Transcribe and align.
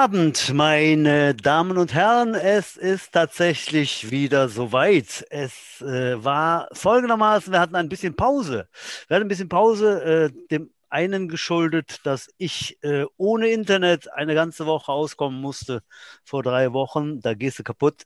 Abend, 0.00 0.54
meine 0.54 1.34
Damen 1.34 1.76
und 1.76 1.92
Herren. 1.92 2.36
Es 2.36 2.76
ist 2.76 3.10
tatsächlich 3.14 4.12
wieder 4.12 4.48
soweit. 4.48 5.26
Es 5.28 5.80
äh, 5.80 6.22
war 6.22 6.68
folgendermaßen, 6.72 7.52
wir 7.52 7.58
hatten 7.58 7.74
ein 7.74 7.88
bisschen 7.88 8.14
Pause. 8.14 8.68
Wir 9.08 9.16
hatten 9.16 9.26
ein 9.26 9.28
bisschen 9.28 9.48
Pause, 9.48 10.30
äh, 10.30 10.46
dem 10.52 10.70
einen 10.88 11.28
geschuldet, 11.28 11.98
dass 12.04 12.28
ich 12.38 12.78
äh, 12.84 13.06
ohne 13.16 13.48
Internet 13.48 14.12
eine 14.12 14.34
ganze 14.34 14.66
Woche 14.66 14.92
auskommen 14.92 15.40
musste 15.40 15.82
vor 16.22 16.44
drei 16.44 16.72
Wochen. 16.72 17.20
Da 17.20 17.34
gehst 17.34 17.58
du 17.58 17.64
kaputt. 17.64 18.04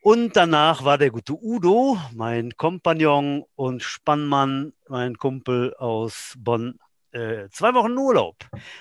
Und 0.00 0.34
danach 0.34 0.82
war 0.82 0.96
der 0.96 1.10
gute 1.10 1.34
Udo, 1.34 1.98
mein 2.14 2.56
Kompagnon 2.56 3.44
und 3.54 3.82
Spannmann, 3.82 4.72
mein 4.88 5.18
Kumpel 5.18 5.74
aus 5.74 6.32
Bonn, 6.38 6.78
äh, 7.16 7.48
zwei 7.50 7.72
Wochen 7.74 7.96
Urlaub. 7.96 8.36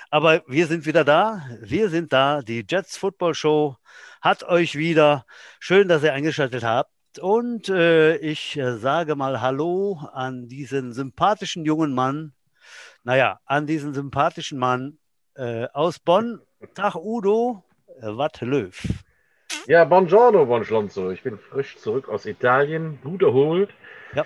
Aber 0.10 0.44
wir 0.48 0.68
sind 0.68 0.86
wieder 0.86 1.04
da. 1.04 1.42
Wir 1.62 1.90
sind 1.90 2.12
da. 2.12 2.42
Die 2.42 2.66
Jets 2.70 2.98
Football 2.98 3.34
Show 3.34 3.78
hat 4.22 4.44
euch 4.44 4.76
wieder. 4.76 5.26
Schön, 5.60 5.88
dass 5.88 6.04
ihr 6.04 6.14
eingeschaltet 6.14 6.64
habt. 6.64 6.92
Und 7.20 7.70
äh, 7.70 8.18
ich 8.18 8.58
äh, 8.58 8.78
sage 8.78 9.16
mal 9.16 9.40
Hallo 9.40 10.02
an 10.12 10.48
diesen 10.50 10.92
sympathischen 10.92 11.64
jungen 11.64 11.94
Mann. 11.94 12.34
Naja, 13.04 13.40
an 13.46 13.68
diesen 13.68 13.94
sympathischen 13.94 14.60
Mann 14.60 14.98
äh, 15.36 15.68
aus 15.74 16.00
Bonn. 16.00 16.42
Tag 16.74 16.96
Udo, 16.96 17.64
äh, 18.02 18.08
Watt 18.08 18.42
Löw. 18.42 18.76
Ja, 19.68 19.86
buongiorno, 19.86 20.46
Bonschlonzo. 20.46 21.12
Ich 21.12 21.24
bin 21.24 21.38
frisch 21.38 21.78
zurück 21.78 22.10
aus 22.10 22.26
Italien, 22.26 23.00
gut 23.02 23.22
erholt. 23.22 23.70
Ja. 24.14 24.26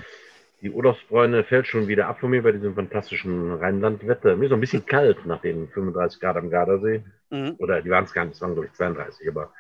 Die 0.61 0.71
Urlaubsbräune 0.71 1.45
fällt 1.45 1.67
schon 1.67 1.87
wieder 1.87 2.07
ab 2.07 2.19
von 2.19 2.31
mir 2.31 2.43
bei 2.43 2.51
diesem 2.51 2.75
fantastischen 2.75 3.53
Rheinlandwetter. 3.55 4.35
Mir 4.35 4.45
ist 4.45 4.49
so 4.49 4.55
ein 4.55 4.61
bisschen 4.61 4.85
kalt 4.85 5.25
nach 5.25 5.41
den 5.41 5.69
35 5.69 6.19
Grad 6.19 6.35
am 6.35 6.49
Gardasee. 6.49 7.01
Mhm. 7.29 7.55
Oder 7.59 7.81
die 7.81 7.89
waren 7.89 8.03
es 8.03 8.13
gar 8.13 8.25
nicht, 8.25 8.35
es 8.35 8.41
waren 8.41 8.53
glaube 8.53 8.67
ich 8.67 8.73
32, 8.73 9.29
aber 9.29 9.53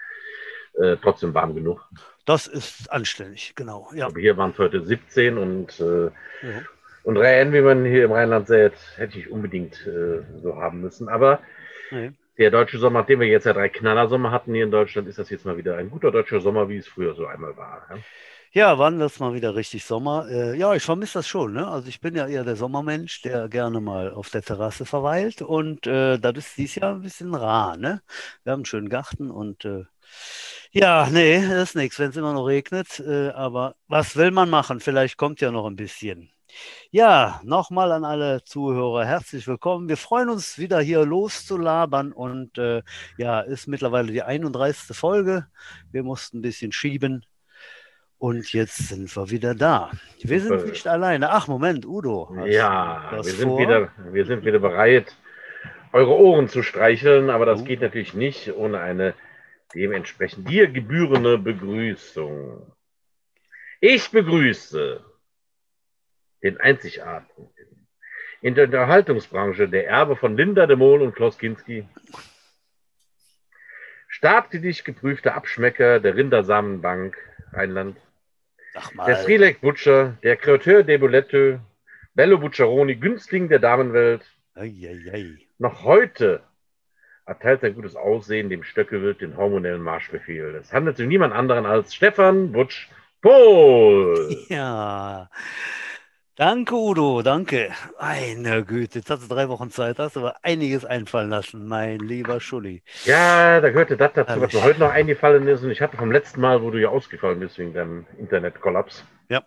äh, 0.73 0.97
trotzdem 1.01 1.33
warm 1.33 1.55
genug. 1.55 1.87
Das 2.25 2.47
ist 2.47 2.91
anständig, 2.91 3.53
genau. 3.55 3.89
Ja. 3.93 4.07
Aber 4.07 4.19
hier 4.19 4.35
waren 4.35 4.51
es 4.51 4.57
heute 4.57 4.83
17 4.83 5.37
und, 5.37 5.79
äh, 5.79 5.83
mhm. 5.83 6.11
und 7.03 7.17
Rhein, 7.17 7.53
wie 7.53 7.61
man 7.61 7.85
hier 7.85 8.05
im 8.05 8.11
Rheinland 8.11 8.47
sät, 8.47 8.73
hätte 8.97 9.17
ich 9.17 9.31
unbedingt 9.31 9.87
äh, 9.87 10.21
so 10.41 10.57
haben 10.57 10.81
müssen. 10.81 11.07
Aber 11.07 11.39
mhm. 11.91 12.15
der 12.37 12.51
deutsche 12.51 12.77
Sommer, 12.77 12.99
nachdem 12.99 13.21
wir 13.21 13.27
jetzt 13.27 13.45
ja 13.45 13.53
drei 13.53 13.69
Knallersommer 13.69 14.31
hatten 14.31 14.53
hier 14.53 14.65
in 14.65 14.71
Deutschland, 14.71 15.07
ist 15.07 15.17
das 15.17 15.29
jetzt 15.29 15.45
mal 15.45 15.57
wieder 15.57 15.77
ein 15.77 15.89
guter 15.89 16.11
deutscher 16.11 16.41
Sommer, 16.41 16.67
wie 16.67 16.77
es 16.77 16.87
früher 16.87 17.15
so 17.15 17.25
einmal 17.25 17.55
war. 17.55 17.87
Ja? 17.89 17.97
Ja, 18.51 18.79
wann 18.79 18.97
wird 18.99 19.11
es 19.11 19.19
mal 19.19 19.33
wieder 19.35 19.53
richtig 19.55 19.85
Sommer? 19.85 20.27
Äh, 20.27 20.57
ja, 20.57 20.73
ich 20.73 20.81
vermisse 20.83 21.19
das 21.19 21.27
schon. 21.27 21.53
Ne? 21.53 21.67
Also 21.67 21.87
ich 21.87 22.01
bin 22.01 22.15
ja 22.15 22.27
eher 22.27 22.43
der 22.43 22.55
Sommermensch, 22.55 23.21
der 23.21 23.47
gerne 23.47 23.79
mal 23.79 24.11
auf 24.11 24.31
der 24.31 24.41
Terrasse 24.41 24.85
verweilt. 24.85 25.43
Und 25.43 25.85
äh, 25.85 26.17
das 26.17 26.37
ist 26.37 26.57
dieses 26.57 26.75
Jahr 26.75 26.95
ein 26.95 27.01
bisschen 27.01 27.35
rar. 27.35 27.77
Ne? 27.77 28.01
Wir 28.43 28.53
haben 28.53 28.59
einen 28.59 28.65
schönen 28.65 28.89
Garten 28.89 29.29
und 29.29 29.65
äh, 29.65 29.83
ja, 30.71 31.07
nee, 31.11 31.41
das 31.47 31.69
ist 31.69 31.75
nichts, 31.75 31.99
wenn 31.99 32.09
es 32.09 32.17
immer 32.17 32.33
noch 32.33 32.45
regnet. 32.47 32.99
Äh, 32.99 33.29
aber 33.29 33.75
was 33.87 34.15
will 34.15 34.31
man 34.31 34.49
machen? 34.49 34.79
Vielleicht 34.79 35.17
kommt 35.17 35.41
ja 35.41 35.51
noch 35.51 35.67
ein 35.67 35.75
bisschen. 35.75 36.31
Ja, 36.91 37.41
nochmal 37.43 37.91
an 37.91 38.03
alle 38.05 38.43
Zuhörer 38.43 39.05
herzlich 39.05 39.45
willkommen. 39.47 39.87
Wir 39.89 39.97
freuen 39.97 40.29
uns 40.29 40.57
wieder 40.57 40.81
hier 40.81 41.05
loszulabern 41.05 42.11
und 42.11 42.57
äh, 42.57 42.81
ja, 43.17 43.41
ist 43.41 43.67
mittlerweile 43.67 44.11
die 44.11 44.23
31. 44.23 44.97
Folge. 44.97 45.47
Wir 45.91 46.03
mussten 46.03 46.39
ein 46.39 46.41
bisschen 46.41 46.71
schieben. 46.71 47.25
Und 48.19 48.51
jetzt 48.51 48.89
sind 48.89 49.15
wir 49.15 49.29
wieder 49.29 49.55
da. 49.55 49.91
Wir 50.21 50.41
sind 50.41 50.65
nicht 50.65 50.85
alleine. 50.85 51.31
Ach, 51.31 51.47
Moment, 51.47 51.85
Udo. 51.85 52.35
Ja, 52.45 53.11
wir 53.13 53.23
sind, 53.23 53.57
wieder, 53.57 53.93
wir 54.11 54.25
sind 54.25 54.43
wieder 54.43 54.59
bereit, 54.59 55.15
eure 55.93 56.17
Ohren 56.17 56.49
zu 56.49 56.61
streicheln, 56.61 57.29
aber 57.29 57.45
das 57.45 57.61
uh. 57.61 57.63
geht 57.63 57.79
natürlich 57.79 58.13
nicht 58.13 58.53
ohne 58.53 58.81
eine 58.81 59.13
dementsprechend 59.73 60.49
dir 60.49 60.67
gebührende 60.67 61.37
Begrüßung. 61.37 62.69
Ich 63.79 64.11
begrüße 64.11 65.01
den 66.43 66.59
einzigartigen 66.59 67.49
in 68.41 68.55
der 68.55 68.65
Unterhaltungsbranche, 68.65 69.69
der 69.69 69.87
Erbe 69.87 70.17
von 70.17 70.35
Linda 70.35 70.65
de 70.67 70.75
Mol 70.75 71.01
und 71.01 71.15
Klaus 71.15 71.37
Kinski. 71.37 71.87
Startkritisch 74.09 74.83
geprüfter 74.83 75.35
Abschmecker 75.35 76.01
der 76.01 76.15
Rindersamenbank 76.15 77.17
Rheinland 77.53 77.97
der 79.07 79.15
Strilek 79.17 79.61
Butcher, 79.61 80.17
der 80.23 80.35
Kreateur 80.35 80.83
de 80.83 80.97
Bulette, 80.97 81.59
Bello 82.13 82.37
Bucciaroni, 82.37 82.95
Günstling 82.95 83.49
der 83.49 83.59
Damenwelt. 83.59 84.21
Ei, 84.55 84.73
ei, 84.83 85.11
ei. 85.11 85.37
Noch 85.57 85.83
heute 85.83 86.41
erteilt 87.25 87.61
sein 87.61 87.75
gutes 87.75 87.95
Aussehen 87.95 88.49
dem 88.49 88.63
Stöckewild 88.63 89.21
den 89.21 89.37
hormonellen 89.37 89.81
Marschbefehl. 89.81 90.55
Es 90.55 90.73
handelt 90.73 90.97
sich 90.97 91.03
um 91.03 91.09
niemand 91.09 91.33
anderen 91.33 91.65
als 91.65 91.93
Stefan 91.93 92.51
Butsch 92.51 92.89
Pohl. 93.21 94.35
Ja, 94.49 95.29
Danke, 96.39 96.73
Udo, 96.73 97.21
danke. 97.21 97.69
Meine 97.99 98.63
Güte, 98.63 98.99
jetzt 98.99 99.09
hast 99.09 99.23
du 99.23 99.35
drei 99.35 99.49
Wochen 99.49 99.71
Zeit, 99.71 99.99
hast 99.99 100.15
du 100.15 100.21
aber 100.21 100.37
einiges 100.41 100.85
einfallen 100.85 101.29
lassen, 101.29 101.67
mein 101.67 101.99
lieber 101.99 102.39
Schulli. 102.39 102.81
Ja, 103.03 103.59
da 103.59 103.69
gehörte 103.69 103.97
das 103.97 104.13
dazu, 104.13 104.39
was 104.39 104.53
mir 104.53 104.63
heute 104.63 104.79
noch 104.79 104.89
eingefallen 104.89 105.45
ist. 105.49 105.65
Und 105.65 105.71
ich 105.71 105.81
hatte 105.81 105.97
vom 105.97 106.13
letzten 106.13 106.39
Mal, 106.39 106.61
wo 106.61 106.71
du 106.71 106.79
ja 106.79 106.87
ausgefallen 106.87 107.41
bist 107.41 107.57
wegen 107.57 107.73
deinem 107.73 108.05
Internetkollaps, 108.17 109.03
ja. 109.27 109.43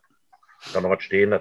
da 0.74 0.82
noch 0.82 0.90
was 0.90 1.02
stehen. 1.02 1.30
Das 1.30 1.40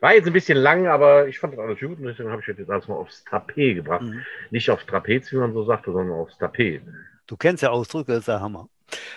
war 0.00 0.14
jetzt 0.14 0.26
ein 0.26 0.32
bisschen 0.32 0.58
lang, 0.58 0.88
aber 0.88 1.28
ich 1.28 1.38
fand 1.38 1.52
das 1.52 1.60
alles 1.60 1.78
gut 1.78 2.00
und 2.00 2.06
deswegen 2.06 2.32
habe 2.32 2.42
ich 2.42 2.48
jetzt 2.48 2.68
alles 2.68 2.88
mal 2.88 2.96
aufs 2.96 3.22
Tapet 3.22 3.76
gebracht. 3.76 4.02
Mhm. 4.02 4.24
Nicht 4.50 4.68
aufs 4.68 4.84
Trapez, 4.84 5.30
wie 5.30 5.36
man 5.36 5.52
so 5.52 5.62
sagte, 5.62 5.92
sondern 5.92 6.18
aufs 6.18 6.36
Tapet. 6.38 6.82
Du 7.28 7.36
kennst 7.36 7.62
ja 7.62 7.70
Ausdrücke, 7.70 8.10
das 8.10 8.22
ist 8.22 8.28
der 8.28 8.40
Hammer. 8.40 8.68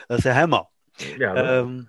Das 0.08 0.20
ist 0.20 0.26
der 0.26 0.36
Hammer. 0.36 0.70
Ja, 1.18 1.34
ne? 1.34 1.60
ähm, 1.60 1.88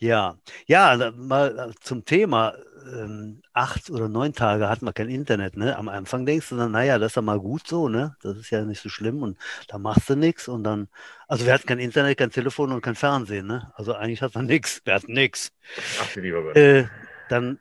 ja, 0.00 0.36
ja, 0.66 1.12
mal 1.16 1.72
zum 1.80 2.04
Thema 2.04 2.54
ähm, 2.92 3.42
acht 3.52 3.90
oder 3.90 4.08
neun 4.08 4.32
Tage 4.32 4.68
hat 4.68 4.82
man 4.82 4.94
kein 4.94 5.08
Internet. 5.08 5.56
Ne? 5.56 5.76
Am 5.76 5.88
Anfang 5.88 6.26
denkst 6.26 6.48
du 6.50 6.56
dann, 6.56 6.72
naja, 6.72 6.98
das 6.98 7.12
ist 7.12 7.16
ja 7.16 7.22
mal 7.22 7.40
gut 7.40 7.66
so, 7.66 7.88
ne? 7.88 8.16
Das 8.22 8.36
ist 8.36 8.50
ja 8.50 8.64
nicht 8.64 8.80
so 8.80 8.88
schlimm 8.88 9.22
und 9.22 9.36
da 9.68 9.78
machst 9.78 10.08
du 10.08 10.16
nichts 10.16 10.48
und 10.48 10.64
dann, 10.64 10.88
also 11.26 11.44
wir 11.46 11.52
hatten 11.52 11.66
kein 11.66 11.78
Internet, 11.78 12.18
kein 12.18 12.30
Telefon 12.30 12.72
und 12.72 12.80
kein 12.80 12.94
Fernsehen, 12.94 13.46
ne? 13.46 13.72
Also 13.74 13.94
eigentlich 13.94 14.22
hat 14.22 14.34
man 14.34 14.46
nichts, 14.46 14.80
wir 14.84 14.94
hatten 14.94 15.12
nichts. 15.12 15.52
Ach, 16.00 16.14
lieber 16.16 16.42
Gott. 16.42 16.56
Äh, 16.56 16.86
dann 17.28 17.58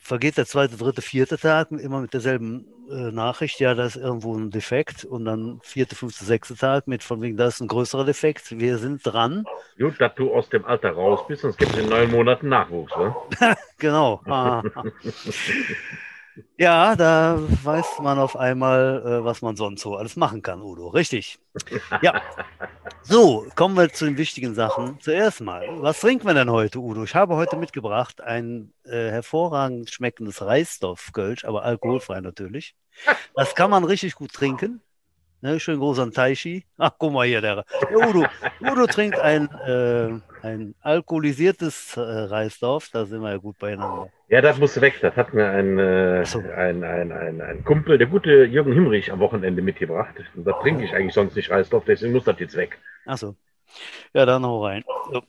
vergeht 0.00 0.38
der 0.38 0.46
zweite, 0.46 0.76
dritte, 0.76 1.02
vierte 1.02 1.38
Tag 1.38 1.70
immer 1.70 2.00
mit 2.00 2.14
derselben 2.14 2.66
äh, 2.90 3.12
Nachricht, 3.12 3.60
ja, 3.60 3.74
da 3.74 3.84
ist 3.84 3.96
irgendwo 3.96 4.34
ein 4.34 4.50
Defekt 4.50 5.04
und 5.04 5.26
dann 5.26 5.60
vierte, 5.62 5.94
fünfte, 5.94 6.24
sechste 6.24 6.56
Tag 6.56 6.88
mit 6.88 7.04
von 7.04 7.20
wegen, 7.22 7.36
da 7.36 7.46
ist 7.46 7.60
ein 7.60 7.68
größerer 7.68 8.04
Defekt, 8.04 8.58
wir 8.58 8.78
sind 8.78 9.02
dran. 9.04 9.44
Gut, 9.78 10.00
dass 10.00 10.14
du 10.16 10.34
aus 10.34 10.48
dem 10.48 10.64
Alter 10.64 10.92
raus 10.92 11.20
bist, 11.28 11.42
sonst 11.42 11.58
gibt 11.58 11.72
es 11.72 11.78
in 11.78 11.88
neun 11.88 12.10
Monaten 12.10 12.48
Nachwuchs, 12.48 12.92
ne? 12.96 13.14
genau. 13.78 14.20
Ja, 16.58 16.96
da 16.96 17.38
weiß 17.62 18.00
man 18.00 18.18
auf 18.18 18.36
einmal, 18.36 19.02
äh, 19.04 19.24
was 19.24 19.42
man 19.42 19.56
sonst 19.56 19.82
so 19.82 19.96
alles 19.96 20.16
machen 20.16 20.42
kann, 20.42 20.62
Udo. 20.62 20.88
Richtig. 20.88 21.38
Ja. 22.02 22.22
So, 23.02 23.46
kommen 23.56 23.76
wir 23.76 23.92
zu 23.92 24.04
den 24.04 24.16
wichtigen 24.18 24.54
Sachen. 24.54 25.00
Zuerst 25.00 25.40
mal, 25.40 25.66
was 25.80 26.00
trinken 26.00 26.26
wir 26.26 26.34
denn 26.34 26.50
heute, 26.50 26.78
Udo? 26.78 27.04
Ich 27.04 27.14
habe 27.14 27.36
heute 27.36 27.56
mitgebracht 27.56 28.20
ein 28.20 28.72
äh, 28.84 29.10
hervorragend 29.10 29.90
schmeckendes 29.90 30.42
Reisdorf-Kölsch, 30.42 31.44
aber 31.44 31.64
alkoholfrei 31.64 32.20
natürlich. 32.20 32.74
Das 33.34 33.54
kann 33.54 33.70
man 33.70 33.84
richtig 33.84 34.14
gut 34.14 34.32
trinken. 34.32 34.82
Ne, 35.42 35.58
schön 35.58 35.78
groß 35.78 36.00
an 36.00 36.12
Taichi. 36.12 36.64
Ach, 36.76 36.92
guck 36.98 37.12
mal 37.14 37.26
hier, 37.26 37.40
der, 37.40 37.64
der 37.90 38.08
Udo. 38.08 38.26
Udo 38.60 38.86
trinkt 38.86 39.18
ein, 39.18 39.48
äh, 39.66 40.20
ein 40.46 40.74
alkoholisiertes 40.82 41.96
äh, 41.96 42.00
Reisdorf. 42.00 42.90
Da 42.92 43.06
sind 43.06 43.22
wir 43.22 43.30
ja 43.30 43.36
gut 43.38 43.58
beieinander. 43.58 44.10
Ja, 44.28 44.42
das 44.42 44.58
muss 44.58 44.78
weg. 44.82 44.98
Das 45.00 45.16
hat 45.16 45.32
mir 45.32 45.48
ein, 45.48 45.78
äh, 45.78 46.26
so. 46.26 46.40
ein, 46.40 46.84
ein, 46.84 47.10
ein, 47.10 47.40
ein, 47.40 47.64
Kumpel, 47.64 47.96
der 47.96 48.06
gute 48.06 48.44
Jürgen 48.44 48.74
Himmrich, 48.74 49.10
am 49.10 49.18
Wochenende 49.20 49.62
mitgebracht. 49.62 50.14
Da 50.34 50.52
trinke 50.60 50.84
ich 50.84 50.92
eigentlich 50.92 51.14
sonst 51.14 51.34
nicht 51.34 51.50
Reisdorf, 51.50 51.84
deswegen 51.86 52.12
muss 52.12 52.24
das 52.24 52.38
jetzt 52.38 52.56
weg. 52.56 52.78
Achso. 53.06 53.34
Ja, 54.12 54.26
dann 54.26 54.44
hau 54.44 54.64
rein. 54.64 54.84
So. 55.10 55.22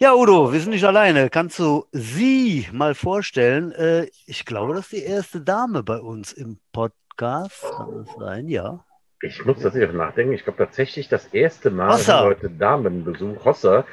Ja, 0.00 0.14
Udo, 0.14 0.52
wir 0.52 0.58
sind 0.58 0.70
nicht 0.70 0.84
alleine. 0.84 1.30
Kannst 1.30 1.60
du 1.60 1.86
sie 1.92 2.66
mal 2.72 2.96
vorstellen? 2.96 3.70
Äh, 3.72 4.08
ich 4.26 4.44
glaube, 4.44 4.74
das 4.74 4.86
ist 4.86 4.92
die 4.92 5.04
erste 5.04 5.40
Dame 5.40 5.84
bei 5.84 5.98
uns 5.98 6.32
im 6.32 6.58
Podcast. 6.72 7.62
Kann 7.76 8.04
das 8.04 8.14
sein? 8.18 8.48
Ja. 8.48 8.84
Ich 9.20 9.44
muss 9.44 9.60
tatsächlich 9.60 9.92
nachdenken. 9.92 10.32
Ich 10.32 10.44
glaube 10.44 10.58
tatsächlich 10.58 11.08
das 11.08 11.26
erste 11.26 11.70
Mal 11.70 11.94
Hossa. 11.94 12.22
heute 12.22 12.48
Damenbesuch. 12.48 13.44
Hossa. 13.44 13.84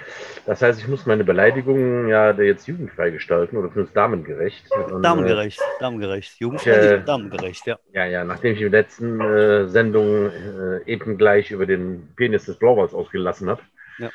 Das 0.45 0.62
heißt, 0.62 0.80
ich 0.80 0.88
muss 0.88 1.07
meine 1.07 1.24
Beleidigungen 1.24 2.07
ja 2.07 2.31
jetzt 2.31 2.68
jugendfrei 2.68 3.10
gestalten 3.10 3.57
oder 3.57 3.69
zumindest 3.69 3.98
damengerecht. 3.98 4.69
Und, 4.72 5.01
damengerecht, 5.01 5.60
äh, 5.60 5.80
damengerecht. 5.80 6.39
Jugendfrei, 6.39 6.72
äh, 6.72 7.04
damengerecht, 7.04 7.66
ja. 7.66 7.80
Ja, 7.92 8.06
ja. 8.06 8.24
Nachdem 8.24 8.54
ich 8.54 8.62
in 8.62 8.72
der 8.72 8.81
letzten 8.81 9.19
äh, 9.19 9.68
Sendung 9.68 10.30
äh, 10.30 10.83
eben 10.86 11.18
gleich 11.18 11.50
über 11.50 11.66
den 11.66 12.13
Penis 12.16 12.45
des 12.45 12.57
Blauwalds 12.60 12.94
ausgelassen 12.94 13.50
habe, 13.50 13.62
ja. 13.98 14.10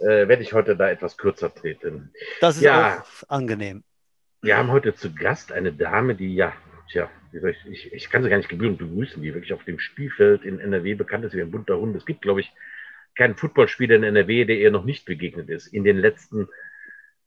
Äh, 0.00 0.26
werde 0.28 0.42
ich 0.42 0.52
heute 0.52 0.76
da 0.76 0.90
etwas 0.90 1.16
kürzer 1.16 1.54
treten. 1.54 2.12
Das 2.40 2.56
ist 2.56 2.62
ja, 2.62 3.02
auch 3.02 3.28
angenehm. 3.28 3.84
Wir 4.42 4.56
haben 4.56 4.70
heute 4.70 4.94
zu 4.94 5.14
Gast 5.14 5.52
eine 5.52 5.72
Dame, 5.72 6.14
die 6.14 6.34
ja 6.34 6.52
tja, 6.90 7.10
ich, 7.32 7.56
ich, 7.70 7.92
ich, 7.92 8.10
kann 8.10 8.22
sie 8.22 8.30
gar 8.30 8.36
nicht 8.38 8.48
gebührend 8.48 8.78
begrüßen, 8.78 9.22
die 9.22 9.34
wirklich 9.34 9.52
auf 9.52 9.64
dem 9.64 9.78
Spielfeld 9.78 10.44
in 10.44 10.60
NRW 10.60 10.94
bekannt 10.94 11.24
ist 11.24 11.34
wie 11.34 11.40
ein 11.40 11.50
bunter 11.50 11.78
Hund. 11.78 11.96
Es 11.96 12.06
gibt, 12.06 12.22
glaube 12.22 12.40
ich, 12.40 12.52
keinen 13.16 13.36
Footballspieler 13.36 13.96
in 13.96 14.02
NRW, 14.02 14.44
der 14.44 14.58
ihr 14.58 14.70
noch 14.70 14.84
nicht 14.84 15.04
begegnet 15.04 15.48
ist. 15.48 15.66
In 15.68 15.84
den 15.84 15.98
letzten, 15.98 16.48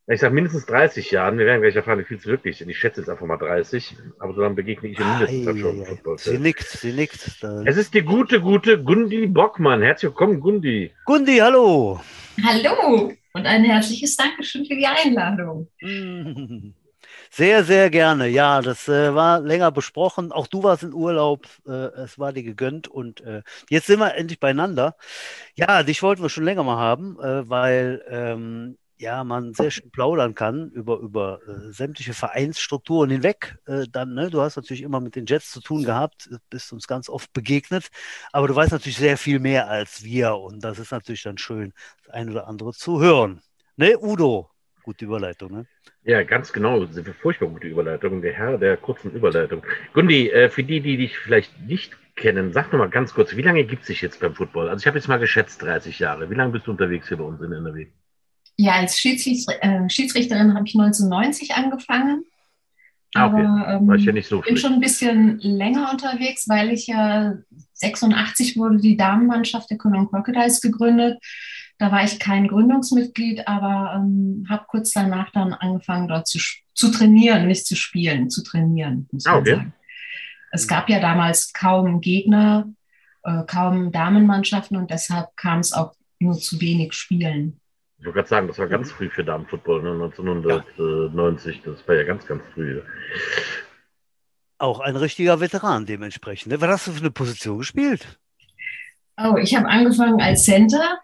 ich 0.07 0.19
sage 0.19 0.33
mindestens 0.33 0.65
30 0.65 1.11
Jahren. 1.11 1.37
Wir 1.37 1.45
werden 1.45 1.61
gleich 1.61 1.75
erfahren, 1.75 1.99
wie 1.99 2.03
viel 2.03 2.17
es 2.17 2.25
wirklich 2.25 2.57
sind. 2.57 2.69
Ich 2.69 2.79
schätze 2.79 3.01
jetzt 3.01 3.09
einfach 3.09 3.25
mal 3.25 3.37
30. 3.37 3.97
Aber 4.19 4.33
so 4.33 4.41
lange 4.41 4.55
begegne 4.55 4.89
ich 4.89 4.99
mindestens 4.99 5.47
ah, 5.47 5.57
schon 5.57 5.85
Football. 5.85 6.17
Sie 6.17 6.37
nickt, 6.37 6.67
sie 6.67 6.93
nickt. 6.93 7.43
Es 7.65 7.77
ist 7.77 7.93
die 7.93 8.01
gute, 8.01 8.41
gute 8.41 8.81
Gundi 8.81 9.27
Bockmann. 9.27 9.81
Herzlich 9.81 10.11
willkommen, 10.11 10.39
Gundi. 10.39 10.91
Gundi, 11.05 11.37
hallo. 11.37 11.99
Hallo 12.43 13.13
und 13.33 13.45
ein 13.45 13.63
herzliches 13.63 14.15
Dankeschön 14.15 14.65
für 14.65 14.75
die 14.75 14.87
Einladung. 14.87 15.67
Sehr, 17.31 17.63
sehr 17.63 17.89
gerne. 17.89 18.27
Ja, 18.27 18.61
das 18.61 18.87
äh, 18.87 19.13
war 19.13 19.39
länger 19.39 19.71
besprochen. 19.71 20.31
Auch 20.31 20.47
du 20.47 20.63
warst 20.63 20.83
in 20.83 20.93
Urlaub. 20.93 21.47
Äh, 21.67 21.71
es 21.71 22.17
war 22.19 22.33
dir 22.33 22.43
gegönnt. 22.43 22.87
Und 22.87 23.21
äh, 23.21 23.43
jetzt 23.69 23.87
sind 23.87 23.99
wir 23.99 24.15
endlich 24.15 24.39
beieinander. 24.39 24.95
Ja, 25.55 25.83
dich 25.83 26.03
wollten 26.03 26.21
wir 26.23 26.29
schon 26.29 26.45
länger 26.45 26.63
mal 26.63 26.77
haben, 26.77 27.19
äh, 27.19 27.49
weil 27.49 28.03
ähm, 28.09 28.77
ja, 28.97 29.23
man 29.23 29.53
sehr 29.53 29.71
schön 29.71 29.91
plaudern 29.91 30.35
kann 30.35 30.71
über, 30.71 30.97
über 30.99 31.39
äh, 31.47 31.71
sämtliche 31.71 32.13
Vereinsstrukturen 32.13 33.09
hinweg. 33.11 33.57
Äh, 33.67 33.85
dann, 33.91 34.13
ne, 34.15 34.29
du 34.29 34.41
hast 34.41 34.57
natürlich 34.57 34.81
immer 34.83 34.99
mit 35.01 35.15
den 35.15 35.25
Jets 35.25 35.51
zu 35.51 35.61
tun 35.61 35.83
gehabt, 35.83 36.29
bist 36.49 36.73
uns 36.73 36.87
ganz 36.87 37.09
oft 37.09 37.33
begegnet, 37.33 37.89
aber 38.33 38.47
du 38.49 38.55
weißt 38.55 38.73
natürlich 38.73 38.97
sehr 38.97 39.17
viel 39.17 39.39
mehr 39.39 39.69
als 39.69 40.03
wir 40.03 40.35
und 40.35 40.63
das 40.63 40.79
ist 40.79 40.91
natürlich 40.91 41.23
dann 41.23 41.37
schön, 41.37 41.73
das 42.05 42.13
eine 42.13 42.31
oder 42.31 42.47
andere 42.47 42.73
zu 42.73 42.99
hören. 43.01 43.41
Ne, 43.77 43.97
Udo? 43.99 44.49
Gute 44.89 45.05
Überleitung, 45.05 45.51
ne? 45.51 45.65
Ja, 46.03 46.23
ganz 46.23 46.51
genau. 46.51 46.83
Furchtbar 47.21 47.47
gute 47.49 47.67
Überleitung. 47.67 48.23
Der 48.23 48.33
Herr 48.33 48.57
der 48.57 48.75
kurzen 48.75 49.11
Überleitung. 49.11 49.61
Gundi, 49.93 50.31
äh, 50.31 50.49
für 50.49 50.63
die, 50.63 50.81
die 50.81 50.97
dich 50.97 51.15
vielleicht 51.15 51.61
nicht 51.61 51.95
kennen, 52.15 52.53
sag 52.53 52.73
noch 52.73 52.79
mal 52.79 52.89
ganz 52.89 53.13
kurz, 53.13 53.35
wie 53.35 53.43
lange 53.43 53.65
gibt 53.65 53.83
es 53.83 53.89
dich 53.89 54.01
jetzt 54.01 54.19
beim 54.19 54.33
Football? 54.33 54.67
Also 54.67 54.81
ich 54.81 54.87
habe 54.87 54.97
jetzt 54.97 55.07
mal 55.07 55.19
geschätzt 55.19 55.61
30 55.61 55.99
Jahre. 55.99 56.31
Wie 56.31 56.33
lange 56.33 56.53
bist 56.53 56.65
du 56.65 56.71
unterwegs 56.71 57.07
hier 57.07 57.17
bei 57.17 57.23
uns 57.23 57.39
in 57.39 57.51
NRW? 57.51 57.85
Ja, 58.57 58.77
als 58.77 58.97
Schiedsrichter, 58.97 59.53
äh, 59.61 59.87
Schiedsrichterin 59.91 60.55
habe 60.55 60.65
ich 60.65 60.73
1990 60.73 61.51
angefangen. 61.51 62.23
Ah, 63.13 63.27
okay. 63.27 63.45
Aber 63.45 63.67
ähm, 63.67 63.87
War 63.87 63.95
ich 63.95 64.05
ja 64.05 64.11
nicht 64.11 64.27
so 64.27 64.41
bin 64.41 64.57
schon 64.57 64.73
ein 64.73 64.81
bisschen 64.81 65.37
länger 65.37 65.91
unterwegs, 65.91 66.49
weil 66.49 66.71
ich 66.71 66.87
ja 66.87 67.37
86 67.73 68.57
wurde 68.57 68.77
die 68.77 68.97
Damenmannschaft 68.97 69.69
der 69.69 69.77
Cologne 69.77 70.07
Crocodiles 70.07 70.61
gegründet. 70.61 71.19
Da 71.79 71.93
war 71.93 72.03
ich 72.03 72.19
kein 72.19 72.49
Gründungsmitglied, 72.49 73.47
aber 73.47 73.95
ähm, 73.95 74.45
habe 74.49 74.65
kurz 74.67 74.91
danach 74.91 75.31
dann 75.31 75.53
angefangen, 75.53 76.09
dort 76.09 76.27
zu, 76.27 76.37
zu 76.73 76.91
trainieren, 76.91 77.47
nicht 77.47 77.65
zu 77.65 77.77
spielen, 77.77 78.29
zu 78.29 78.43
trainieren, 78.43 79.07
muss 79.11 79.25
ah, 79.25 79.31
man 79.31 79.39
okay. 79.39 79.55
sagen. 79.55 79.73
Es 80.51 80.67
gab 80.67 80.89
ja 80.89 80.99
damals 80.99 81.53
kaum 81.53 82.01
Gegner, 82.01 82.67
äh, 83.23 83.43
kaum 83.47 83.93
Damenmannschaften 83.93 84.75
und 84.75 84.91
deshalb 84.91 85.35
kam 85.37 85.59
es 85.59 85.71
auch 85.71 85.95
nur 86.19 86.33
zu 86.33 86.59
wenig 86.59 86.93
Spielen. 86.93 87.61
Ich 87.97 88.05
wollte 88.05 88.17
gerade 88.17 88.29
sagen, 88.29 88.47
das 88.47 88.57
war 88.57 88.67
ganz 88.67 88.91
früh 88.91 89.09
für 89.09 89.23
Damenfootball, 89.23 89.81
ne? 89.81 89.91
1990, 89.91 91.55
ja. 91.55 91.71
das 91.71 91.87
war 91.87 91.95
ja 91.95 92.03
ganz, 92.03 92.25
ganz 92.25 92.43
früh. 92.53 92.81
Auch 94.57 94.81
ein 94.81 94.97
richtiger 94.97 95.39
Veteran 95.39 95.85
dementsprechend. 95.85 96.51
Ne? 96.51 96.59
Was 96.59 96.69
hast 96.69 96.87
du 96.87 96.91
für 96.91 96.99
eine 96.99 97.11
Position 97.11 97.59
gespielt? 97.59 98.19
Oh, 99.17 99.37
ich 99.37 99.55
habe 99.55 99.67
angefangen 99.67 100.21
als 100.21 100.43
Center 100.43 100.99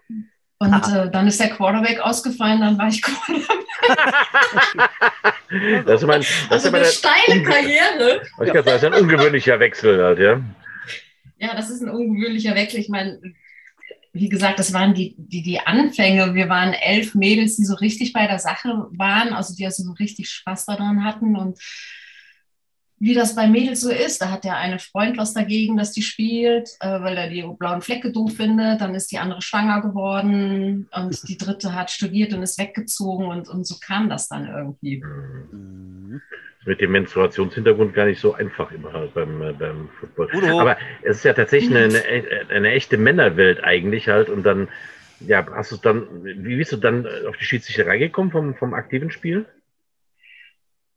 und 0.58 0.72
äh, 0.72 1.10
dann 1.10 1.26
ist 1.26 1.38
der 1.38 1.50
Quarterback 1.50 2.00
ausgefallen, 2.00 2.60
dann 2.60 2.78
war 2.78 2.88
ich 2.88 3.02
Quarterback. 3.02 3.46
das 5.86 6.02
ist, 6.02 6.06
mein, 6.06 6.20
das 6.20 6.50
also 6.50 6.68
ist 6.68 6.74
eine 6.74 6.84
steile 6.84 7.42
Karriere. 7.42 8.22
Ich 8.42 8.52
kann 8.52 8.64
sagen, 8.64 8.64
das 8.64 8.82
ist 8.82 8.84
ein 8.84 8.94
ungewöhnlicher 8.94 9.60
Wechsel 9.60 10.02
halt, 10.02 10.18
ja. 10.18 10.40
Ja, 11.38 11.54
das 11.54 11.68
ist 11.68 11.82
ein 11.82 11.90
ungewöhnlicher 11.90 12.54
Wechsel. 12.54 12.80
Ich 12.80 12.88
meine, 12.88 13.20
wie 14.14 14.30
gesagt, 14.30 14.58
das 14.58 14.72
waren 14.72 14.94
die, 14.94 15.14
die, 15.18 15.42
die 15.42 15.60
Anfänge. 15.60 16.34
Wir 16.34 16.48
waren 16.48 16.72
elf 16.72 17.14
Mädels, 17.14 17.56
die 17.56 17.64
so 17.64 17.74
richtig 17.74 18.14
bei 18.14 18.26
der 18.26 18.38
Sache 18.38 18.86
waren, 18.92 19.34
also 19.34 19.54
die 19.54 19.66
also 19.66 19.82
so 19.82 19.92
richtig 19.92 20.30
Spaß 20.30 20.64
daran 20.66 21.04
hatten 21.04 21.36
und 21.36 21.58
wie 22.98 23.14
das 23.14 23.34
bei 23.34 23.46
Mädels 23.46 23.82
so 23.82 23.90
ist. 23.90 24.22
Da 24.22 24.30
hat 24.30 24.44
der 24.44 24.56
eine 24.56 24.78
Freund 24.78 25.18
was 25.18 25.34
dagegen, 25.34 25.76
dass 25.76 25.92
die 25.92 26.02
spielt, 26.02 26.70
äh, 26.80 27.00
weil 27.00 27.16
er 27.16 27.28
die 27.28 27.44
blauen 27.58 27.82
Flecke 27.82 28.10
doof 28.10 28.36
findet. 28.36 28.80
Dann 28.80 28.94
ist 28.94 29.12
die 29.12 29.18
andere 29.18 29.42
schwanger 29.42 29.82
geworden 29.82 30.88
und 30.92 31.20
die 31.28 31.36
dritte 31.36 31.74
hat 31.74 31.90
studiert 31.90 32.32
und 32.32 32.42
ist 32.42 32.58
weggezogen 32.58 33.26
und, 33.26 33.48
und 33.48 33.66
so 33.66 33.76
kam 33.84 34.08
das 34.08 34.28
dann 34.28 34.46
irgendwie. 34.46 35.02
Mhm. 35.02 36.22
Mit 36.64 36.80
dem 36.80 36.90
Menstruationshintergrund 36.90 37.94
gar 37.94 38.06
nicht 38.06 38.20
so 38.20 38.34
einfach 38.34 38.72
immer 38.72 38.92
halt 38.92 39.14
beim, 39.14 39.40
äh, 39.40 39.52
beim 39.52 39.88
Football. 40.00 40.30
Udo. 40.34 40.60
Aber 40.60 40.76
es 41.02 41.18
ist 41.18 41.24
ja 41.24 41.32
tatsächlich 41.32 41.70
eine, 41.70 42.02
eine, 42.02 42.50
eine 42.50 42.70
echte 42.72 42.96
Männerwelt 42.96 43.62
eigentlich 43.62 44.08
halt 44.08 44.28
und 44.28 44.42
dann, 44.42 44.68
ja, 45.20 45.46
hast 45.54 45.70
du 45.70 45.76
dann, 45.76 46.24
wie 46.24 46.56
bist 46.56 46.72
du 46.72 46.76
dann 46.76 47.06
auf 47.28 47.36
die 47.36 47.44
Schiedsrichterei 47.44 47.98
gekommen 47.98 48.32
vom, 48.32 48.54
vom 48.56 48.74
aktiven 48.74 49.12
Spiel? 49.12 49.46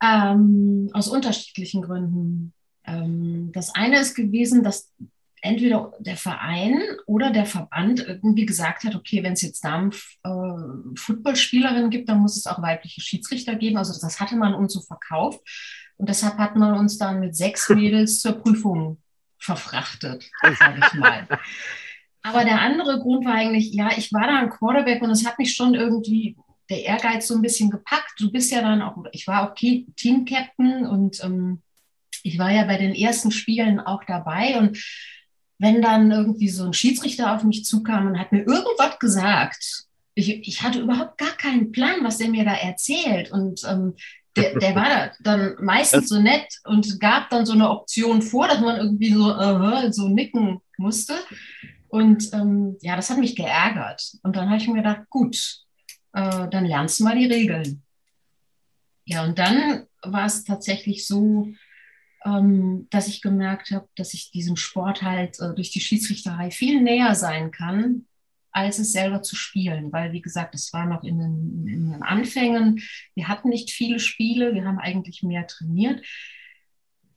Ähm, 0.01 0.89
aus 0.93 1.07
unterschiedlichen 1.07 1.81
Gründen. 1.81 2.53
Ähm, 2.85 3.51
das 3.53 3.75
eine 3.75 3.99
ist 3.99 4.15
gewesen, 4.15 4.63
dass 4.63 4.93
entweder 5.41 5.93
der 5.99 6.17
Verein 6.17 6.81
oder 7.05 7.31
der 7.31 7.45
Verband 7.45 8.05
irgendwie 8.05 8.45
gesagt 8.45 8.83
hat, 8.83 8.95
okay, 8.95 9.23
wenn 9.23 9.33
es 9.33 9.41
jetzt 9.41 9.63
Damen 9.63 9.91
äh, 10.23 10.95
Footballspielerinnen 10.95 11.89
gibt, 11.89 12.09
dann 12.09 12.19
muss 12.19 12.37
es 12.37 12.47
auch 12.47 12.61
weibliche 12.61 13.01
Schiedsrichter 13.01 13.55
geben. 13.55 13.77
Also 13.77 13.93
das 13.99 14.19
hatte 14.19 14.35
man 14.35 14.53
uns 14.53 14.73
so 14.73 14.81
verkauft. 14.81 15.39
Und 15.97 16.09
deshalb 16.09 16.37
hat 16.37 16.55
man 16.55 16.77
uns 16.77 16.97
dann 16.97 17.19
mit 17.19 17.35
sechs 17.35 17.69
Mädels 17.69 18.19
zur 18.19 18.33
Prüfung 18.33 18.97
verfrachtet, 19.37 20.29
sage 20.41 20.79
ich 20.85 20.99
mal. 20.99 21.27
Aber 22.21 22.43
der 22.43 22.61
andere 22.61 22.99
Grund 22.99 23.25
war 23.25 23.35
eigentlich, 23.35 23.73
ja, 23.73 23.91
ich 23.95 24.11
war 24.11 24.27
da 24.27 24.39
ein 24.39 24.49
Quarterback 24.49 25.01
und 25.01 25.09
es 25.09 25.25
hat 25.25 25.39
mich 25.39 25.55
schon 25.55 25.73
irgendwie 25.73 26.35
der 26.69 26.83
Ehrgeiz 26.83 27.27
so 27.27 27.35
ein 27.35 27.41
bisschen 27.41 27.69
gepackt. 27.69 28.13
Du 28.19 28.31
bist 28.31 28.51
ja 28.51 28.61
dann 28.61 28.81
auch, 28.81 28.95
ich 29.11 29.27
war 29.27 29.49
auch 29.49 29.55
Team-Captain 29.55 30.85
und 30.85 31.23
ähm, 31.23 31.61
ich 32.23 32.37
war 32.37 32.51
ja 32.51 32.65
bei 32.65 32.77
den 32.77 32.93
ersten 32.93 33.31
Spielen 33.31 33.79
auch 33.79 34.03
dabei. 34.05 34.57
Und 34.57 34.77
wenn 35.57 35.81
dann 35.81 36.11
irgendwie 36.11 36.49
so 36.49 36.65
ein 36.65 36.73
Schiedsrichter 36.73 37.35
auf 37.35 37.43
mich 37.43 37.65
zukam 37.65 38.07
und 38.07 38.19
hat 38.19 38.31
mir 38.31 38.43
irgendwas 38.43 38.99
gesagt, 38.99 39.85
ich, 40.15 40.47
ich 40.47 40.61
hatte 40.61 40.79
überhaupt 40.79 41.17
gar 41.17 41.35
keinen 41.37 41.71
Plan, 41.71 42.03
was 42.03 42.17
der 42.17 42.29
mir 42.29 42.45
da 42.45 42.53
erzählt. 42.53 43.31
Und 43.31 43.63
ähm, 43.69 43.95
der, 44.35 44.55
der 44.55 44.75
war 44.75 44.89
da 44.89 45.11
dann 45.21 45.55
meistens 45.59 46.09
so 46.09 46.19
nett 46.19 46.47
und 46.65 46.99
gab 46.99 47.29
dann 47.29 47.45
so 47.45 47.53
eine 47.53 47.69
Option 47.69 48.21
vor, 48.21 48.47
dass 48.47 48.59
man 48.59 48.77
irgendwie 48.77 49.13
so, 49.13 49.33
uh, 49.33 49.91
so 49.91 50.07
nicken 50.07 50.61
musste. 50.77 51.15
Und 51.87 52.31
ähm, 52.33 52.77
ja, 52.81 52.95
das 52.95 53.09
hat 53.09 53.17
mich 53.17 53.35
geärgert. 53.35 54.17
Und 54.23 54.35
dann 54.35 54.49
habe 54.49 54.61
ich 54.61 54.67
mir 54.67 54.75
gedacht, 54.75 55.09
gut, 55.09 55.65
äh, 56.13 56.47
dann 56.49 56.65
lernst 56.65 56.99
du 56.99 57.03
mal 57.03 57.17
die 57.17 57.25
Regeln. 57.25 57.83
Ja, 59.05 59.23
und 59.23 59.39
dann 59.39 59.87
war 60.03 60.25
es 60.25 60.43
tatsächlich 60.43 61.07
so, 61.07 61.51
ähm, 62.25 62.87
dass 62.89 63.07
ich 63.07 63.21
gemerkt 63.21 63.71
habe, 63.71 63.87
dass 63.95 64.13
ich 64.13 64.31
diesem 64.31 64.55
Sport 64.55 65.01
halt 65.01 65.39
äh, 65.39 65.53
durch 65.55 65.71
die 65.71 65.79
Schiedsrichterei 65.79 66.51
viel 66.51 66.81
näher 66.81 67.15
sein 67.15 67.51
kann, 67.51 68.05
als 68.51 68.79
es 68.79 68.91
selber 68.91 69.21
zu 69.21 69.35
spielen. 69.35 69.91
Weil, 69.91 70.11
wie 70.11 70.21
gesagt, 70.21 70.53
es 70.55 70.73
war 70.73 70.85
noch 70.85 71.03
in 71.03 71.17
den, 71.19 71.67
in 71.67 71.91
den 71.91 72.03
Anfängen. 72.03 72.81
Wir 73.15 73.27
hatten 73.27 73.49
nicht 73.49 73.71
viele 73.71 73.99
Spiele, 73.99 74.53
wir 74.53 74.65
haben 74.65 74.79
eigentlich 74.79 75.23
mehr 75.23 75.47
trainiert. 75.47 76.05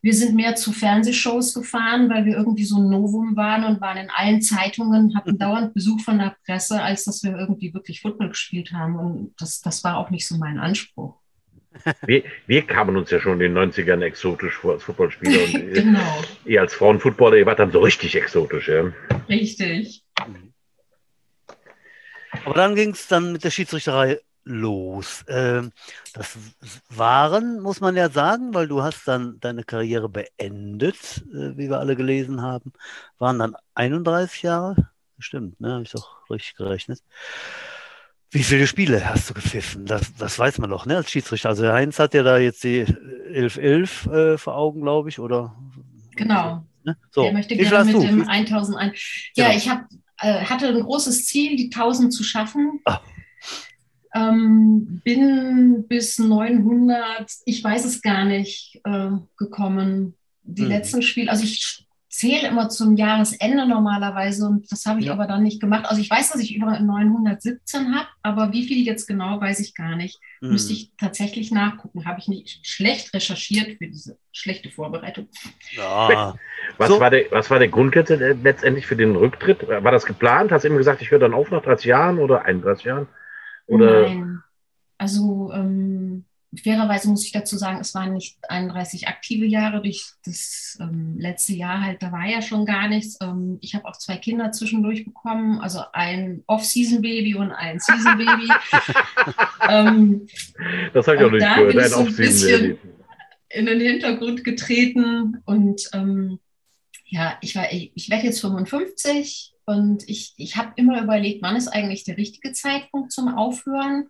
Wir 0.02 0.14
sind 0.14 0.34
mehr 0.34 0.56
zu 0.56 0.72
Fernsehshows 0.72 1.54
gefahren, 1.54 2.10
weil 2.10 2.24
wir 2.24 2.36
irgendwie 2.36 2.64
so 2.64 2.76
ein 2.76 2.90
Novum 2.90 3.36
waren 3.36 3.62
und 3.64 3.80
waren 3.80 3.98
in 3.98 4.10
allen 4.10 4.42
Zeitungen, 4.42 5.16
hatten 5.16 5.38
dauernd 5.38 5.74
Besuch 5.74 6.00
von 6.00 6.18
der 6.18 6.36
Presse, 6.44 6.82
als 6.82 7.04
dass 7.04 7.22
wir 7.22 7.38
irgendwie 7.38 7.72
wirklich 7.72 8.00
Football 8.00 8.30
gespielt 8.30 8.72
haben. 8.72 8.96
Und 8.96 9.34
das, 9.38 9.60
das 9.60 9.84
war 9.84 9.98
auch 9.98 10.10
nicht 10.10 10.26
so 10.26 10.36
mein 10.36 10.58
Anspruch. 10.58 11.14
Wir, 12.04 12.24
wir 12.48 12.62
kamen 12.66 12.96
uns 12.96 13.12
ja 13.12 13.20
schon 13.20 13.40
in 13.40 13.54
den 13.54 13.72
90ern 13.72 14.02
exotisch 14.02 14.54
vor 14.54 14.72
als 14.72 14.82
Footballspieler. 14.82 15.44
Und 15.44 15.52
genau. 15.72 16.24
Ihr 16.44 16.60
als 16.60 16.74
Frauenfootballer, 16.74 17.36
ihr 17.36 17.46
wart 17.46 17.60
dann 17.60 17.70
so 17.70 17.78
richtig 17.78 18.16
exotisch, 18.16 18.68
ja? 18.68 18.92
Richtig. 19.28 20.04
Aber 22.44 22.54
dann 22.54 22.74
ging 22.74 22.90
es 22.90 23.06
dann 23.06 23.32
mit 23.32 23.44
der 23.44 23.50
Schiedsrichterei 23.50 24.18
los. 24.44 25.24
Ähm, 25.28 25.72
das 26.14 26.36
waren, 26.88 27.60
muss 27.60 27.80
man 27.80 27.96
ja 27.96 28.10
sagen, 28.10 28.54
weil 28.54 28.68
du 28.68 28.82
hast 28.82 29.06
dann 29.06 29.38
deine 29.40 29.64
Karriere 29.64 30.08
beendet, 30.08 31.24
äh, 31.32 31.56
wie 31.56 31.68
wir 31.68 31.78
alle 31.78 31.96
gelesen 31.96 32.42
haben, 32.42 32.72
waren 33.18 33.38
dann 33.38 33.54
31 33.74 34.42
Jahre. 34.42 34.88
Stimmt, 35.18 35.60
ne? 35.60 35.72
Habe 35.72 35.82
ich 35.84 35.90
doch 35.90 36.28
richtig 36.30 36.56
gerechnet. 36.56 37.02
Wie 38.30 38.42
viele 38.42 38.66
Spiele 38.66 39.08
hast 39.08 39.28
du 39.28 39.34
gepfiffen? 39.34 39.84
Das, 39.84 40.14
das 40.14 40.38
weiß 40.38 40.58
man 40.58 40.70
doch, 40.70 40.86
ne, 40.86 40.96
als 40.96 41.10
Schiedsrichter. 41.10 41.50
Also 41.50 41.70
Heinz 41.70 41.98
hat 41.98 42.14
ja 42.14 42.22
da 42.22 42.38
jetzt 42.38 42.64
die 42.64 42.84
11-11 42.84 44.10
äh, 44.10 44.38
vor 44.38 44.56
Augen, 44.56 44.80
glaube 44.80 45.10
ich, 45.10 45.18
oder? 45.18 45.54
Genau. 46.16 46.64
Ne? 46.82 46.96
So. 47.10 47.22
Der 47.24 47.32
möchte 47.32 47.54
gerne 47.56 47.84
mit 47.84 47.94
du? 47.94 48.00
dem 48.00 48.28
1001. 48.28 49.32
Ja, 49.34 49.48
genau. 49.48 49.56
ich 49.56 49.68
hab, 49.68 49.84
äh, 50.18 50.44
hatte 50.44 50.68
ein 50.68 50.80
großes 50.80 51.26
Ziel, 51.26 51.56
die 51.56 51.66
1000 51.66 52.12
zu 52.12 52.24
schaffen. 52.24 52.80
Ach. 52.86 53.02
Ähm, 54.14 55.00
bin 55.04 55.86
bis 55.88 56.18
900, 56.18 57.30
ich 57.46 57.64
weiß 57.64 57.84
es 57.84 58.02
gar 58.02 58.24
nicht, 58.24 58.80
äh, 58.84 59.10
gekommen. 59.38 60.14
die 60.42 60.62
mhm. 60.62 60.68
letzten 60.68 61.02
Spiele, 61.02 61.30
also 61.30 61.44
ich 61.44 61.86
zähle 62.12 62.48
immer 62.48 62.68
zum 62.68 62.94
Jahresende 62.96 63.66
normalerweise 63.66 64.46
und 64.46 64.70
das 64.70 64.84
habe 64.84 65.00
ich 65.00 65.06
ja. 65.06 65.14
aber 65.14 65.26
dann 65.26 65.42
nicht 65.42 65.62
gemacht. 65.62 65.86
Also 65.86 66.02
ich 66.02 66.10
weiß, 66.10 66.30
dass 66.30 66.42
ich 66.42 66.54
über 66.54 66.78
917 66.78 67.94
habe, 67.94 68.06
aber 68.22 68.52
wie 68.52 68.64
viel 68.66 68.84
jetzt 68.84 69.06
genau, 69.06 69.40
weiß 69.40 69.60
ich 69.60 69.74
gar 69.74 69.96
nicht. 69.96 70.20
Mhm. 70.42 70.50
Müsste 70.50 70.74
ich 70.74 70.92
tatsächlich 70.98 71.50
nachgucken. 71.52 72.04
Habe 72.04 72.20
ich 72.20 72.28
nicht 72.28 72.66
schlecht 72.66 73.14
recherchiert 73.14 73.78
für 73.78 73.86
diese 73.86 74.18
schlechte 74.30 74.68
Vorbereitung. 74.68 75.28
Ja. 75.70 76.34
Was, 76.76 76.88
so. 76.88 77.00
war 77.00 77.10
der, 77.10 77.24
was 77.30 77.50
war 77.50 77.58
der 77.58 77.68
Grund 77.68 77.94
letztendlich 77.94 78.86
für 78.86 78.96
den 78.96 79.16
Rücktritt? 79.16 79.66
War 79.68 79.92
das 79.92 80.06
geplant? 80.06 80.52
Hast 80.52 80.62
du 80.62 80.68
immer 80.68 80.78
gesagt, 80.78 81.02
ich 81.02 81.10
höre 81.10 81.18
dann 81.18 81.34
auf 81.34 81.50
nach 81.50 81.62
30 81.62 81.86
Jahren 81.86 82.18
oder 82.18 82.44
31 82.44 82.84
Jahren? 82.84 83.08
Oder? 83.72 84.08
Nein. 84.08 84.42
Also 84.98 85.50
ähm, 85.52 86.24
fairerweise 86.62 87.08
muss 87.08 87.24
ich 87.24 87.32
dazu 87.32 87.56
sagen, 87.56 87.80
es 87.80 87.94
waren 87.94 88.12
nicht 88.12 88.38
31 88.48 89.08
aktive 89.08 89.46
Jahre. 89.46 89.82
Durch 89.82 90.04
das 90.24 90.76
ähm, 90.80 91.16
letzte 91.18 91.54
Jahr 91.54 91.82
halt, 91.82 92.02
da 92.02 92.12
war 92.12 92.26
ja 92.26 92.42
schon 92.42 92.66
gar 92.66 92.88
nichts. 92.88 93.18
Ähm, 93.22 93.58
ich 93.60 93.74
habe 93.74 93.86
auch 93.86 93.96
zwei 93.96 94.16
Kinder 94.16 94.52
zwischendurch 94.52 95.04
bekommen, 95.04 95.60
also 95.60 95.80
ein 95.92 96.42
Off-Season-Baby 96.46 97.34
und 97.36 97.52
ein 97.52 97.80
Season-Baby. 97.80 98.48
ähm, 99.68 100.26
das 100.92 101.06
habe 101.06 101.16
ich 101.16 101.24
auch 101.24 101.30
nicht 101.30 101.42
da 101.42 101.56
gehört, 101.56 101.78
ein 101.78 101.90
so 101.90 102.00
Off-Season-Baby. 102.00 102.78
In 103.48 103.66
den 103.66 103.80
Hintergrund 103.80 104.44
getreten 104.44 105.42
und 105.44 105.90
ähm, 105.92 106.38
ja, 107.06 107.36
ich, 107.42 107.54
war, 107.54 107.70
ich, 107.70 107.92
ich 107.94 108.08
werde 108.08 108.24
jetzt 108.24 108.40
55 108.40 109.51
und 109.64 110.08
ich, 110.08 110.34
ich 110.36 110.56
habe 110.56 110.72
immer 110.76 111.00
überlegt, 111.02 111.42
wann 111.42 111.56
ist 111.56 111.68
eigentlich 111.68 112.04
der 112.04 112.16
richtige 112.16 112.52
Zeitpunkt 112.52 113.12
zum 113.12 113.34
Aufhören? 113.34 114.08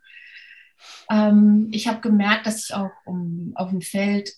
Ähm, 1.11 1.69
ich 1.73 1.89
habe 1.89 2.01
gemerkt, 2.01 2.47
dass 2.47 2.65
ich 2.65 2.75
auch 2.75 2.91
um, 3.05 3.53
auf 3.55 3.71
dem 3.71 3.83
Feld 3.83 4.31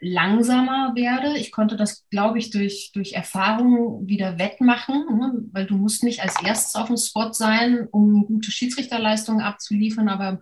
langsamer 0.00 0.94
werde. 0.94 1.36
Ich 1.36 1.52
konnte 1.52 1.76
das, 1.76 2.06
glaube 2.10 2.38
ich, 2.38 2.50
durch, 2.50 2.90
durch 2.94 3.12
Erfahrung 3.12 4.06
wieder 4.06 4.38
wettmachen, 4.38 5.04
ne? 5.18 5.44
weil 5.52 5.66
du 5.66 5.76
musst 5.76 6.02
nicht 6.02 6.22
als 6.22 6.42
erstes 6.42 6.74
auf 6.74 6.86
dem 6.86 6.96
Spot 6.96 7.32
sein, 7.32 7.86
um 7.90 8.26
gute 8.26 8.50
Schiedsrichterleistungen 8.50 9.42
abzuliefern, 9.42 10.08
aber 10.08 10.40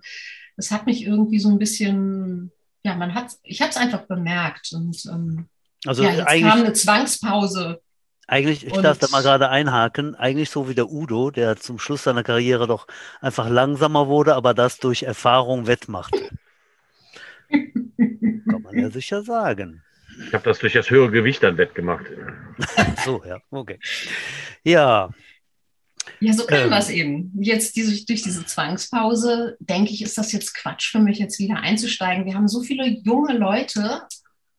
es 0.56 0.70
hat 0.70 0.86
mich 0.86 1.04
irgendwie 1.04 1.40
so 1.40 1.48
ein 1.50 1.58
bisschen, 1.58 2.52
ja, 2.84 2.94
man 2.94 3.14
hat, 3.14 3.32
ich 3.42 3.60
habe 3.60 3.70
es 3.70 3.76
einfach 3.76 4.06
bemerkt 4.06 4.72
und 4.72 5.04
ähm, 5.06 5.48
also 5.86 6.02
ja, 6.02 6.12
jetzt 6.12 6.26
kam 6.26 6.60
eine 6.60 6.72
Zwangspause 6.72 7.80
eigentlich, 8.28 8.66
ich 8.66 8.74
und 8.74 8.82
darf 8.82 8.98
da 8.98 9.08
mal 9.08 9.22
gerade 9.22 9.48
einhaken, 9.48 10.14
eigentlich 10.14 10.50
so 10.50 10.68
wie 10.68 10.74
der 10.74 10.90
Udo, 10.90 11.30
der 11.30 11.56
zum 11.56 11.78
Schluss 11.78 12.04
seiner 12.04 12.22
Karriere 12.22 12.66
doch 12.66 12.86
einfach 13.22 13.48
langsamer 13.48 14.06
wurde, 14.06 14.34
aber 14.34 14.52
das 14.52 14.78
durch 14.78 15.02
Erfahrung 15.02 15.66
wettmachte. 15.66 16.28
Kann 17.48 18.62
man 18.62 18.78
ja 18.78 18.90
sicher 18.92 19.22
sagen. 19.22 19.82
Ich 20.26 20.34
habe 20.34 20.44
das 20.44 20.58
durch 20.58 20.74
das 20.74 20.90
höhere 20.90 21.10
Gewicht 21.10 21.42
dann 21.42 21.56
wettgemacht. 21.56 22.04
so, 23.04 23.22
ja, 23.26 23.38
okay. 23.50 23.78
Ja. 24.62 25.08
Ja, 26.20 26.32
so 26.32 26.44
kann 26.44 26.64
ähm, 26.64 26.70
das 26.70 26.90
eben. 26.90 27.32
Jetzt 27.40 27.76
diese, 27.76 28.04
durch 28.04 28.22
diese 28.22 28.44
Zwangspause, 28.44 29.56
denke 29.60 29.92
ich, 29.92 30.02
ist 30.02 30.18
das 30.18 30.32
jetzt 30.32 30.54
Quatsch 30.54 30.90
für 30.90 30.98
mich, 30.98 31.18
jetzt 31.18 31.38
wieder 31.38 31.56
einzusteigen. 31.60 32.26
Wir 32.26 32.34
haben 32.34 32.48
so 32.48 32.60
viele 32.60 32.86
junge 33.04 33.38
Leute 33.38 34.02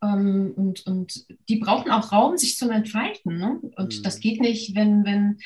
ähm, 0.01 0.53
und, 0.55 0.85
und 0.85 1.25
die 1.49 1.57
brauchen 1.57 1.91
auch 1.91 2.11
Raum, 2.11 2.37
sich 2.37 2.57
zu 2.57 2.69
entfalten. 2.69 3.37
Ne? 3.37 3.59
Und 3.75 3.99
mhm. 3.99 4.03
das 4.03 4.19
geht 4.19 4.41
nicht, 4.41 4.75
wenn, 4.75 5.05
wenn 5.05 5.39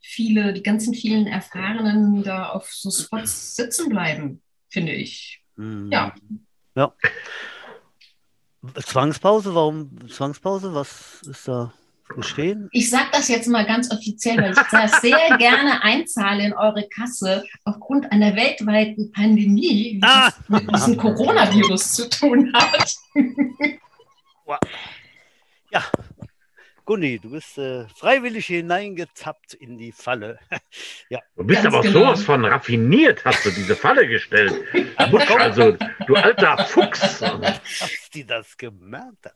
viele, 0.00 0.52
die 0.52 0.62
ganzen 0.62 0.94
vielen 0.94 1.26
Erfahrenen 1.26 2.22
da 2.22 2.50
auf 2.50 2.70
so 2.72 2.90
Spots 2.90 3.56
sitzen 3.56 3.88
bleiben, 3.88 4.42
finde 4.68 4.92
ich. 4.92 5.42
Mhm. 5.56 5.90
Ja. 5.90 6.14
Ja. 6.76 6.92
Zwangspause, 8.82 9.54
warum 9.54 10.08
Zwangspause? 10.08 10.74
Was 10.74 11.22
ist 11.22 11.48
da 11.48 11.72
geschehen? 12.08 12.68
Ich 12.72 12.90
sage 12.90 13.08
das 13.12 13.28
jetzt 13.28 13.48
mal 13.48 13.64
ganz 13.64 13.90
offiziell, 13.90 14.38
weil 14.38 14.52
ich 14.52 14.58
das 14.70 15.00
sehr 15.00 15.18
gerne 15.38 15.82
einzahle 15.82 16.44
in 16.44 16.52
eure 16.52 16.86
Kasse 16.88 17.44
aufgrund 17.64 18.10
einer 18.12 18.34
weltweiten 18.36 19.10
Pandemie, 19.12 19.94
die 19.94 20.00
ah. 20.02 20.32
mit 20.48 20.70
diesem 20.70 20.96
Coronavirus 20.96 21.92
zu 21.92 22.08
tun 22.08 22.52
hat. 22.54 22.94
Ja, 25.70 25.84
Gunni, 26.84 27.18
du 27.18 27.30
bist 27.30 27.56
äh, 27.56 27.86
freiwillig 27.88 28.46
hineingetappt 28.46 29.54
in 29.54 29.78
die 29.78 29.90
Falle. 29.90 30.38
ja. 31.08 31.20
Du 31.34 31.44
bist 31.44 31.62
Ganz 31.62 31.74
aber 31.74 31.82
genau. 31.82 32.00
sowas 32.00 32.22
von 32.22 32.44
raffiniert, 32.44 33.24
hast 33.24 33.44
du 33.46 33.50
diese 33.50 33.74
Falle 33.74 34.06
gestellt. 34.06 34.52
also, 35.38 35.76
du 36.06 36.14
alter 36.14 36.58
Fuchs. 36.66 37.18
Dass 37.20 38.10
die 38.12 38.26
das 38.26 38.56
gemerkt 38.58 39.24
hat. 39.24 39.34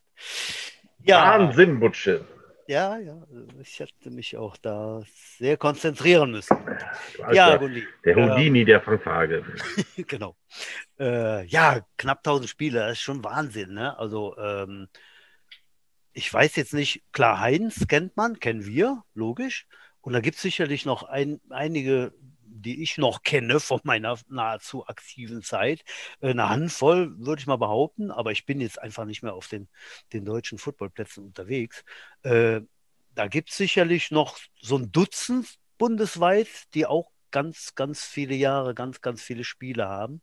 Ja. 1.05 1.38
Wahnsinn, 1.38 1.81
Butsche. 1.81 2.27
Ja, 2.69 2.99
ja, 2.99 3.27
ich 3.63 3.81
hätte 3.81 4.11
mich 4.11 4.37
auch 4.37 4.59
da 4.59 5.01
sehr 5.39 5.57
konzentrieren 5.57 6.33
müssen. 6.33 6.55
Ja, 7.33 7.57
Gunni. 7.57 7.83
Der 8.05 8.15
Houdini 8.15 8.61
äh, 8.61 8.65
der 8.67 8.83
Fanfare. 8.83 9.43
genau. 9.97 10.37
Äh, 11.01 11.47
ja, 11.47 11.81
knapp 11.97 12.19
1000 12.19 12.51
Spiele, 12.51 12.81
das 12.81 12.93
ist 12.93 13.01
schon 13.01 13.25
Wahnsinn. 13.25 13.73
Ne? 13.73 13.99
Also, 13.99 14.37
ähm, 14.37 14.89
ich 16.13 16.31
weiß 16.31 16.57
jetzt 16.57 16.75
nicht, 16.75 17.05
klar, 17.11 17.41
Heinz 17.41 17.87
kennt 17.89 18.19
man, 18.19 18.39
kennen 18.39 18.67
wir, 18.67 19.03
logisch. 19.15 19.67
Und 20.03 20.13
da 20.13 20.21
gibt 20.21 20.37
es 20.37 20.43
sicherlich 20.43 20.85
noch 20.85 21.05
ein, 21.05 21.41
einige, 21.49 22.13
die 22.62 22.83
ich 22.83 22.99
noch 22.99 23.23
kenne 23.23 23.61
von 23.61 23.81
meiner 23.85 24.19
nahezu 24.29 24.87
aktiven 24.87 25.43
Zeit. 25.43 25.83
Äh, 26.21 26.31
eine 26.31 26.49
Handvoll, 26.49 27.15
würde 27.19 27.41
ich 27.41 27.47
mal 27.47 27.57
behaupten, 27.57 28.11
aber 28.11 28.33
ich 28.33 28.47
bin 28.47 28.61
jetzt 28.61 28.81
einfach 28.81 29.05
nicht 29.05 29.23
mehr 29.23 29.35
auf 29.35 29.49
den, 29.49 29.69
den 30.12 30.25
deutschen 30.25 30.59
Footballplätzen 30.59 31.25
unterwegs. 31.25 31.85
Äh, 32.23 32.62
da 33.15 33.27
gibt 33.27 33.50
es 33.50 33.57
sicherlich 33.57 34.11
noch 34.11 34.38
so 34.61 34.77
ein 34.77 34.93
Dutzend 34.93 35.59
bundesweit, 35.79 36.49
die 36.75 36.87
auch 36.87 37.11
ganz, 37.31 37.75
ganz 37.75 38.05
viele 38.05 38.35
Jahre, 38.35 38.75
ganz, 38.75 39.00
ganz 39.00 39.23
viele 39.23 39.45
Spiele 39.45 39.88
haben. 39.88 40.21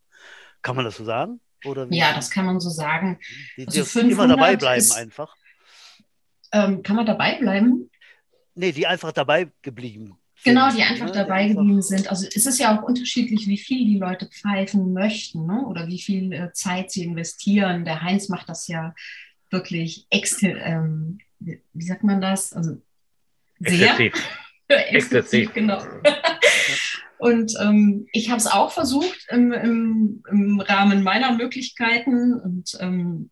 Kann 0.62 0.76
man 0.76 0.86
das 0.86 0.98
so 0.98 1.06
sagen? 1.06 1.42
Oder 1.66 1.88
ja, 1.90 2.14
das 2.14 2.30
kann 2.30 2.46
man 2.46 2.60
so 2.60 2.70
sagen. 2.70 3.20
Die, 3.58 3.66
die 3.66 3.80
also 3.80 4.00
immer 4.00 4.28
dabei 4.28 4.56
bleiben 4.56 4.80
ist, 4.80 4.92
einfach. 4.92 5.36
Ähm, 6.52 6.84
kann 6.84 6.96
man 6.96 7.06
dabei 7.06 7.38
bleiben? 7.40 7.90
Nee, 8.54 8.72
die 8.72 8.88
einfach 8.88 9.12
dabei 9.12 9.52
geblieben 9.62 10.18
Genau, 10.44 10.72
die 10.72 10.84
einfach 10.84 11.08
ne? 11.08 11.12
dabei 11.12 11.48
geblieben 11.48 11.82
sind. 11.82 12.10
Also 12.10 12.28
es 12.28 12.46
ist 12.46 12.60
ja 12.60 12.78
auch 12.78 12.84
unterschiedlich, 12.84 13.48
wie 13.48 13.58
viel 13.58 13.86
die 13.86 13.98
Leute 13.98 14.28
pfeifen 14.28 14.94
möchten 14.94 15.46
ne? 15.46 15.66
oder 15.66 15.88
wie 15.88 16.00
viel 16.00 16.32
äh, 16.34 16.52
Zeit 16.54 16.92
sie 16.92 17.04
investieren. 17.04 17.86
Der 17.86 18.02
Heinz 18.02 18.30
macht 18.30 18.50
das 18.50 18.68
ja 18.68 18.94
wirklich 19.50 20.06
extra, 20.10 20.48
ähm, 20.48 21.20
wie 21.40 21.86
sagt 21.86 22.04
man 22.04 22.22
das? 22.22 22.54
Also 22.54 22.82
sehr 23.60 24.12
exzessiv, 24.68 25.52
genau. 25.54 25.82
Und 27.18 27.54
ähm, 27.62 28.08
ich 28.12 28.30
habe 28.30 28.40
es 28.40 28.48
auch 28.48 28.72
versucht 28.72 29.28
im, 29.30 29.52
im, 29.54 30.24
im, 30.30 30.60
Rahmen 30.60 31.02
meiner 31.02 31.32
Möglichkeiten 31.32 32.34
und 32.34 32.78
ähm, 32.82 33.30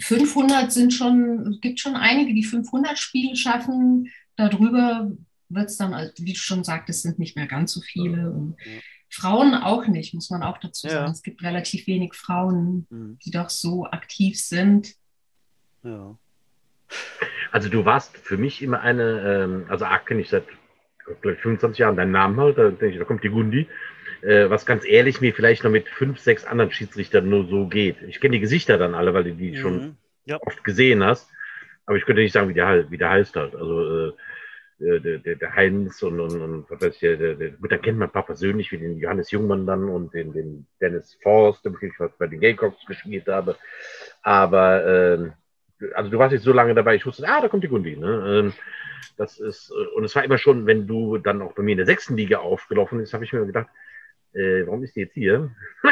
500 0.00 0.70
sind 0.70 0.92
schon, 0.92 1.54
es 1.54 1.60
gibt 1.60 1.80
schon 1.80 1.96
einige, 1.96 2.34
die 2.34 2.44
500 2.44 2.98
Spiele 2.98 3.36
schaffen. 3.36 4.12
Darüber 4.36 5.10
wird 5.48 5.66
es 5.66 5.76
dann, 5.76 6.10
wie 6.18 6.32
du 6.32 6.38
schon 6.38 6.64
sagtest, 6.64 7.02
sind 7.02 7.18
nicht 7.18 7.36
mehr 7.36 7.46
ganz 7.46 7.72
so 7.72 7.80
viele. 7.80 8.30
Und 8.30 8.56
Frauen 9.10 9.54
auch 9.54 9.86
nicht, 9.86 10.14
muss 10.14 10.30
man 10.30 10.42
auch 10.42 10.58
dazu 10.58 10.88
sagen. 10.88 11.06
Ja. 11.06 11.12
Es 11.12 11.22
gibt 11.22 11.42
relativ 11.42 11.86
wenig 11.86 12.14
Frauen, 12.14 12.86
mhm. 12.90 13.18
die 13.24 13.30
doch 13.30 13.50
so 13.50 13.86
aktiv 13.86 14.38
sind. 14.40 14.94
Ja. 15.82 16.16
Also 17.50 17.68
du 17.68 17.84
warst 17.84 18.16
für 18.16 18.36
mich 18.36 18.62
immer 18.62 18.80
eine, 18.80 19.42
ähm, 19.42 19.66
also 19.68 19.84
A 19.84 19.98
kenne 19.98 20.20
ich 20.20 20.28
seit 20.28 20.44
glaube 21.22 21.36
25 21.36 21.78
Jahren 21.78 21.96
deinen 21.96 22.12
Namen 22.12 22.38
halt, 22.38 22.58
da 22.58 22.68
denke 22.68 22.88
ich, 22.88 22.98
da 22.98 23.04
kommt 23.04 23.24
die 23.24 23.30
Gundi. 23.30 23.66
Äh, 24.20 24.50
was 24.50 24.66
ganz 24.66 24.84
ehrlich 24.84 25.20
mir 25.20 25.32
vielleicht 25.32 25.64
noch 25.64 25.70
mit 25.70 25.88
fünf, 25.88 26.18
sechs 26.18 26.44
anderen 26.44 26.72
Schiedsrichtern 26.72 27.28
nur 27.28 27.46
so 27.46 27.66
geht. 27.66 28.02
Ich 28.02 28.20
kenne 28.20 28.32
die 28.32 28.40
Gesichter 28.40 28.76
dann 28.76 28.94
alle, 28.94 29.14
weil 29.14 29.24
du 29.24 29.34
die 29.34 29.52
mhm. 29.52 29.56
schon 29.56 29.96
ja. 30.24 30.38
oft 30.44 30.64
gesehen 30.64 31.04
hast. 31.04 31.30
Aber 31.86 31.96
ich 31.96 32.04
könnte 32.04 32.22
nicht 32.22 32.32
sagen, 32.32 32.48
wie 32.48 32.54
der, 32.54 32.90
wie 32.90 32.98
der 32.98 33.10
heißt 33.10 33.36
halt. 33.36 33.54
Also 33.54 34.08
äh, 34.08 34.12
der, 34.80 35.18
der, 35.18 35.36
der 35.36 35.54
Heinz 35.54 36.02
und, 36.02 36.20
und, 36.20 36.40
und 36.40 36.70
was 36.70 36.80
weiß 36.80 36.94
ich, 36.94 37.00
der, 37.00 37.34
der, 37.34 37.50
gut, 37.50 37.72
da 37.72 37.78
kennt 37.78 37.98
man 37.98 38.08
ein 38.08 38.12
paar 38.12 38.26
persönlich, 38.26 38.70
wie 38.70 38.78
den 38.78 38.98
Johannes 38.98 39.30
Jungmann 39.30 39.66
dann 39.66 39.88
und 39.88 40.14
den, 40.14 40.32
den 40.32 40.66
Dennis 40.80 41.18
Forst, 41.22 41.64
den 41.64 41.76
ich 41.80 41.92
bei 42.18 42.26
den 42.26 42.40
Gamecocks 42.40 42.86
gespielt 42.86 43.26
habe. 43.26 43.56
Aber 44.22 44.84
äh, 44.86 45.30
also 45.94 46.10
du 46.10 46.18
warst 46.18 46.32
jetzt 46.32 46.44
so 46.44 46.52
lange 46.52 46.74
dabei, 46.74 46.94
ich 46.94 47.06
wusste, 47.06 47.26
ah, 47.28 47.40
da 47.40 47.48
kommt 47.48 47.64
die 47.64 47.68
Gundi. 47.68 47.96
Ne? 47.96 48.24
Ähm, 48.26 48.52
das 49.16 49.38
ist, 49.38 49.70
äh, 49.70 49.96
und 49.96 50.04
es 50.04 50.14
war 50.14 50.24
immer 50.24 50.38
schon, 50.38 50.66
wenn 50.66 50.86
du 50.86 51.18
dann 51.18 51.42
auch 51.42 51.54
bei 51.54 51.62
mir 51.62 51.72
in 51.72 51.78
der 51.78 51.86
sechsten 51.86 52.16
Liga 52.16 52.38
aufgelaufen 52.38 52.98
bist, 52.98 53.14
habe 53.14 53.24
ich 53.24 53.32
mir 53.32 53.46
gedacht, 53.46 53.68
äh, 54.32 54.66
warum 54.66 54.82
ist 54.84 54.96
die 54.96 55.00
jetzt 55.00 55.14
hier? 55.14 55.50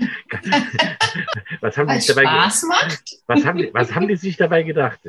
was 1.60 1.76
haben 1.76 1.88
die 1.88 2.06
dabei 2.06 2.22
Spaß 2.22 2.62
macht? 2.64 3.16
Was 3.26 3.44
haben, 3.44 3.58
die, 3.58 3.70
was 3.72 3.94
haben 3.94 4.08
die 4.08 4.16
sich 4.16 4.36
dabei 4.36 4.62
gedacht? 4.62 5.00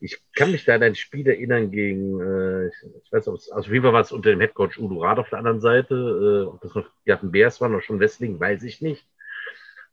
Ich 0.00 0.18
kann 0.34 0.52
mich 0.52 0.64
da 0.64 0.74
an 0.74 0.82
ein 0.82 0.94
Spiel 0.94 1.26
erinnern 1.26 1.70
gegen, 1.70 2.20
äh, 2.20 2.68
ich 2.68 3.12
weiß 3.12 3.26
nicht, 3.26 3.52
also 3.52 3.70
wie 3.70 3.82
war 3.82 3.92
was 3.92 4.12
unter 4.12 4.30
dem 4.30 4.40
Headcoach 4.40 4.78
Udo 4.78 5.02
Rad 5.02 5.18
auf 5.18 5.30
der 5.30 5.38
anderen 5.38 5.60
Seite, 5.60 5.94
äh, 5.94 6.48
ob 6.48 6.60
das 6.60 6.74
noch 6.74 6.86
hatten 7.08 7.32
Bears 7.32 7.60
waren 7.60 7.74
oder 7.74 7.82
schon 7.82 8.00
Westling, 8.00 8.38
weiß 8.38 8.62
ich 8.62 8.80
nicht. 8.80 9.06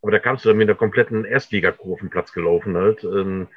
Aber 0.01 0.12
da 0.12 0.19
kamst 0.19 0.46
du 0.46 0.50
dann 0.50 0.57
mit 0.57 0.69
einer 0.69 0.77
kompletten 0.77 1.25
Erstligakurve 1.25 1.93
auf 1.93 2.00
den 2.00 2.10
Platz 2.10 2.31
gelaufen 2.31 2.77
halt. 2.77 3.03
Ähm, 3.03 3.48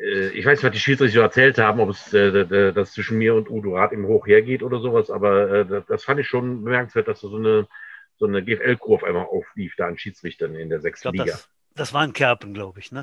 äh, 0.00 0.28
ich 0.30 0.44
weiß 0.44 0.58
nicht, 0.58 0.64
was 0.64 0.72
die 0.72 0.80
Schiedsrichter 0.80 1.22
erzählt 1.22 1.58
haben, 1.58 1.80
ob 1.80 1.90
es 1.90 2.12
äh, 2.12 2.72
das 2.72 2.92
zwischen 2.92 3.18
mir 3.18 3.34
und 3.34 3.50
Udo 3.50 3.76
Rath 3.76 3.92
im 3.92 4.06
Hoch 4.06 4.26
hergeht 4.26 4.62
oder 4.62 4.80
sowas, 4.80 5.10
aber 5.10 5.50
äh, 5.50 5.82
das 5.86 6.04
fand 6.04 6.20
ich 6.20 6.28
schon 6.28 6.64
bemerkenswert, 6.64 7.08
dass 7.08 7.20
so 7.20 7.36
eine, 7.36 7.68
so 8.20 8.26
eine 8.26 8.44
GFL-Crew 8.44 8.94
auf 8.94 9.02
einmal 9.02 9.24
auflief, 9.24 9.74
da 9.76 9.88
an 9.88 9.98
Schiedsrichtern 9.98 10.54
in 10.54 10.68
der 10.68 10.80
sechsten 10.80 11.10
Liga. 11.12 11.24
Das, 11.24 11.48
das 11.74 11.92
war 11.92 12.02
ein 12.02 12.12
Kerpen, 12.12 12.54
glaube 12.54 12.78
ich, 12.78 12.92
ne? 12.92 13.02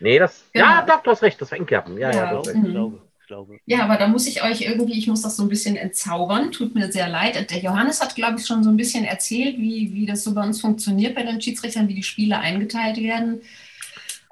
Nee, 0.00 0.18
das. 0.18 0.44
Genau. 0.52 0.66
Ja, 0.66 0.82
doch, 0.84 1.02
du 1.02 1.10
hast 1.12 1.22
recht, 1.22 1.40
das 1.40 1.52
war 1.52 1.58
ein 1.58 1.64
Kerpen. 1.64 1.96
Ja, 1.96 2.10
ja, 2.10 2.32
ja 2.32 2.40
ich 2.40 2.62
glaube. 2.70 3.02
Glaube. 3.26 3.58
Ja, 3.66 3.82
aber 3.82 3.96
da 3.96 4.06
muss 4.06 4.28
ich 4.28 4.44
euch 4.44 4.60
irgendwie, 4.60 4.96
ich 4.96 5.08
muss 5.08 5.22
das 5.22 5.36
so 5.36 5.42
ein 5.42 5.48
bisschen 5.48 5.74
entzaubern. 5.74 6.52
Tut 6.52 6.76
mir 6.76 6.92
sehr 6.92 7.08
leid. 7.08 7.50
Der 7.50 7.58
Johannes 7.58 8.00
hat, 8.00 8.14
glaube 8.14 8.38
ich, 8.38 8.46
schon 8.46 8.62
so 8.62 8.70
ein 8.70 8.76
bisschen 8.76 9.04
erzählt, 9.04 9.58
wie, 9.58 9.92
wie 9.92 10.06
das 10.06 10.22
so 10.22 10.32
bei 10.32 10.44
uns 10.44 10.60
funktioniert 10.60 11.16
bei 11.16 11.24
den 11.24 11.40
Schiedsrichtern, 11.40 11.88
wie 11.88 11.94
die 11.94 12.04
Spiele 12.04 12.38
eingeteilt 12.38 12.98
werden. 12.98 13.40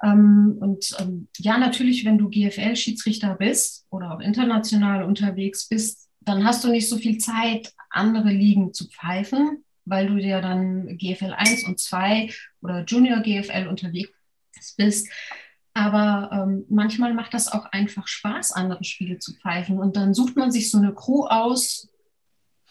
Ähm, 0.01 0.55
und 0.61 0.95
ähm, 0.99 1.27
ja, 1.39 1.57
natürlich, 1.57 2.05
wenn 2.05 2.17
du 2.17 2.29
GFL-Schiedsrichter 2.29 3.35
bist 3.35 3.85
oder 3.89 4.13
auch 4.13 4.21
international 4.21 5.03
unterwegs 5.03 5.67
bist, 5.67 6.07
dann 6.21 6.45
hast 6.45 6.63
du 6.63 6.69
nicht 6.69 6.87
so 6.87 6.97
viel 6.97 7.17
Zeit, 7.17 7.73
andere 7.89 8.29
Ligen 8.29 8.73
zu 8.73 8.87
pfeifen, 8.87 9.65
weil 9.85 10.07
du 10.07 10.17
ja 10.17 10.41
dann 10.41 10.97
GFL 10.97 11.33
1 11.33 11.65
und 11.65 11.79
2 11.79 12.31
oder 12.61 12.83
Junior 12.83 13.21
GFL 13.21 13.67
unterwegs 13.67 14.11
bist. 14.77 15.09
Aber 15.73 16.29
ähm, 16.31 16.65
manchmal 16.69 17.13
macht 17.13 17.33
das 17.33 17.51
auch 17.51 17.65
einfach 17.65 18.07
Spaß, 18.07 18.53
andere 18.53 18.83
Spiele 18.83 19.19
zu 19.19 19.35
pfeifen. 19.35 19.77
Und 19.77 19.97
dann 19.97 20.13
sucht 20.13 20.35
man 20.37 20.51
sich 20.51 20.71
so 20.71 20.77
eine 20.77 20.93
Crew 20.93 21.25
aus. 21.25 21.89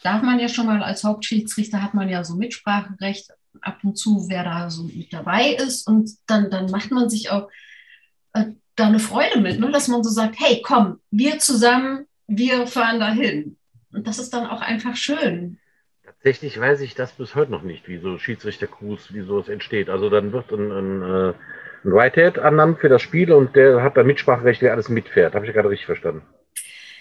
Darf 0.02 0.22
man 0.22 0.40
ja 0.40 0.48
schon 0.48 0.66
mal 0.66 0.82
als 0.82 1.04
Hauptschiedsrichter, 1.04 1.82
hat 1.82 1.94
man 1.94 2.08
ja 2.08 2.24
so 2.24 2.34
Mitspracherecht 2.34 3.30
ab 3.60 3.78
und 3.82 3.96
zu, 3.96 4.28
wer 4.28 4.42
da 4.42 4.70
so 4.70 4.84
mit 4.84 5.12
dabei 5.12 5.50
ist. 5.50 5.86
Und 5.86 6.10
dann, 6.26 6.50
dann 6.50 6.70
macht 6.70 6.90
man 6.90 7.10
sich 7.10 7.30
auch 7.30 7.48
äh, 8.32 8.46
da 8.74 8.86
eine 8.86 8.98
Freude 8.98 9.40
mit, 9.40 9.60
ne? 9.60 9.70
dass 9.70 9.88
man 9.88 10.02
so 10.02 10.10
sagt, 10.10 10.36
hey, 10.40 10.62
komm, 10.64 10.98
wir 11.10 11.38
zusammen, 11.38 12.06
wir 12.26 12.66
fahren 12.66 13.00
dahin. 13.00 13.58
Und 13.92 14.06
das 14.06 14.18
ist 14.18 14.32
dann 14.32 14.46
auch 14.46 14.60
einfach 14.60 14.96
schön. 14.96 15.58
Tatsächlich 16.24 16.58
weiß 16.58 16.80
ich 16.80 16.94
das 16.94 17.12
bis 17.12 17.34
heute 17.34 17.50
noch 17.50 17.60
nicht, 17.60 17.86
wie 17.86 17.98
so 17.98 18.16
Schiedsrichter-Crews, 18.16 19.12
wie 19.12 19.20
sowas 19.20 19.50
entsteht. 19.50 19.90
Also 19.90 20.08
dann 20.08 20.32
wird 20.32 20.50
ein, 20.52 20.72
ein, 20.72 21.02
äh, 21.02 21.34
ein 21.84 21.92
Whitehead 21.92 22.38
ernannt 22.38 22.78
für 22.78 22.88
das 22.88 23.02
Spiel 23.02 23.30
und 23.30 23.54
der 23.54 23.82
hat 23.82 23.98
dann 23.98 24.06
Mitspracherecht, 24.06 24.62
der 24.62 24.72
alles 24.72 24.88
mitfährt. 24.88 25.34
Habe 25.34 25.46
ich 25.46 25.52
gerade 25.52 25.68
richtig 25.68 25.84
verstanden? 25.84 26.22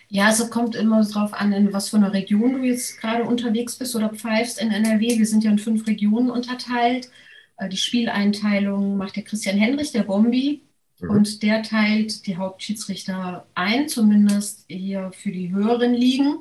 Ja, 0.09 0.29
es 0.29 0.49
kommt 0.49 0.75
immer 0.75 1.01
darauf 1.05 1.33
an, 1.33 1.53
in 1.53 1.71
was 1.71 1.87
für 1.87 1.95
einer 1.95 2.11
Region 2.11 2.51
du 2.51 2.67
jetzt 2.67 2.99
gerade 2.99 3.23
unterwegs 3.23 3.77
bist 3.77 3.95
oder 3.95 4.09
pfeifst 4.09 4.61
in 4.61 4.71
NRW. 4.71 5.17
Wir 5.17 5.25
sind 5.25 5.45
ja 5.45 5.51
in 5.51 5.57
fünf 5.57 5.87
Regionen 5.87 6.29
unterteilt. 6.29 7.09
Äh, 7.55 7.69
die 7.69 7.77
Spieleinteilung 7.77 8.97
macht 8.97 9.15
der 9.15 9.23
Christian 9.23 9.55
Henrich, 9.55 9.93
der 9.93 10.03
Bombi. 10.03 10.63
Mhm. 10.99 11.09
Und 11.09 11.43
der 11.43 11.63
teilt 11.63 12.27
die 12.27 12.35
Hauptschiedsrichter 12.35 13.47
ein, 13.55 13.87
zumindest 13.87 14.65
hier 14.67 15.11
für 15.13 15.31
die 15.31 15.53
höheren 15.53 15.93
Ligen. 15.93 16.39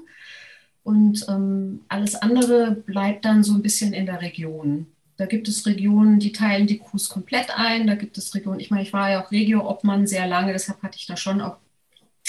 Und 0.83 1.25
ähm, 1.29 1.81
alles 1.89 2.17
andere 2.17 2.73
bleibt 2.73 3.25
dann 3.25 3.45
so 3.45 3.55
ein 3.55 3.63
bisschen 3.63 3.93
in 3.93 4.07
der 4.07 4.21
Region. 4.21 4.87
Da 5.17 5.27
gibt 5.27 5.47
es 5.47 5.67
Regionen, 5.67 6.19
die 6.19 6.33
teilen 6.33 6.67
die 6.67 6.79
Crews 6.79 7.09
komplett 7.09 7.57
ein. 7.57 7.87
Da 7.87 7.95
gibt 7.95 8.19
es 8.19 8.35
Regionen, 8.35 8.59
ich 8.59 8.71
meine, 8.71 8.83
ich 8.83 8.93
war 8.93 9.11
ja 9.11 9.23
auch 9.23 9.31
Regio-Obmann 9.31 10.07
sehr 10.07 10.27
lange, 10.27 10.53
deshalb 10.53 10.83
hatte 10.83 10.99
ich 10.99 11.07
da 11.07 11.17
schon 11.17 11.41
auch 11.41 11.59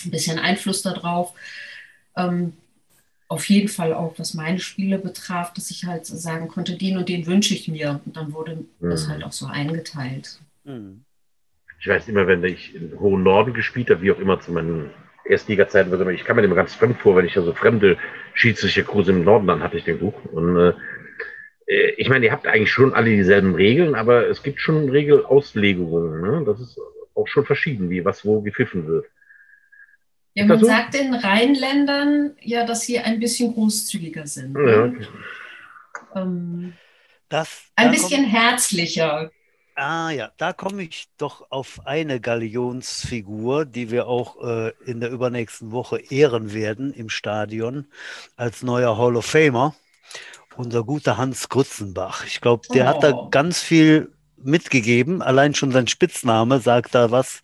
ein 0.06 0.12
bisschen 0.12 0.38
Einfluss 0.38 0.82
darauf. 0.82 1.34
Ähm, 2.16 2.54
auf 3.28 3.50
jeden 3.50 3.70
Fall 3.70 3.94
auch, 3.94 4.14
was 4.20 4.36
meine 4.36 4.60
Spiele 4.60 5.00
betraf, 5.00 5.54
dass 5.54 5.72
ich 5.72 5.86
halt 5.86 6.06
sagen 6.06 6.48
konnte, 6.48 6.78
den 6.78 6.98
und 6.98 7.10
den 7.10 7.26
wünsche 7.26 7.56
ich 7.56 7.68
mir. 7.68 8.00
Und 8.06 8.16
dann 8.16 8.34
wurde 8.34 8.66
mhm. 8.80 8.90
das 8.90 9.08
halt 9.08 9.24
auch 9.24 9.32
so 9.32 9.48
eingeteilt. 9.48 10.40
Mhm. 10.64 11.04
Ich 11.80 11.88
weiß 11.88 12.08
immer, 12.08 12.28
wenn 12.28 12.44
ich 12.44 12.76
im 12.76 13.00
hohen 13.00 13.24
Norden 13.24 13.54
gespielt 13.54 13.90
habe, 13.90 14.02
wie 14.04 14.12
auch 14.12 14.20
immer 14.20 14.40
zu 14.40 14.52
meinen 14.52 14.92
Erstliga-Zeiten, 15.26 16.10
ich 16.10 16.26
kam 16.26 16.36
mir 16.36 16.44
immer 16.44 16.56
ganz 16.56 16.76
fremd 16.76 17.00
vor, 17.00 17.16
wenn 17.16 17.26
ich 17.26 17.34
da 17.34 17.42
so 17.42 17.54
fremde 17.54 17.98
schiedsrichter 18.34 18.84
Kurse 18.84 19.12
im 19.12 19.24
Norden, 19.24 19.48
dann 19.48 19.64
hatte 19.64 19.78
ich 19.78 19.84
den 19.84 20.00
Buch. 20.00 20.14
Und 20.32 20.58
äh, 20.58 20.74
äh, 21.68 21.92
ich 21.98 22.10
meine, 22.10 22.26
ihr 22.26 22.32
habt 22.32 22.48
eigentlich 22.48 22.72
schon 22.72 22.94
alle 22.94 23.10
dieselben 23.10 23.56
Regeln, 23.56 23.96
aber 23.96 24.28
es 24.28 24.44
gibt 24.44 24.60
schon 24.60 24.90
Regelauslegungen. 24.90 26.22
Ne? 26.22 26.44
Das 26.46 26.60
ist 26.60 26.80
auch 27.16 27.28
schon 27.28 27.46
verschieden, 27.46 27.90
wie 27.90 28.04
was 28.04 28.26
wo 28.26 28.42
gepfiffen 28.42 28.88
wird. 28.88 29.06
Ja, 30.36 30.46
man 30.46 30.60
so? 30.60 30.66
sagt 30.66 30.96
den 30.96 31.14
Rheinländern 31.14 32.36
ja, 32.42 32.66
dass 32.66 32.82
sie 32.82 33.00
ein 33.00 33.20
bisschen 33.20 33.54
großzügiger 33.54 34.26
sind. 34.26 34.58
Ja, 34.58 34.86
okay. 34.86 35.08
ähm, 36.16 36.74
das, 37.30 37.66
ein 37.76 37.92
bisschen 37.92 38.24
kommt, 38.24 38.34
herzlicher. 38.34 39.32
Ah 39.76 40.12
ja, 40.12 40.32
da 40.38 40.54
komme 40.54 40.84
ich 40.84 41.08
doch 41.18 41.48
auf 41.50 41.82
eine 41.86 42.20
Galionsfigur, 42.20 43.66
die 43.66 43.90
wir 43.90 44.08
auch 44.08 44.44
äh, 44.44 44.72
in 44.86 45.00
der 45.00 45.10
übernächsten 45.10 45.72
Woche 45.72 45.98
ehren 45.98 46.54
werden 46.54 46.94
im 46.94 47.10
Stadion 47.10 47.88
als 48.36 48.62
neuer 48.62 48.98
Hall 48.98 49.16
of 49.16 49.26
Famer. 49.26 49.74
Unser 50.56 50.84
guter 50.84 51.18
Hans 51.18 51.50
Grützenbach. 51.50 52.24
Ich 52.26 52.40
glaube, 52.40 52.68
der 52.72 52.86
oh. 52.86 52.88
hat 52.88 53.04
da 53.04 53.12
oh. 53.14 53.30
ganz 53.32 53.62
viel 53.62 54.14
mitgegeben. 54.38 55.24
Allein 55.24 55.56
schon 55.56 55.72
sein 55.72 55.88
Spitzname 55.88 56.60
sagt 56.60 56.94
da 56.94 57.10
was, 57.10 57.42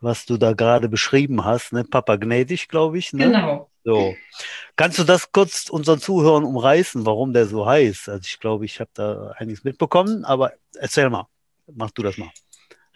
was 0.00 0.24
du 0.24 0.38
da 0.38 0.54
gerade 0.54 0.88
beschrieben 0.88 1.44
hast, 1.44 1.72
ne? 1.74 1.84
Papa 1.84 2.16
gnädig, 2.16 2.68
glaube 2.68 2.96
ich. 2.96 3.12
Ne? 3.12 3.26
Genau. 3.26 3.70
So. 3.84 4.14
Kannst 4.76 4.98
du 4.98 5.04
das 5.04 5.32
kurz 5.32 5.68
unseren 5.68 6.00
Zuhörern 6.00 6.44
umreißen, 6.44 7.04
warum 7.04 7.34
der 7.34 7.46
so 7.46 7.66
heißt? 7.66 8.08
Also 8.08 8.22
ich 8.24 8.38
glaube, 8.38 8.64
ich 8.64 8.80
habe 8.80 8.90
da 8.94 9.34
einiges 9.36 9.64
mitbekommen, 9.64 10.24
aber 10.24 10.52
erzähl 10.74 11.10
mal. 11.10 11.26
Mach 11.74 11.90
du 11.90 12.02
das 12.02 12.16
mal. 12.18 12.30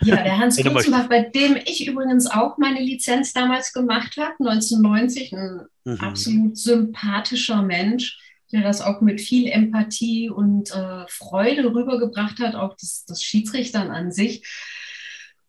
Ja, 0.02 0.22
der 0.22 0.38
Hans 0.38 0.56
Grützenbach, 0.62 1.08
bei 1.08 1.20
dem 1.20 1.56
ich 1.64 1.86
übrigens 1.86 2.26
auch 2.26 2.58
meine 2.58 2.80
Lizenz 2.80 3.32
damals 3.32 3.72
gemacht 3.72 4.16
habe, 4.16 4.34
1990, 4.38 5.32
ein 5.32 5.66
mhm. 5.84 6.00
absolut 6.00 6.56
sympathischer 6.56 7.62
Mensch, 7.62 8.18
der 8.52 8.62
das 8.62 8.80
auch 8.80 9.00
mit 9.00 9.20
viel 9.20 9.48
Empathie 9.48 10.28
und 10.28 10.70
äh, 10.70 11.04
Freude 11.08 11.72
rübergebracht 11.72 12.38
hat, 12.40 12.54
auch 12.54 12.76
das, 12.78 13.04
das 13.06 13.22
Schiedsrichtern 13.22 13.90
an 13.90 14.12
sich. 14.12 14.46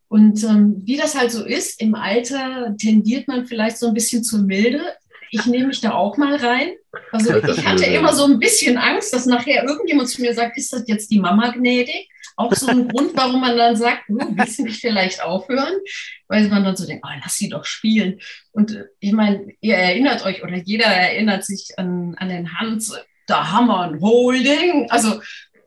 Und 0.08 0.44
ähm, 0.44 0.82
wie 0.86 0.96
das 0.96 1.16
halt 1.16 1.32
so 1.32 1.44
ist, 1.44 1.82
im 1.82 1.96
Alter 1.96 2.76
tendiert 2.78 3.28
man 3.28 3.46
vielleicht 3.46 3.78
so 3.78 3.88
ein 3.88 3.94
bisschen 3.94 4.24
zur 4.24 4.44
Milde. 4.44 4.82
Ich 5.32 5.48
nehme 5.48 5.68
mich 5.68 5.82
da 5.82 5.94
auch 5.94 6.18
mal 6.18 6.36
rein. 6.36 6.74
Also 7.12 7.36
ich 7.36 7.66
hatte 7.66 7.86
immer 7.86 8.14
so 8.14 8.26
ein 8.26 8.38
bisschen 8.38 8.78
Angst, 8.78 9.12
dass 9.12 9.26
nachher 9.26 9.64
irgendjemand 9.64 10.10
zu 10.10 10.22
mir 10.22 10.34
sagt, 10.36 10.58
ist 10.58 10.72
das 10.72 10.84
jetzt 10.88 11.10
die 11.10 11.20
Mama 11.20 11.50
gnädig? 11.50 12.10
Auch 12.36 12.54
so 12.54 12.68
ein 12.68 12.88
Grund, 12.88 13.16
warum 13.16 13.42
man 13.42 13.58
dann 13.58 13.76
sagt, 13.76 14.04
oh, 14.10 14.18
willst 14.32 14.60
du 14.60 14.64
nicht 14.64 14.82
vielleicht 14.82 15.22
aufhören? 15.22 15.74
Weil 16.28 16.48
man 16.50 16.64
dann 16.64 16.76
so 16.76 16.86
denkt, 16.86 17.06
oh, 17.08 17.20
lass 17.24 17.38
sie 17.38 17.50
doch 17.50 17.66
spielen. 17.66 18.20
Und 18.52 18.72
äh, 18.72 18.86
ich 19.00 19.12
meine, 19.12 19.54
ihr 19.62 19.76
erinnert 19.76 20.26
euch 20.26 20.44
oder 20.44 20.58
jeder 20.58 20.86
erinnert 20.86 21.46
sich 21.46 21.70
an, 21.78 22.16
an 22.18 22.30
den 22.30 22.60
Hans, 22.60 22.94
da 23.28 23.52
haben 23.52 23.68
wir 23.68 23.82
ein 23.82 24.02
Holding. 24.02 24.90
Also 24.90 25.22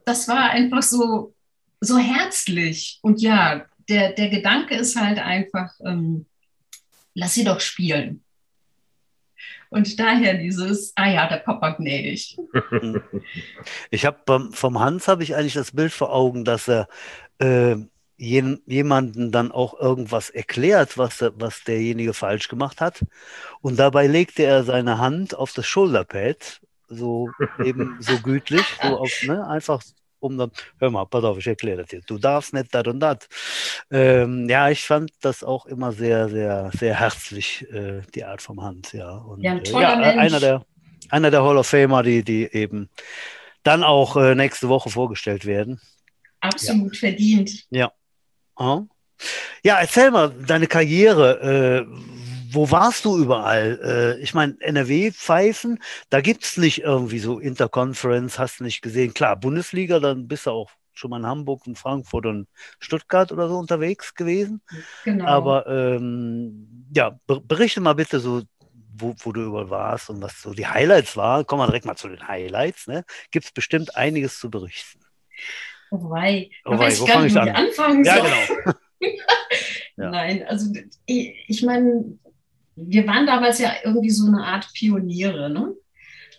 das 0.04 0.28
war 0.28 0.50
einfach 0.50 0.82
so, 0.82 1.34
so 1.80 1.98
herzlich. 1.98 2.98
Und 3.02 3.20
ja, 3.20 3.64
der, 3.88 4.12
der 4.12 4.28
Gedanke 4.28 4.74
ist 4.74 4.96
halt 4.96 5.18
einfach, 5.18 5.72
ähm, 5.84 6.26
lass 7.14 7.34
sie 7.34 7.44
doch 7.44 7.60
spielen. 7.60 8.24
Und 9.76 10.00
daher 10.00 10.34
dieses, 10.34 10.94
ah 10.96 11.10
ja, 11.10 11.28
der 11.28 11.36
Papa 11.36 11.68
gnädig. 11.78 12.38
Ich 13.90 14.06
habe 14.06 14.48
vom 14.52 14.80
Hans 14.80 15.06
habe 15.06 15.22
ich 15.22 15.36
eigentlich 15.36 15.52
das 15.52 15.72
Bild 15.72 15.92
vor 15.92 16.14
Augen, 16.14 16.46
dass 16.46 16.66
er 16.66 16.88
äh, 17.38 17.76
jemanden 18.16 19.30
dann 19.32 19.52
auch 19.52 19.78
irgendwas 19.78 20.30
erklärt, 20.30 20.96
was, 20.96 21.22
was 21.36 21.64
derjenige 21.64 22.14
falsch 22.14 22.48
gemacht 22.48 22.80
hat. 22.80 23.04
Und 23.60 23.78
dabei 23.78 24.06
legte 24.06 24.44
er 24.44 24.64
seine 24.64 24.96
Hand 24.96 25.34
auf 25.34 25.52
das 25.52 25.66
Schulterpad, 25.66 26.62
so 26.88 27.28
eben 27.62 27.98
so 28.00 28.18
gütlich, 28.22 28.64
so 28.82 28.96
auf, 28.96 29.10
ne, 29.24 29.46
einfach 29.46 29.82
um 30.26 30.38
dann, 30.38 30.50
hör 30.78 30.90
mal, 30.90 31.04
pass 31.06 31.24
auf, 31.24 31.38
ich 31.38 31.46
erkläre 31.46 31.82
das 31.82 31.92
jetzt. 31.92 32.10
Du 32.10 32.18
darfst 32.18 32.52
nicht 32.52 32.74
das 32.74 32.86
und 32.86 33.00
das. 33.00 33.18
Ähm, 33.90 34.48
ja, 34.48 34.68
ich 34.68 34.84
fand 34.84 35.10
das 35.20 35.42
auch 35.42 35.66
immer 35.66 35.92
sehr, 35.92 36.28
sehr, 36.28 36.70
sehr 36.78 37.00
herzlich, 37.00 37.66
äh, 37.72 38.02
die 38.14 38.24
Art 38.24 38.42
vom 38.42 38.62
Hans, 38.62 38.92
ja. 38.92 39.10
Und, 39.10 39.42
ja, 39.42 39.52
ein 39.52 39.58
äh, 39.58 39.62
toller 39.62 39.88
äh, 39.88 39.90
ja, 39.90 39.96
Mensch. 39.96 40.18
Einer 40.18 40.40
der, 40.40 40.62
einer 41.10 41.30
der 41.30 41.42
Hall 41.42 41.56
of 41.56 41.66
Famer, 41.66 42.02
die, 42.02 42.22
die 42.22 42.52
eben 42.52 42.88
dann 43.62 43.82
auch 43.82 44.16
äh, 44.16 44.34
nächste 44.34 44.68
Woche 44.68 44.90
vorgestellt 44.90 45.46
werden. 45.46 45.80
Absolut 46.40 46.94
ja. 46.94 47.00
verdient. 47.00 47.64
Ja. 47.70 47.92
Ja, 49.62 49.80
erzähl 49.80 50.10
mal 50.10 50.30
deine 50.46 50.66
Karriere. 50.66 51.86
Äh, 51.88 52.25
wo 52.50 52.70
warst 52.70 53.04
du 53.04 53.18
überall? 53.18 54.16
Äh, 54.18 54.22
ich 54.22 54.34
meine, 54.34 54.56
NRW-Pfeifen, 54.60 55.80
da 56.10 56.20
gibt 56.20 56.44
es 56.44 56.56
nicht 56.56 56.82
irgendwie 56.82 57.18
so 57.18 57.38
Interconference, 57.38 58.38
hast 58.38 58.60
du 58.60 58.64
nicht 58.64 58.82
gesehen. 58.82 59.14
Klar, 59.14 59.36
Bundesliga, 59.36 60.00
dann 60.00 60.28
bist 60.28 60.46
du 60.46 60.50
auch 60.50 60.70
schon 60.92 61.10
mal 61.10 61.18
in 61.18 61.26
Hamburg 61.26 61.66
und 61.66 61.78
Frankfurt 61.78 62.26
und 62.26 62.48
Stuttgart 62.78 63.30
oder 63.32 63.48
so 63.48 63.58
unterwegs 63.58 64.14
gewesen. 64.14 64.62
Genau. 65.04 65.26
Aber 65.26 65.66
ähm, 65.66 66.86
ja, 66.94 67.18
berichte 67.26 67.80
mal 67.80 67.94
bitte 67.94 68.18
so, 68.18 68.42
wo, 68.98 69.14
wo, 69.20 69.32
du 69.32 69.42
überall 69.42 69.68
warst 69.68 70.08
und 70.08 70.22
was 70.22 70.40
so 70.40 70.54
die 70.54 70.66
Highlights 70.66 71.16
waren. 71.16 71.46
Kommen 71.46 71.60
wir 71.60 71.66
direkt 71.66 71.84
mal 71.84 71.96
zu 71.96 72.08
den 72.08 72.26
Highlights. 72.26 72.86
Ne? 72.86 73.04
Gibt 73.30 73.46
es 73.46 73.52
bestimmt 73.52 73.94
einiges 73.94 74.38
zu 74.38 74.50
berichten. 74.50 75.00
Oh 75.90 76.10
wei, 76.10 76.50
oh 76.64 76.72
wei, 76.72 76.78
weiß 76.78 77.00
ich 77.00 77.06
gar 77.06 77.22
nicht, 77.22 77.36
wo 77.36 77.40
ich 77.40 77.54
anfangen 77.54 78.04
soll. 78.04 78.14
Ja, 78.14 78.46
genau. 78.46 78.72
Ja. 79.98 80.10
Nein, 80.10 80.44
also 80.46 80.70
ich, 81.06 81.44
ich 81.48 81.62
meine, 81.62 82.18
wir 82.76 83.06
waren 83.06 83.26
damals 83.26 83.58
ja 83.58 83.72
irgendwie 83.84 84.10
so 84.10 84.26
eine 84.26 84.44
Art 84.44 84.68
Pioniere, 84.74 85.50
ne? 85.50 85.74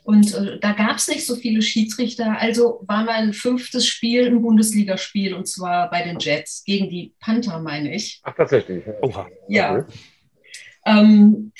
Und 0.03 0.33
äh, 0.35 0.57
da 0.59 0.71
gab 0.71 0.95
es 0.95 1.09
nicht 1.09 1.25
so 1.25 1.35
viele 1.35 1.61
Schiedsrichter. 1.61 2.39
Also 2.39 2.81
war 2.87 3.03
mein 3.03 3.33
fünftes 3.33 3.85
Spiel 3.85 4.27
ein 4.27 4.41
Bundesligaspiel 4.41 5.33
und 5.33 5.49
zwar 5.49 5.89
bei 5.89 6.01
den 6.01 6.17
Jets 6.19 6.63
gegen 6.63 6.89
die 6.89 7.13
Panther, 7.19 7.59
meine 7.59 7.93
ich. 7.93 8.21
Ach, 8.23 8.33
tatsächlich. 8.33 8.85
Oha. 9.01 9.27
Ja. 9.49 9.79
Okay. 9.79 9.93
Ähm, 10.85 11.51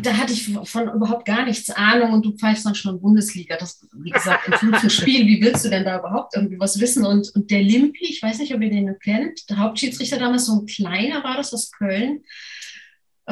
da 0.00 0.16
hatte 0.16 0.32
ich 0.32 0.56
von 0.64 0.88
überhaupt 0.88 1.24
gar 1.24 1.44
nichts 1.44 1.70
Ahnung 1.70 2.12
und 2.12 2.24
du 2.24 2.36
pfeifst 2.36 2.64
dann 2.64 2.76
schon 2.76 3.00
Bundesliga. 3.00 3.56
Das, 3.56 3.84
wie 3.92 4.10
gesagt, 4.10 4.46
im 4.46 4.52
fünften 4.52 4.90
Spiel, 4.90 5.26
wie 5.26 5.42
willst 5.42 5.64
du 5.64 5.68
denn 5.68 5.84
da 5.84 5.98
überhaupt 5.98 6.36
irgendwie 6.36 6.60
was 6.60 6.78
wissen? 6.78 7.04
Und, 7.04 7.34
und 7.34 7.50
der 7.50 7.62
Limpi, 7.62 8.04
ich 8.04 8.22
weiß 8.22 8.38
nicht, 8.38 8.54
ob 8.54 8.62
ihr 8.62 8.70
den 8.70 8.96
kennt, 9.00 9.50
der 9.50 9.58
Hauptschiedsrichter 9.58 10.20
damals, 10.20 10.46
so 10.46 10.60
ein 10.60 10.66
kleiner 10.66 11.24
war 11.24 11.36
das 11.36 11.52
aus 11.52 11.72
Köln, 11.72 12.22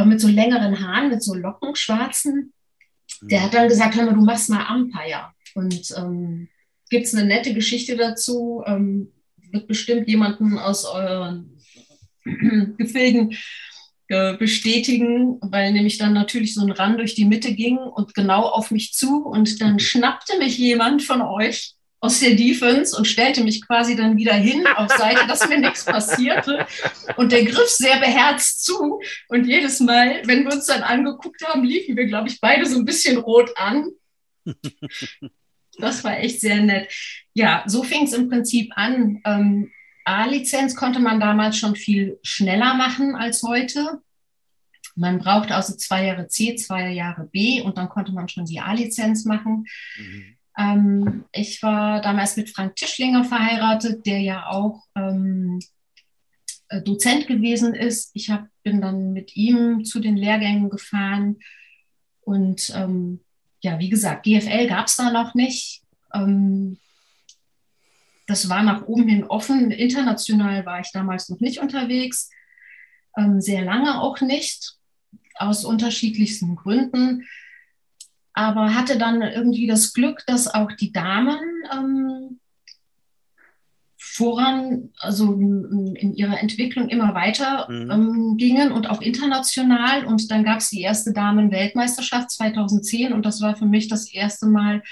mit 0.04 0.20
so 0.20 0.28
längeren 0.28 0.80
Haaren, 0.80 1.10
mit 1.10 1.22
so 1.22 1.34
Locken, 1.34 1.74
schwarzen. 1.74 2.52
Der 3.22 3.42
hat 3.42 3.54
dann 3.54 3.68
gesagt, 3.68 3.96
hör 3.96 4.04
mal, 4.04 4.14
du 4.14 4.22
machst 4.22 4.50
mal 4.50 4.74
Umpire. 4.74 5.32
Und 5.54 5.94
ähm, 5.96 6.48
gibt 6.90 7.06
es 7.06 7.14
eine 7.14 7.26
nette 7.26 7.54
Geschichte 7.54 7.96
dazu? 7.96 8.62
Ähm, 8.66 9.12
wird 9.52 9.66
bestimmt 9.68 10.08
jemanden 10.08 10.58
aus 10.58 10.84
euren 10.84 11.58
Gefilden 12.78 13.36
äh, 14.08 14.36
bestätigen, 14.36 15.38
weil 15.40 15.72
nämlich 15.72 15.98
dann 15.98 16.12
natürlich 16.12 16.54
so 16.54 16.62
ein 16.62 16.72
Rand 16.72 16.98
durch 16.98 17.14
die 17.14 17.24
Mitte 17.24 17.54
ging 17.54 17.78
und 17.78 18.14
genau 18.14 18.42
auf 18.42 18.70
mich 18.70 18.92
zu 18.92 19.24
und 19.24 19.60
dann 19.60 19.78
schnappte 19.80 20.38
mich 20.38 20.58
jemand 20.58 21.02
von 21.02 21.22
euch 21.22 21.75
aus 22.00 22.20
der 22.20 22.34
Defense 22.34 22.96
und 22.96 23.06
stellte 23.06 23.42
mich 23.42 23.66
quasi 23.66 23.96
dann 23.96 24.16
wieder 24.16 24.34
hin 24.34 24.66
auf 24.66 24.90
Seite, 24.90 25.26
dass 25.26 25.48
mir 25.48 25.58
nichts 25.58 25.84
passierte. 25.84 26.66
Und 27.16 27.32
der 27.32 27.44
griff 27.44 27.68
sehr 27.68 27.98
beherzt 27.98 28.64
zu. 28.64 29.00
Und 29.28 29.46
jedes 29.46 29.80
Mal, 29.80 30.22
wenn 30.26 30.44
wir 30.44 30.52
uns 30.52 30.66
dann 30.66 30.82
angeguckt 30.82 31.42
haben, 31.46 31.64
liefen 31.64 31.96
wir, 31.96 32.06
glaube 32.06 32.28
ich, 32.28 32.40
beide 32.40 32.66
so 32.66 32.78
ein 32.78 32.84
bisschen 32.84 33.18
rot 33.18 33.50
an. 33.56 33.88
Das 35.78 36.04
war 36.04 36.18
echt 36.18 36.40
sehr 36.40 36.62
nett. 36.62 36.90
Ja, 37.34 37.64
so 37.66 37.82
fing 37.82 38.04
es 38.04 38.12
im 38.12 38.28
Prinzip 38.30 38.72
an. 38.76 39.20
Ähm, 39.24 39.70
A-Lizenz 40.04 40.76
konnte 40.76 41.00
man 41.00 41.20
damals 41.20 41.58
schon 41.58 41.76
viel 41.76 42.18
schneller 42.22 42.74
machen 42.74 43.14
als 43.14 43.42
heute. 43.42 44.00
Man 44.94 45.18
brauchte 45.18 45.54
also 45.54 45.76
zwei 45.76 46.06
Jahre 46.06 46.28
C, 46.28 46.54
zwei 46.56 46.92
Jahre 46.92 47.28
B 47.30 47.60
und 47.60 47.76
dann 47.76 47.88
konnte 47.88 48.12
man 48.12 48.28
schon 48.28 48.46
die 48.46 48.60
A-Lizenz 48.60 49.24
machen. 49.24 49.66
Mhm. 49.98 50.36
Ähm, 50.58 51.24
ich 51.32 51.62
war 51.62 52.00
damals 52.00 52.36
mit 52.36 52.50
Frank 52.50 52.76
Tischlinger 52.76 53.24
verheiratet, 53.24 54.06
der 54.06 54.20
ja 54.20 54.48
auch 54.48 54.84
ähm, 54.96 55.60
äh, 56.68 56.82
Dozent 56.82 57.26
gewesen 57.26 57.74
ist. 57.74 58.10
Ich 58.14 58.30
hab, 58.30 58.46
bin 58.62 58.80
dann 58.80 59.12
mit 59.12 59.36
ihm 59.36 59.84
zu 59.84 60.00
den 60.00 60.16
Lehrgängen 60.16 60.70
gefahren. 60.70 61.36
Und 62.22 62.72
ähm, 62.74 63.20
ja, 63.60 63.78
wie 63.78 63.90
gesagt, 63.90 64.24
GFL 64.24 64.68
gab 64.68 64.86
es 64.86 64.96
da 64.96 65.10
noch 65.10 65.34
nicht. 65.34 65.82
Ähm, 66.14 66.78
das 68.26 68.48
war 68.48 68.62
nach 68.62 68.86
oben 68.86 69.08
hin 69.08 69.24
offen. 69.24 69.70
International 69.70 70.66
war 70.66 70.80
ich 70.80 70.90
damals 70.92 71.28
noch 71.28 71.40
nicht 71.40 71.60
unterwegs, 71.60 72.30
ähm, 73.16 73.40
sehr 73.40 73.62
lange 73.62 74.00
auch 74.00 74.20
nicht, 74.20 74.74
aus 75.36 75.64
unterschiedlichsten 75.64 76.56
Gründen. 76.56 77.26
Aber 78.36 78.74
hatte 78.74 78.98
dann 78.98 79.22
irgendwie 79.22 79.66
das 79.66 79.94
Glück, 79.94 80.22
dass 80.26 80.46
auch 80.46 80.70
die 80.72 80.92
Damen 80.92 81.38
ähm, 81.72 82.38
voran, 83.96 84.90
also 84.98 85.32
in 85.32 86.14
ihrer 86.14 86.38
Entwicklung 86.38 86.90
immer 86.90 87.14
weiter 87.14 87.66
mhm. 87.70 87.90
ähm, 87.90 88.36
gingen 88.36 88.72
und 88.72 88.90
auch 88.90 89.00
international. 89.00 90.04
Und 90.04 90.30
dann 90.30 90.44
gab 90.44 90.58
es 90.58 90.68
die 90.68 90.82
erste 90.82 91.14
Damen-Weltmeisterschaft 91.14 92.30
2010 92.30 93.14
und 93.14 93.24
das 93.24 93.40
war 93.40 93.56
für 93.56 93.64
mich 93.64 93.88
das 93.88 94.12
erste 94.12 94.44
Mal 94.44 94.82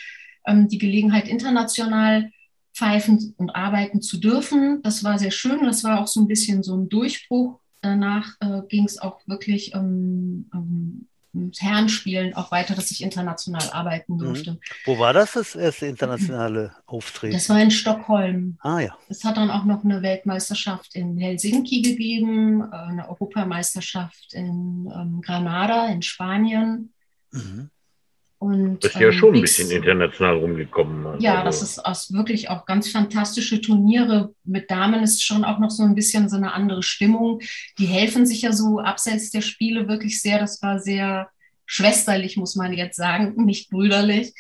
ähm, 0.46 0.68
die 0.68 0.78
Gelegenheit, 0.78 1.28
international 1.28 2.30
pfeifen 2.74 3.34
und 3.36 3.50
arbeiten 3.50 4.00
zu 4.00 4.16
dürfen. 4.16 4.80
Das 4.82 5.04
war 5.04 5.18
sehr 5.18 5.30
schön. 5.30 5.64
Das 5.64 5.84
war 5.84 6.00
auch 6.00 6.06
so 6.06 6.22
ein 6.22 6.28
bisschen 6.28 6.62
so 6.62 6.74
ein 6.78 6.88
Durchbruch. 6.88 7.60
Danach 7.82 8.36
äh, 8.40 8.62
ging 8.70 8.84
es 8.84 8.98
auch 8.98 9.20
wirklich 9.26 9.74
um, 9.74 10.48
um, 11.34 11.42
ums 11.42 11.60
Herrenspielen 11.60 12.34
auch 12.34 12.50
weiter, 12.50 12.74
dass 12.74 12.90
ich 12.90 13.02
international 13.02 13.70
arbeiten 13.70 14.14
mhm. 14.14 14.18
durfte. 14.18 14.52
Mhm. 14.52 14.60
Wo 14.84 14.98
war 14.98 15.12
das, 15.12 15.32
das 15.32 15.54
erste 15.54 15.86
internationale 15.86 16.72
Auftreten? 16.86 17.34
Das 17.34 17.48
war 17.48 17.60
in 17.60 17.70
Stockholm. 17.70 18.58
Ah 18.60 18.80
ja. 18.80 18.96
Es 19.08 19.24
hat 19.24 19.36
dann 19.36 19.50
auch 19.50 19.64
noch 19.64 19.84
eine 19.84 20.02
Weltmeisterschaft 20.02 20.94
in 20.94 21.18
Helsinki 21.18 21.82
gegeben, 21.82 22.62
äh, 22.62 22.76
eine 22.76 23.08
Europameisterschaft 23.08 24.32
in 24.32 24.90
ähm, 24.94 25.20
Granada 25.22 25.86
in 25.88 26.02
Spanien. 26.02 26.92
Mhm. 27.32 27.70
Und, 28.44 28.80
Bist 28.80 28.94
ja 28.96 29.06
ähm, 29.06 29.12
schon 29.12 29.34
ein 29.34 29.40
bisschen 29.40 29.70
international 29.70 30.36
rumgekommen. 30.36 31.06
Also. 31.06 31.24
Ja, 31.24 31.42
das 31.42 31.62
ist 31.62 31.78
aus 31.78 32.12
wirklich 32.12 32.50
auch 32.50 32.66
ganz 32.66 32.90
fantastische 32.90 33.58
Turniere. 33.62 34.34
Mit 34.44 34.70
Damen 34.70 35.02
ist 35.02 35.24
schon 35.24 35.46
auch 35.46 35.58
noch 35.58 35.70
so 35.70 35.82
ein 35.82 35.94
bisschen 35.94 36.28
so 36.28 36.36
eine 36.36 36.52
andere 36.52 36.82
Stimmung. 36.82 37.40
Die 37.78 37.86
helfen 37.86 38.26
sich 38.26 38.42
ja 38.42 38.52
so 38.52 38.80
abseits 38.80 39.30
der 39.30 39.40
Spiele 39.40 39.88
wirklich 39.88 40.20
sehr. 40.20 40.38
Das 40.38 40.60
war 40.60 40.78
sehr 40.78 41.30
schwesterlich, 41.64 42.36
muss 42.36 42.54
man 42.54 42.74
jetzt 42.74 42.96
sagen, 42.96 43.32
nicht 43.46 43.70
brüderlich. 43.70 44.34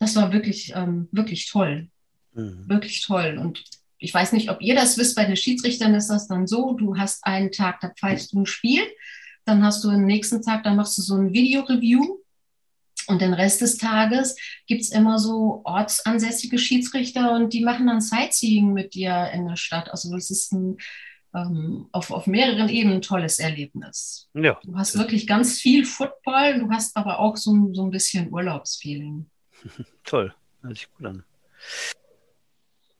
Das 0.00 0.16
war 0.16 0.32
wirklich, 0.32 0.72
ähm, 0.74 1.08
wirklich 1.12 1.48
toll. 1.48 1.86
Mhm. 2.34 2.64
Wirklich 2.68 3.06
toll. 3.06 3.38
Und 3.40 3.62
ich 3.98 4.12
weiß 4.12 4.32
nicht, 4.32 4.50
ob 4.50 4.60
ihr 4.60 4.74
das 4.74 4.98
wisst, 4.98 5.14
bei 5.14 5.24
den 5.24 5.36
Schiedsrichtern 5.36 5.94
ist 5.94 6.08
das 6.08 6.26
dann 6.26 6.48
so, 6.48 6.72
du 6.72 6.96
hast 6.96 7.24
einen 7.24 7.52
Tag, 7.52 7.78
da 7.80 7.90
pfeifst 7.90 8.32
du 8.32 8.40
ein 8.40 8.46
Spiel, 8.46 8.82
dann 9.44 9.64
hast 9.64 9.84
du 9.84 9.90
den 9.90 10.04
nächsten 10.04 10.42
Tag, 10.42 10.64
da 10.64 10.74
machst 10.74 10.98
du 10.98 11.02
so 11.02 11.14
ein 11.14 11.32
Video-Review 11.32 12.18
und 13.08 13.20
den 13.20 13.32
Rest 13.32 13.60
des 13.60 13.78
Tages 13.78 14.36
gibt 14.66 14.82
es 14.82 14.90
immer 14.90 15.18
so 15.18 15.60
ortsansässige 15.64 16.58
Schiedsrichter 16.58 17.32
und 17.32 17.52
die 17.52 17.64
machen 17.64 17.86
dann 17.86 18.00
Sightseeing 18.00 18.72
mit 18.72 18.94
dir 18.94 19.30
in 19.32 19.46
der 19.46 19.56
Stadt. 19.56 19.90
Also 19.90 20.12
das 20.12 20.30
ist 20.30 20.52
ein 20.52 20.78
ähm, 21.34 21.88
auf, 21.92 22.10
auf 22.10 22.26
mehreren 22.26 22.68
Ebenen 22.68 22.98
ein 22.98 23.02
tolles 23.02 23.38
Erlebnis. 23.38 24.28
Ja. 24.34 24.58
Du 24.64 24.76
hast 24.76 24.98
wirklich 24.98 25.26
ganz 25.26 25.60
viel 25.60 25.84
Football, 25.84 26.60
du 26.60 26.70
hast 26.70 26.96
aber 26.96 27.18
auch 27.18 27.36
so, 27.36 27.72
so 27.72 27.84
ein 27.84 27.90
bisschen 27.90 28.32
Urlaubsfeeling. 28.32 29.26
Toll, 30.04 30.34
hört 30.62 30.76
sich 30.76 30.92
gut 30.94 31.06
an. 31.06 31.24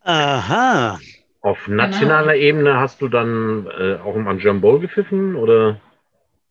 Aha. 0.02 1.00
Auf 1.40 1.68
nationaler 1.68 2.34
genau. 2.34 2.44
Ebene 2.44 2.74
hast 2.78 3.00
du 3.00 3.08
dann 3.08 3.66
äh, 3.66 3.96
auch 3.96 4.14
im 4.14 4.38
German 4.38 4.60
Bowl 4.60 4.80
gepfiffen, 4.80 5.36
oder? 5.36 5.80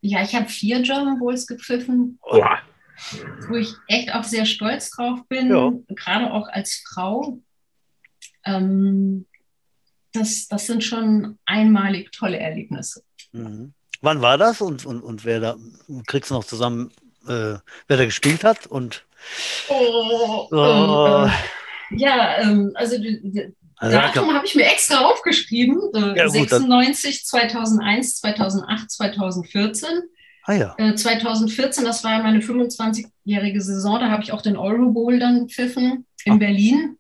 Ja, 0.02 0.24
ich 0.24 0.36
habe 0.36 0.48
vier 0.48 0.82
German 0.82 1.20
Bowls 1.20 1.48
gepfiffen. 1.48 2.20
Boah 2.22 2.60
wo 3.48 3.56
ich 3.56 3.74
echt 3.88 4.14
auch 4.14 4.24
sehr 4.24 4.46
stolz 4.46 4.90
drauf 4.90 5.20
bin, 5.28 5.50
ja. 5.50 5.72
gerade 5.96 6.32
auch 6.32 6.48
als 6.48 6.84
Frau. 6.88 7.40
Ähm, 8.46 9.26
das, 10.14 10.48
das 10.48 10.66
sind 10.66 10.84
schon 10.84 11.38
einmalig 11.46 12.12
tolle 12.12 12.38
Erlebnisse. 12.38 13.04
Mhm. 13.32 13.74
Wann 14.02 14.22
war 14.22 14.38
das 14.38 14.62
und, 14.62 14.86
und, 14.86 15.02
und 15.02 15.26
wer 15.26 15.40
da, 15.40 15.56
kriegst 16.06 16.30
du 16.30 16.36
noch 16.36 16.44
zusammen, 16.44 16.92
äh, 17.28 17.56
wer 17.88 17.98
da 17.98 18.06
gespielt 18.06 18.44
hat? 18.44 18.68
Und, 18.68 19.06
oh, 19.70 20.48
oh. 20.52 21.26
Ähm, 21.26 21.32
äh, 21.32 22.02
ja, 22.02 22.42
ähm, 22.42 22.72
also 22.76 22.98
also, 23.78 23.98
Datum 23.98 24.34
habe 24.34 24.46
ich 24.46 24.56
mir 24.56 24.66
extra 24.66 25.00
aufgeschrieben. 25.06 25.82
Äh, 25.94 26.18
ja, 26.18 26.30
96, 26.30 27.20
gut, 27.20 27.28
2001, 27.28 28.16
2008, 28.18 28.92
2014. 28.92 29.90
Ah, 30.46 30.54
ja. 30.54 30.96
2014, 30.96 31.84
äh, 31.84 31.88
das 31.88 32.04
war 32.04 32.22
meine 32.22 32.40
25-jährige 32.40 33.62
Saison, 33.62 34.00
da 34.00 34.10
habe 34.10 34.24
ich 34.24 34.32
auch 34.32 34.42
den 34.42 34.58
Euro 34.58 34.92
Bowl 34.92 35.18
dann 35.20 35.48
gepfiffen 35.48 36.06
in 36.24 36.34
Ach. 36.34 36.40
Berlin. 36.40 36.98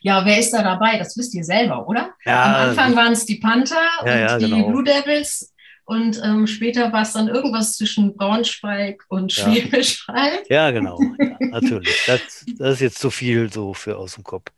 Ja, 0.00 0.24
wer 0.24 0.38
ist 0.38 0.52
da 0.52 0.62
dabei? 0.62 0.98
Das 0.98 1.16
wisst 1.16 1.34
ihr 1.34 1.44
selber, 1.44 1.88
oder? 1.88 2.10
Ja, 2.24 2.44
Am 2.44 2.68
Anfang 2.68 2.96
waren 2.96 3.12
es 3.12 3.26
die 3.26 3.36
Panther 3.36 3.76
ja, 4.04 4.12
und 4.12 4.20
ja, 4.20 4.38
die 4.38 4.50
genau. 4.50 4.68
Blue 4.68 4.84
Devils 4.84 5.52
und 5.86 6.20
ähm, 6.24 6.48
später 6.48 6.92
war 6.92 7.02
es 7.02 7.12
dann 7.12 7.28
irgendwas 7.28 7.76
zwischen 7.76 8.16
Braunschweig 8.16 9.04
und 9.08 9.32
Schwäbisch 9.32 10.06
Hall. 10.08 10.42
Ja, 10.48 10.70
genau. 10.72 10.98
Ja, 11.38 11.60
natürlich. 11.60 12.04
Das, 12.06 12.20
das, 12.58 12.74
ist 12.74 12.80
jetzt 12.80 12.98
zu 12.98 13.10
viel 13.10 13.52
so 13.52 13.72
für 13.72 13.96
aus 13.96 14.14
dem 14.14 14.24
Kopf. 14.24 14.50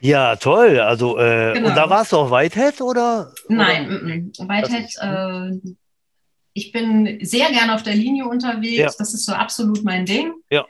Ja, 0.00 0.36
toll. 0.36 0.80
Also, 0.80 1.18
äh, 1.18 1.54
genau. 1.54 1.68
und 1.68 1.76
da 1.76 1.88
warst 1.88 2.12
du 2.12 2.18
auch 2.18 2.30
Whitehead 2.30 2.80
oder? 2.80 3.32
Nein, 3.48 3.86
oder? 3.86 4.00
M 4.00 4.32
-m. 4.32 4.48
Whitehead 4.48 4.90
äh, 5.00 5.74
ich 6.54 6.72
bin 6.72 7.18
sehr 7.22 7.50
gerne 7.50 7.74
auf 7.74 7.82
der 7.82 7.94
Linie 7.94 8.26
unterwegs. 8.26 8.78
Ja. 8.78 8.92
Das 8.96 9.12
ist 9.12 9.26
so 9.26 9.32
absolut 9.32 9.84
mein 9.84 10.06
Ding. 10.06 10.32
Ja. 10.50 10.64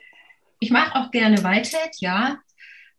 Ich 0.59 0.71
mache 0.71 0.99
auch 0.99 1.11
gerne 1.11 1.45
Whitehead, 1.45 1.97
ja. 1.99 2.39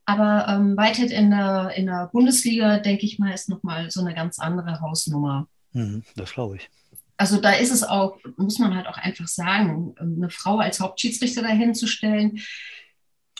Aber 0.05 0.47
ähm, 0.47 0.77
Whitehead 0.77 1.11
in 1.11 1.31
der, 1.31 1.71
in 1.75 1.87
der 1.87 2.09
Bundesliga, 2.13 2.77
denke 2.77 3.05
ich 3.05 3.17
mal, 3.17 3.33
ist 3.33 3.49
nochmal 3.49 3.89
so 3.89 4.01
eine 4.01 4.13
ganz 4.13 4.37
andere 4.37 4.79
Hausnummer. 4.79 5.47
Mhm, 5.73 6.03
das 6.15 6.33
glaube 6.33 6.57
ich. 6.57 6.69
Also 7.17 7.41
da 7.41 7.53
ist 7.53 7.71
es 7.71 7.83
auch, 7.83 8.19
muss 8.37 8.59
man 8.59 8.75
halt 8.75 8.87
auch 8.87 8.97
einfach 8.97 9.27
sagen, 9.27 9.95
eine 9.99 10.29
Frau 10.29 10.59
als 10.59 10.79
Hauptschiedsrichter 10.79 11.41
dahin 11.41 11.73
zu 11.73 11.87
stellen, 11.87 12.39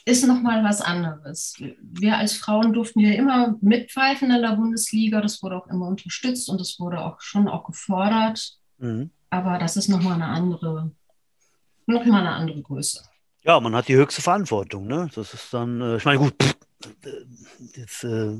ist 0.05 0.25
nochmal 0.25 0.63
was 0.63 0.81
anderes. 0.81 1.55
Wir 1.81 2.17
als 2.17 2.33
Frauen 2.33 2.73
durften 2.73 2.99
ja 2.99 3.13
immer 3.13 3.57
mitpfeifen 3.61 4.31
in 4.31 4.41
der 4.41 4.55
Bundesliga. 4.55 5.19
Das 5.19 5.43
wurde 5.43 5.57
auch 5.57 5.67
immer 5.67 5.87
unterstützt 5.87 6.49
und 6.49 6.59
das 6.59 6.79
wurde 6.79 7.03
auch 7.03 7.21
schon 7.21 7.47
auch 7.47 7.65
gefordert. 7.65 8.57
Mhm. 8.77 9.11
Aber 9.35 9.57
das 9.57 9.75
ist 9.75 9.89
nochmal 9.89 10.13
eine 10.13 10.27
andere, 10.27 10.91
nochmal 11.87 12.21
eine 12.21 12.31
andere 12.31 12.61
Größe. 12.61 13.03
Ja, 13.43 13.59
man 13.59 13.75
hat 13.75 13.89
die 13.89 13.95
höchste 13.95 14.21
Verantwortung. 14.21 14.87
Ne? 14.87 15.09
Das 15.13 15.33
ist 15.33 15.53
dann, 15.53 15.81
äh, 15.81 15.97
ich 15.97 16.05
meine, 16.05 16.19
gut, 16.19 16.33
pff, 16.41 16.55
jetzt 17.75 18.03
äh, 18.03 18.31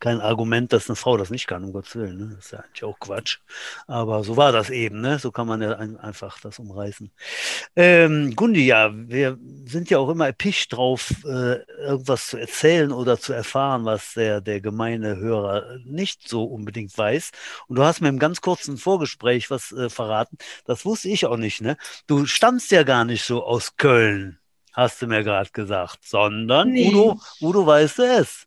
kein 0.00 0.20
Argument, 0.20 0.72
dass 0.72 0.88
eine 0.88 0.96
Frau 0.96 1.16
das 1.16 1.30
nicht 1.30 1.46
kann, 1.46 1.64
um 1.64 1.72
Gottes 1.72 1.94
Willen. 1.96 2.18
Ne? 2.18 2.32
Das 2.36 2.46
ist 2.46 2.52
ja 2.52 2.60
eigentlich 2.60 2.84
auch 2.84 2.98
Quatsch. 2.98 3.38
Aber 3.86 4.24
so 4.24 4.36
war 4.36 4.52
das 4.52 4.70
eben, 4.70 5.00
ne? 5.00 5.18
So 5.18 5.30
kann 5.30 5.46
man 5.46 5.62
ja 5.62 5.76
ein, 5.76 5.96
einfach 5.96 6.40
das 6.40 6.58
umreißen. 6.58 7.10
Ähm, 7.76 8.34
Gundi, 8.36 8.66
ja, 8.66 8.90
wir 8.92 9.38
sind 9.64 9.90
ja 9.90 9.98
auch 9.98 10.08
immer 10.08 10.26
erpicht 10.26 10.72
drauf, 10.72 11.12
äh, 11.24 11.58
irgendwas 11.82 12.28
zu 12.28 12.36
erzählen 12.36 12.92
oder 12.92 13.18
zu 13.18 13.32
erfahren, 13.32 13.84
was 13.84 14.14
der, 14.14 14.40
der 14.40 14.60
gemeine 14.60 15.16
Hörer 15.16 15.78
nicht 15.84 16.28
so 16.28 16.44
unbedingt 16.44 16.96
weiß. 16.96 17.30
Und 17.68 17.76
du 17.76 17.84
hast 17.84 18.00
mir 18.00 18.08
im 18.08 18.18
ganz 18.18 18.40
kurzen 18.40 18.76
Vorgespräch 18.78 19.50
was 19.50 19.72
äh, 19.72 19.88
verraten. 19.88 20.36
Das 20.64 20.84
wusste 20.84 21.08
ich 21.08 21.26
auch 21.26 21.36
nicht, 21.36 21.60
ne? 21.60 21.76
Du 22.06 22.26
stammst 22.26 22.70
ja 22.70 22.82
gar 22.82 23.04
nicht 23.04 23.24
so 23.24 23.44
aus 23.44 23.76
Köln 23.76 24.38
hast 24.72 25.02
du 25.02 25.06
mir 25.06 25.22
gerade 25.22 25.50
gesagt, 25.50 25.98
sondern 26.02 26.70
nee. 26.70 26.88
Udo, 26.88 27.20
Udo 27.40 27.66
weißt 27.66 27.98
du 27.98 28.02
es. 28.02 28.46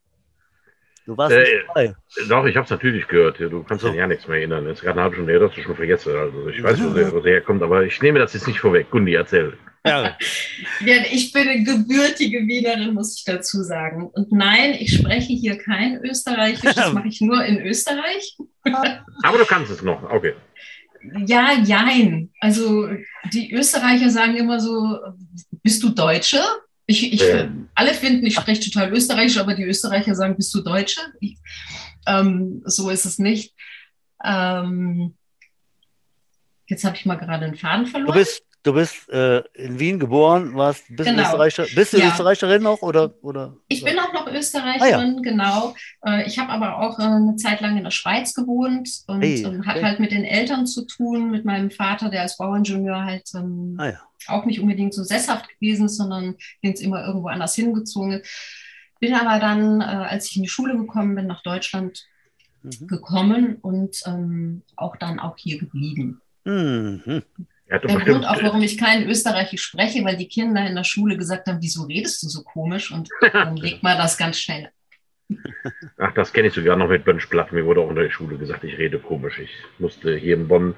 Du 1.06 1.16
warst 1.16 1.36
äh, 1.36 1.40
nicht 1.40 1.52
dabei. 1.68 1.96
Doch, 2.28 2.46
ich 2.46 2.56
habe 2.56 2.66
es 2.66 2.72
natürlich 2.72 3.08
gehört. 3.08 3.40
Du 3.40 3.64
kannst 3.64 3.84
so. 3.84 3.90
dich 3.90 3.98
ja 3.98 4.08
nichts 4.08 4.28
mehr 4.28 4.38
erinnern. 4.38 4.66
Es 4.66 4.80
ist 4.80 4.82
gerade 4.82 4.94
eine 4.94 5.04
halbe 5.04 5.16
Stunde 5.16 5.34
her, 5.34 5.40
dass 5.40 5.54
du 5.54 5.62
schon 5.62 5.76
vergessen. 5.76 6.16
Also 6.16 6.50
ich 6.50 6.64
weiß, 6.64 6.84
wo 6.84 6.90
der, 6.90 7.12
wo 7.12 7.20
der 7.20 7.34
herkommt, 7.34 7.62
aber 7.62 7.84
ich 7.84 8.02
nehme 8.02 8.18
das 8.20 8.34
jetzt 8.34 8.48
nicht 8.48 8.60
vorweg. 8.60 8.90
Gundi, 8.90 9.14
erzähl. 9.14 9.56
Ja. 9.86 10.18
ja, 10.86 10.96
ich 11.12 11.32
bin 11.32 11.48
eine 11.48 11.64
gebürtige 11.64 12.40
Wienerin, 12.40 12.96
muss 12.96 13.18
ich 13.18 13.24
dazu 13.24 13.62
sagen. 13.62 14.08
Und 14.08 14.32
nein, 14.32 14.76
ich 14.80 14.96
spreche 14.96 15.34
hier 15.34 15.58
kein 15.60 16.04
Österreichisch, 16.04 16.74
das 16.74 16.94
mache 16.94 17.08
ich 17.08 17.22
nur 17.22 17.44
in 17.46 17.62
Österreich. 17.62 18.36
aber 18.64 19.38
du 19.38 19.46
kannst 19.46 19.72
es 19.72 19.84
noch, 19.84 20.02
okay. 20.10 20.34
Ja, 21.26 21.54
jein. 21.54 22.32
Also 22.40 22.90
die 23.34 23.54
Österreicher 23.54 24.10
sagen 24.10 24.36
immer 24.36 24.60
so, 24.60 24.98
bist 25.64 25.82
du 25.84 25.90
Deutsche? 25.90 26.42
Ich, 26.88 27.14
ich, 27.14 27.22
ja. 27.22 27.50
Alle 27.74 27.94
finden, 27.94 28.26
ich 28.26 28.36
spreche 28.36 28.70
total 28.70 28.94
Österreichisch, 28.94 29.38
aber 29.38 29.56
die 29.56 29.64
Österreicher 29.64 30.16
sagen, 30.16 30.36
bist 30.36 30.54
du 30.54 30.62
Deutsche? 30.62 31.02
Ich, 31.20 31.38
ähm, 32.08 32.62
so 32.66 32.90
ist 32.90 33.06
es 33.06 33.18
nicht. 33.18 33.56
Ähm, 34.24 35.16
jetzt 36.68 36.84
habe 36.84 36.96
ich 36.96 37.06
mal 37.06 37.16
gerade 37.16 37.46
einen 37.46 37.56
Faden 37.56 37.88
verloren. 37.88 38.14
Du 38.14 38.20
bist, 38.20 38.45
Du 38.66 38.74
bist 38.74 39.08
äh, 39.10 39.44
in 39.54 39.80
Wien 39.80 40.00
geboren, 40.00 40.56
warst 40.56 40.86
bist 40.90 41.08
genau. 41.08 41.22
Österreicher, 41.22 41.68
bist 41.76 41.94
du 41.94 42.00
ja. 42.00 42.08
Österreicherin 42.08 42.64
noch 42.64 42.82
oder 42.82 43.14
oder? 43.22 43.56
Ich 43.68 43.84
bin 43.84 44.00
auch 44.00 44.12
noch 44.12 44.26
Österreicherin, 44.26 44.82
ah, 44.82 45.16
ja. 45.18 45.22
genau. 45.22 45.76
Äh, 46.04 46.26
ich 46.26 46.40
habe 46.40 46.52
aber 46.52 46.80
auch 46.80 46.98
äh, 46.98 47.04
eine 47.04 47.36
Zeit 47.36 47.62
lang 47.62 47.78
in 47.78 47.84
der 47.84 47.92
Schweiz 47.92 48.34
gewohnt 48.34 48.90
und 49.06 49.22
hey, 49.22 49.44
ähm, 49.44 49.68
hat 49.68 49.84
halt 49.84 50.00
mit 50.00 50.12
den 50.12 50.24
Eltern 50.24 50.66
zu 50.66 50.84
tun, 50.88 51.30
mit 51.30 51.46
meinem 51.46 51.70
Vater, 51.70 52.10
der 52.10 52.24
als 52.24 52.38
Bauingenieur 52.38 53.06
halt 53.06 53.30
ähm, 53.36 53.76
ah, 53.78 53.90
ja. 53.90 54.00
auch 54.26 54.46
nicht 54.46 54.60
unbedingt 54.60 54.96
so 54.96 55.04
sesshaft 55.04 55.48
gewesen 55.60 55.86
ist, 55.86 55.98
sondern 55.98 56.34
sind 56.64 56.82
immer 56.82 57.06
irgendwo 57.06 57.28
anders 57.28 57.54
hingezogen. 57.54 58.24
Bin 59.00 59.14
aber 59.14 59.40
dann, 59.40 59.82
äh, 59.82 59.84
als 59.84 60.32
ich 60.32 60.38
in 60.38 60.42
die 60.42 60.50
Schule 60.50 60.76
gekommen 60.76 61.14
bin, 61.14 61.28
nach 61.28 61.44
Deutschland 61.44 62.08
mhm. 62.64 62.88
gekommen 62.88 63.58
und 63.62 64.02
ähm, 64.08 64.64
auch 64.76 64.96
dann 64.96 65.20
auch 65.20 65.38
hier 65.38 65.60
geblieben. 65.60 66.20
Mhm. 66.46 67.22
Der 67.68 67.80
Grund 67.80 68.28
auch, 68.28 68.42
warum 68.44 68.62
ich 68.62 68.78
kein 68.78 69.10
Österreichisch 69.10 69.64
spreche, 69.64 70.04
weil 70.06 70.18
die 70.18 70.28
Kinder 70.28 70.66
in 70.68 70.76
der 70.76 70.84
Schule 70.84 71.18
gesagt 71.18 71.48
haben, 71.48 71.58
wieso 71.62 71.84
redest 71.84 72.22
du 72.22 72.28
so 72.28 72.44
komisch? 72.44 72.92
Und 72.92 73.10
dann 73.34 73.58
legt 73.58 73.82
man 73.82 73.98
das 73.98 74.18
ganz 74.18 74.40
schnell. 74.40 74.70
Ach, 75.98 76.14
das 76.14 76.32
kenne 76.32 76.50
ich 76.50 76.54
sogar 76.54 76.76
noch 76.76 76.90
mit 76.90 77.06
Bönschplatt. 77.06 77.52
Mir 77.52 77.66
wurde 77.66 77.82
auch 77.82 77.90
in 77.90 77.96
der 77.96 78.12
Schule 78.12 78.38
gesagt, 78.38 78.64
ich 78.64 78.78
rede 78.78 79.00
komisch. 79.00 79.40
Ich 79.40 79.52
musste 79.80 80.16
hier 80.16 80.36
in 80.36 80.48
Bonn 80.48 80.76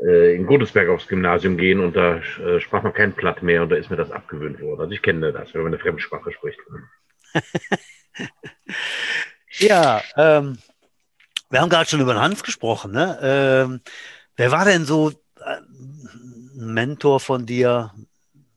äh, 0.00 0.36
in 0.36 0.46
Godesberg 0.46 0.88
aufs 0.88 1.08
Gymnasium 1.08 1.56
gehen 1.56 1.80
und 1.80 1.96
da 1.96 2.18
äh, 2.18 2.60
sprach 2.60 2.84
man 2.84 2.92
kein 2.92 3.14
Platt 3.14 3.42
mehr 3.42 3.62
und 3.62 3.70
da 3.70 3.76
ist 3.76 3.90
mir 3.90 3.96
das 3.96 4.12
abgewöhnt 4.12 4.60
worden. 4.60 4.82
Also 4.82 4.92
ich 4.92 5.02
kenne 5.02 5.32
das, 5.32 5.52
wenn 5.52 5.62
man 5.62 5.72
eine 5.72 5.82
Fremdsprache 5.82 6.30
spricht. 6.30 6.60
ja, 9.58 10.00
ähm, 10.16 10.58
wir 11.50 11.60
haben 11.60 11.68
gerade 11.68 11.88
schon 11.88 12.00
über 12.00 12.14
den 12.14 12.22
Hans 12.22 12.44
gesprochen. 12.44 12.92
Ne? 12.92 13.18
Ähm, 13.20 13.80
wer 14.36 14.52
war 14.52 14.64
denn 14.64 14.84
so 14.84 15.12
ein 16.58 16.74
Mentor 16.74 17.20
von 17.20 17.46
dir, 17.46 17.92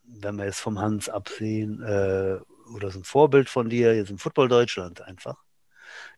wenn 0.06 0.36
wir 0.36 0.46
jetzt 0.46 0.60
vom 0.60 0.80
Hans 0.80 1.08
absehen, 1.08 1.82
äh, 1.82 2.40
oder 2.74 2.90
so 2.90 3.00
ein 3.00 3.04
Vorbild 3.04 3.50
von 3.50 3.70
dir, 3.70 3.96
jetzt 3.96 4.10
im 4.10 4.18
Football 4.18 4.48
Deutschland 4.48 5.02
einfach? 5.02 5.38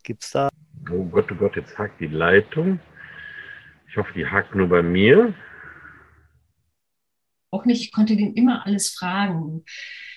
Gibt 0.04 0.24
es 0.24 0.32
da? 0.32 0.50
Oh 0.92 1.04
Gott, 1.06 1.32
oh 1.32 1.36
Gott, 1.36 1.56
jetzt 1.56 1.78
hakt 1.78 2.00
die 2.00 2.08
Leitung. 2.08 2.80
Ich 3.90 3.98
hoffe, 3.98 4.14
die 4.14 4.26
hakt 4.26 4.56
nur 4.56 4.68
bei 4.68 4.82
mir. 4.82 5.34
Auch 7.52 7.66
nicht, 7.66 7.82
ich 7.82 7.92
konnte 7.92 8.16
den 8.16 8.34
immer 8.34 8.66
alles 8.66 8.90
fragen. 8.90 9.64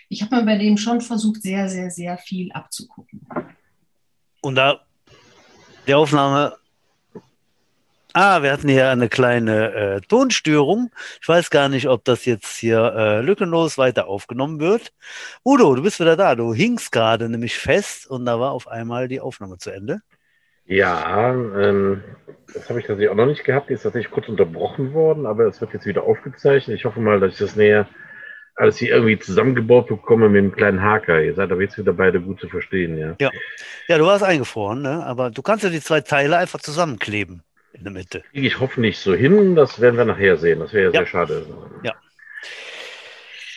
Ich 0.09 0.23
habe 0.23 0.37
mir 0.37 0.45
bei 0.45 0.59
dem 0.59 0.79
schon 0.79 1.01
versucht, 1.01 1.43
sehr, 1.43 1.69
sehr, 1.69 1.91
sehr 1.91 2.17
viel 2.17 2.53
abzugucken. 2.53 3.27
Und 4.41 4.55
da 4.55 4.87
der 5.87 5.99
Aufnahme 5.99 6.57
Ah, 8.19 8.43
wir 8.43 8.51
hatten 8.51 8.71
hier 8.71 8.89
eine 8.89 9.11
kleine 9.11 9.75
äh, 9.75 10.01
Tonstörung. 10.01 10.91
Ich 11.21 11.29
weiß 11.29 11.51
gar 11.51 11.69
nicht, 11.69 11.87
ob 11.87 12.03
das 12.07 12.25
jetzt 12.25 12.57
hier 12.57 12.95
äh, 12.97 13.21
lückenlos 13.21 13.77
weiter 13.77 14.09
aufgenommen 14.09 14.59
wird. 14.59 14.95
Udo, 15.45 15.75
du 15.75 15.83
bist 15.83 16.01
wieder 16.01 16.17
da. 16.17 16.35
Du 16.35 16.55
hingst 16.55 16.93
gerade 16.93 17.29
nämlich 17.29 17.59
fest 17.59 18.07
und 18.07 18.25
da 18.25 18.41
war 18.41 18.53
auf 18.53 18.69
einmal 18.69 19.09
die 19.09 19.21
Aufnahme 19.21 19.59
zu 19.59 19.69
Ende. 19.69 20.01
Ja, 20.65 21.35
ähm, 21.35 22.03
das 22.55 22.71
habe 22.71 22.81
ich 22.81 22.87
tatsächlich 22.87 23.11
auch 23.11 23.17
noch 23.17 23.27
nicht 23.27 23.45
gehabt. 23.45 23.69
Die 23.69 23.75
ist 23.75 23.83
tatsächlich 23.83 24.11
kurz 24.11 24.31
unterbrochen 24.31 24.95
worden, 24.95 25.27
aber 25.27 25.45
es 25.45 25.61
wird 25.61 25.75
jetzt 25.75 25.85
wieder 25.85 26.05
aufgezeichnet. 26.05 26.75
Ich 26.75 26.87
hoffe 26.87 27.01
mal, 27.01 27.21
dass 27.21 27.35
ich 27.35 27.39
das 27.39 27.55
näher 27.55 27.87
alles 28.55 28.79
hier 28.79 28.95
irgendwie 28.95 29.19
zusammengebaut 29.19 29.89
bekomme 29.89 30.31
mit 30.31 30.39
einem 30.39 30.53
kleinen 30.53 30.81
Haker. 30.81 31.21
Ihr 31.21 31.35
seid 31.35 31.53
aber 31.53 31.61
jetzt 31.61 31.77
wieder 31.77 31.93
beide 31.93 32.23
gut 32.23 32.41
zu 32.41 32.49
verstehen, 32.49 32.97
ja. 32.97 33.15
Ja, 33.21 33.31
ja 33.89 33.99
du 33.99 34.07
warst 34.07 34.25
eingefroren, 34.25 34.81
ne? 34.81 35.05
aber 35.05 35.31
du 35.31 35.43
kannst 35.43 35.65
ja 35.65 35.69
die 35.69 35.83
zwei 35.83 36.01
Teile 36.01 36.39
einfach 36.39 36.61
zusammenkleben 36.61 37.43
in 37.77 37.85
der 37.85 37.93
Mitte. 37.93 38.23
Kriege 38.33 38.47
ich 38.47 38.61
hoffe 38.61 38.81
nicht 38.81 38.99
so 38.99 39.15
hin, 39.15 39.55
das 39.55 39.81
werden 39.81 39.97
wir 39.97 40.05
nachher 40.05 40.37
sehen. 40.37 40.61
Das 40.61 40.73
wäre 40.73 40.93
ja, 40.93 41.01
sehr 41.01 41.07
schade. 41.07 41.47
Ja. 41.83 41.95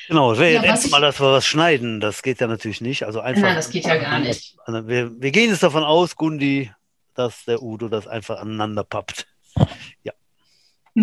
Genau, 0.07 0.31
es 0.31 0.39
wäre 0.39 0.53
ja, 0.53 0.63
jetzt 0.63 0.89
mal, 0.89 1.01
dass 1.01 1.19
wir 1.19 1.31
was 1.31 1.45
schneiden. 1.45 1.99
Das 1.99 2.23
geht 2.23 2.41
ja 2.41 2.47
natürlich 2.47 2.81
nicht. 2.81 3.03
Also 3.03 3.19
einfach. 3.19 3.43
Nein, 3.43 3.55
das 3.55 3.69
geht 3.69 3.85
ja 3.85 3.95
gar 3.97 4.19
nicht. 4.19 4.57
Also 4.65 4.87
wir, 4.87 5.11
wir 5.21 5.31
gehen 5.31 5.51
jetzt 5.51 5.61
davon 5.61 5.83
aus, 5.83 6.15
Gundi, 6.15 6.71
dass 7.13 7.45
der 7.45 7.61
Udo 7.61 7.89
das 7.89 8.07
einfach 8.07 8.39
aneinander 8.39 8.83
pappt. 8.83 9.27
Ja. 10.03 10.13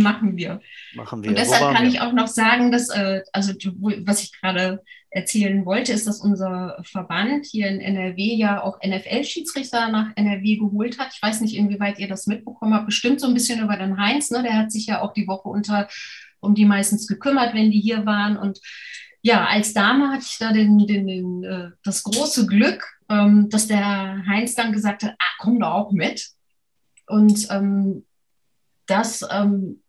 Machen 0.02 0.37
wir. 0.37 0.61
Machen 0.94 1.22
wir. 1.22 1.30
Und 1.30 1.38
deshalb 1.38 1.74
kann 1.74 1.85
wir? 1.85 1.90
ich 1.90 2.00
auch 2.00 2.12
noch 2.12 2.28
sagen, 2.28 2.70
dass, 2.70 2.88
äh, 2.88 3.22
also 3.32 3.52
was 3.52 4.22
ich 4.22 4.32
gerade 4.32 4.82
erzählen 5.11 5.64
wollte, 5.64 5.92
ist, 5.92 6.06
dass 6.06 6.20
unser 6.20 6.78
Verband 6.82 7.46
hier 7.46 7.68
in 7.68 7.80
NRW 7.80 8.35
ja 8.35 8.62
auch 8.62 8.78
NFL-Schiedsrichter 8.85 9.88
nach 9.88 10.11
NRW 10.14 10.56
geholt 10.56 10.98
hat. 10.98 11.14
Ich 11.14 11.22
weiß 11.22 11.40
nicht, 11.40 11.56
inwieweit 11.56 11.98
ihr 11.98 12.09
das 12.09 12.26
mitbekommen 12.26 12.74
habt. 12.74 12.87
Bestimmt 12.87 13.20
so 13.20 13.26
ein 13.26 13.35
bisschen 13.35 13.61
über 13.61 13.76
den 13.76 13.98
Heinz. 13.98 14.30
Ne? 14.30 14.42
Der 14.42 14.59
hat 14.59 14.70
sich 14.70 14.87
ja 14.87 15.00
auch 15.00 15.12
die 15.12 15.26
Woche 15.26 15.48
unter 15.48 15.88
um 16.40 16.54
die 16.54 16.64
meistens 16.64 17.06
gekümmert, 17.06 17.54
wenn 17.54 17.70
die 17.70 17.80
hier 17.80 18.06
waren. 18.06 18.37
Und 18.37 18.61
ja, 19.22 19.46
als 19.46 19.72
Dame 19.72 20.11
hatte 20.11 20.26
ich 20.28 20.38
da 20.38 20.52
den, 20.52 20.78
den, 20.87 21.06
den, 21.06 21.44
äh, 21.44 21.70
das 21.82 22.02
große 22.02 22.46
Glück, 22.46 22.85
ähm, 23.09 23.48
dass 23.50 23.66
der 23.66 24.24
Heinz 24.26 24.54
dann 24.54 24.72
gesagt 24.72 25.02
hat, 25.02 25.14
ah, 25.18 25.35
komm 25.38 25.61
doch 25.61 25.70
auch 25.70 25.92
mit. 25.92 26.28
Und 27.06 27.48
ähm, 27.50 28.04
das 28.87 29.26
ähm, 29.30 29.82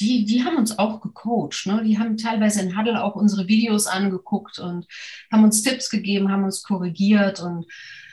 die, 0.00 0.24
die 0.24 0.44
haben 0.44 0.56
uns 0.56 0.78
auch 0.78 1.00
gecoacht. 1.00 1.66
Ne? 1.66 1.82
Die 1.84 1.98
haben 1.98 2.16
teilweise 2.16 2.62
in 2.62 2.78
Huddle 2.78 3.02
auch 3.02 3.16
unsere 3.16 3.48
Videos 3.48 3.86
angeguckt 3.86 4.58
und 4.58 4.86
haben 5.30 5.44
uns 5.44 5.62
Tipps 5.62 5.90
gegeben, 5.90 6.30
haben 6.30 6.44
uns 6.44 6.62
korrigiert 6.62 7.40
und 7.40 7.66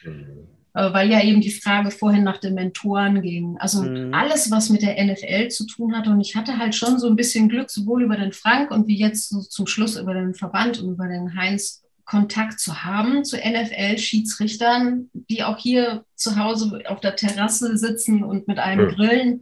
mhm. 0.04 0.48
äh, 0.74 0.94
weil 0.94 1.12
ja 1.12 1.24
eben 1.24 1.42
die 1.42 1.52
Frage 1.52 1.92
vorhin 1.92 2.24
nach 2.24 2.38
den 2.38 2.56
Mentoren 2.56 3.22
ging. 3.22 3.58
Also 3.60 3.84
mhm. 3.84 4.14
alles, 4.14 4.50
was 4.50 4.70
mit 4.70 4.82
der 4.82 5.04
NFL 5.04 5.50
zu 5.50 5.68
tun 5.68 5.96
hatte. 5.96 6.10
Und 6.10 6.22
ich 6.22 6.36
hatte 6.36 6.58
halt 6.58 6.74
schon 6.74 7.00
so 7.00 7.08
ein 7.08 7.16
bisschen 7.16 7.50
Glück, 7.50 7.70
sowohl 7.70 8.04
über 8.04 8.18
den 8.18 8.32
Frank 8.32 8.72
und 8.72 8.88
wie 8.88 8.98
jetzt 8.98 9.30
so 9.30 9.42
zum 9.42 9.68
Schluss 9.68 9.96
über 9.96 10.14
den 10.14 10.34
Verband 10.34 10.82
und 10.82 10.94
über 10.94 11.08
den 11.08 11.36
Heinz 11.36 11.84
Kontakt 12.06 12.60
zu 12.60 12.84
haben 12.84 13.26
zu 13.26 13.38
NFL-Schiedsrichtern, 13.38 15.10
die 15.14 15.44
auch 15.44 15.58
hier 15.58 16.06
zu 16.14 16.38
Hause 16.38 16.84
auf 16.86 17.00
der 17.00 17.16
Terrasse 17.16 17.78
sitzen 17.78 18.24
und 18.24 18.48
mit 18.48 18.60
einem 18.60 18.86
mhm. 18.86 18.92
grillen 18.92 19.42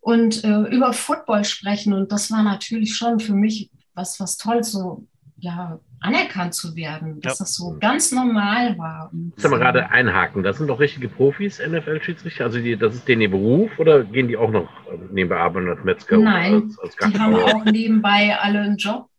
und 0.00 0.44
äh, 0.44 0.62
über 0.74 0.92
Football 0.92 1.44
sprechen. 1.44 1.92
Und 1.92 2.12
das 2.12 2.30
war 2.30 2.42
natürlich 2.42 2.96
schon 2.96 3.20
für 3.20 3.34
mich 3.34 3.70
was, 3.94 4.18
was 4.20 4.38
toll, 4.38 4.64
so 4.64 5.06
ja, 5.38 5.78
anerkannt 6.00 6.54
zu 6.54 6.74
werden, 6.76 7.20
dass 7.20 7.38
ja. 7.38 7.44
das 7.44 7.54
so 7.54 7.76
ganz 7.78 8.12
normal 8.12 8.76
war. 8.78 9.10
Ich 9.36 9.44
mal 9.44 9.58
gerade 9.58 9.90
einhaken, 9.90 10.42
das 10.42 10.58
sind 10.58 10.68
doch 10.68 10.80
richtige 10.80 11.08
Profis, 11.08 11.60
NFL-Schiedsrichter? 11.60 12.44
Also 12.44 12.58
die, 12.58 12.76
das 12.76 12.94
ist 12.94 13.08
denen 13.08 13.22
ihr 13.22 13.30
Beruf 13.30 13.70
oder 13.78 14.04
gehen 14.04 14.28
die 14.28 14.36
auch 14.36 14.50
noch 14.50 14.68
nebenbei 15.10 15.36
arbeiten 15.36 15.68
als 15.68 15.84
Metzger? 15.84 16.18
Nein, 16.18 16.54
als, 16.54 16.78
als 16.78 16.96
die 16.96 17.18
haben 17.18 17.34
auch 17.34 17.64
nebenbei 17.64 18.36
alle 18.38 18.60
einen 18.60 18.76
Job. 18.76 19.09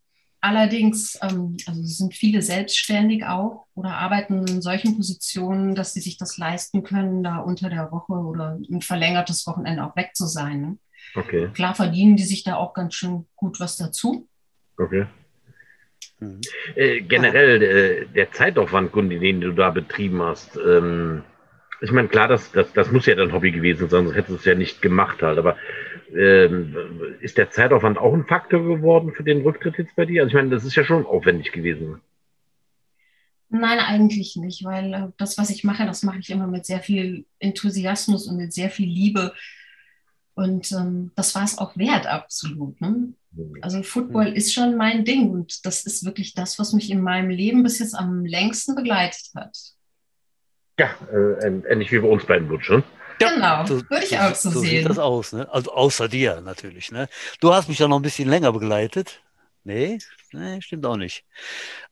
Allerdings, 0.41 1.17
ähm, 1.21 1.55
also 1.67 1.81
sind 1.83 2.13
viele 2.13 2.41
selbstständig 2.41 3.25
auch 3.25 3.67
oder 3.75 3.91
arbeiten 3.91 4.45
in 4.47 4.61
solchen 4.61 4.97
Positionen, 4.97 5.75
dass 5.75 5.93
sie 5.93 6.01
sich 6.01 6.17
das 6.17 6.37
leisten 6.37 6.83
können, 6.83 7.23
da 7.23 7.37
unter 7.37 7.69
der 7.69 7.91
Woche 7.91 8.13
oder 8.13 8.59
ein 8.69 8.81
verlängertes 8.81 9.47
Wochenende 9.47 9.85
auch 9.85 9.95
weg 9.95 10.11
zu 10.13 10.25
sein. 10.25 10.61
Ne? 10.61 10.77
Okay. 11.15 11.49
Klar 11.53 11.75
verdienen 11.75 12.17
die 12.17 12.23
sich 12.23 12.43
da 12.43 12.55
auch 12.55 12.73
ganz 12.73 12.95
schön 12.95 13.25
gut 13.35 13.59
was 13.59 13.77
dazu. 13.77 14.27
Okay. 14.77 15.05
Mhm. 16.19 16.41
Äh, 16.75 17.01
generell 17.01 17.61
äh, 17.61 18.05
der 18.07 18.31
Zeitaufwand, 18.31 18.93
den 18.95 19.41
du 19.41 19.51
da 19.53 19.69
betrieben 19.69 20.21
hast, 20.21 20.57
ähm, 20.57 21.23
ich 21.83 21.91
meine, 21.91 22.07
klar, 22.07 22.27
das, 22.27 22.51
das, 22.51 22.71
das 22.73 22.91
muss 22.91 23.07
ja 23.07 23.15
dein 23.15 23.33
Hobby 23.33 23.51
gewesen 23.51 23.89
sein, 23.89 24.05
sonst 24.05 24.15
hättest 24.15 24.29
du 24.29 24.35
es 24.35 24.45
ja 24.45 24.53
nicht 24.53 24.83
gemacht 24.83 25.23
halt. 25.23 25.39
Aber 25.39 25.57
ähm, 26.15 26.75
ist 27.21 27.37
der 27.37 27.49
Zeitaufwand 27.49 27.97
auch 27.97 28.13
ein 28.13 28.25
Faktor 28.25 28.63
geworden 28.63 29.13
für 29.13 29.23
den 29.23 29.41
Rücktritt 29.41 29.77
jetzt 29.77 29.95
bei 29.95 30.05
dir? 30.05 30.23
Also 30.23 30.29
ich 30.29 30.35
meine, 30.35 30.49
das 30.49 30.65
ist 30.65 30.75
ja 30.75 30.83
schon 30.83 31.05
aufwendig 31.05 31.51
gewesen. 31.51 32.01
Nein, 33.49 33.79
eigentlich 33.79 34.37
nicht, 34.37 34.63
weil 34.63 34.93
äh, 34.93 35.07
das, 35.17 35.37
was 35.37 35.49
ich 35.49 35.63
mache, 35.63 35.85
das 35.85 36.03
mache 36.03 36.19
ich 36.19 36.29
immer 36.29 36.47
mit 36.47 36.65
sehr 36.65 36.79
viel 36.79 37.25
Enthusiasmus 37.39 38.27
und 38.27 38.37
mit 38.37 38.53
sehr 38.53 38.69
viel 38.69 38.87
Liebe. 38.87 39.33
Und 40.33 40.71
ähm, 40.71 41.11
das 41.15 41.35
war 41.35 41.43
es 41.43 41.57
auch 41.57 41.75
wert, 41.75 42.07
absolut. 42.07 42.79
Ne? 42.79 43.13
Also 43.61 43.83
Football 43.83 44.31
mhm. 44.31 44.35
ist 44.35 44.53
schon 44.53 44.77
mein 44.77 45.03
Ding 45.03 45.29
und 45.29 45.65
das 45.65 45.85
ist 45.85 46.05
wirklich 46.05 46.33
das, 46.33 46.59
was 46.59 46.73
mich 46.73 46.89
in 46.89 47.01
meinem 47.01 47.29
Leben 47.29 47.63
bis 47.63 47.79
jetzt 47.79 47.93
am 47.93 48.25
längsten 48.25 48.75
begleitet 48.75 49.31
hat. 49.35 49.57
Ja, 50.79 50.89
äh, 51.11 51.61
ähnlich 51.69 51.91
wie 51.91 51.99
bei 51.99 52.07
uns 52.07 52.25
beiden 52.25 52.47
Butch, 52.47 52.69
ne? 52.69 52.83
Genau, 53.29 53.65
so, 53.65 53.89
würde 53.89 54.05
ich 54.05 54.17
auch 54.17 54.35
so, 54.35 54.49
so 54.49 54.59
sehen. 54.59 54.69
sieht 54.69 54.89
das 54.89 54.99
aus, 54.99 55.33
ne? 55.33 55.47
Also 55.51 55.71
außer 55.73 56.07
dir 56.07 56.41
natürlich, 56.41 56.91
ne? 56.91 57.07
Du 57.39 57.53
hast 57.53 57.69
mich 57.69 57.79
ja 57.79 57.87
noch 57.87 57.97
ein 57.97 58.01
bisschen 58.01 58.29
länger 58.29 58.51
begleitet. 58.51 59.21
Nee, 59.63 59.99
nee, 60.31 60.59
stimmt 60.61 60.85
auch 60.87 60.97
nicht. 60.97 61.23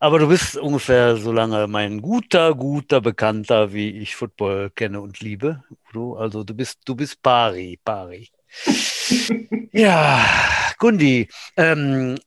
Aber 0.00 0.18
du 0.18 0.26
bist 0.26 0.56
ungefähr 0.56 1.16
so 1.16 1.30
lange 1.30 1.68
mein 1.68 2.02
guter, 2.02 2.54
guter 2.54 3.00
Bekannter, 3.00 3.72
wie 3.72 3.90
ich 3.90 4.16
Football 4.16 4.70
kenne 4.70 5.00
und 5.00 5.20
liebe. 5.20 5.62
Udo. 5.88 6.16
Also 6.16 6.42
du 6.42 6.52
bist, 6.54 6.80
du 6.84 6.96
bist 6.96 7.22
Pari, 7.22 7.78
Pari. 7.84 8.28
ja, 9.72 10.24
Gundi, 10.78 11.28
ähm, 11.56 12.18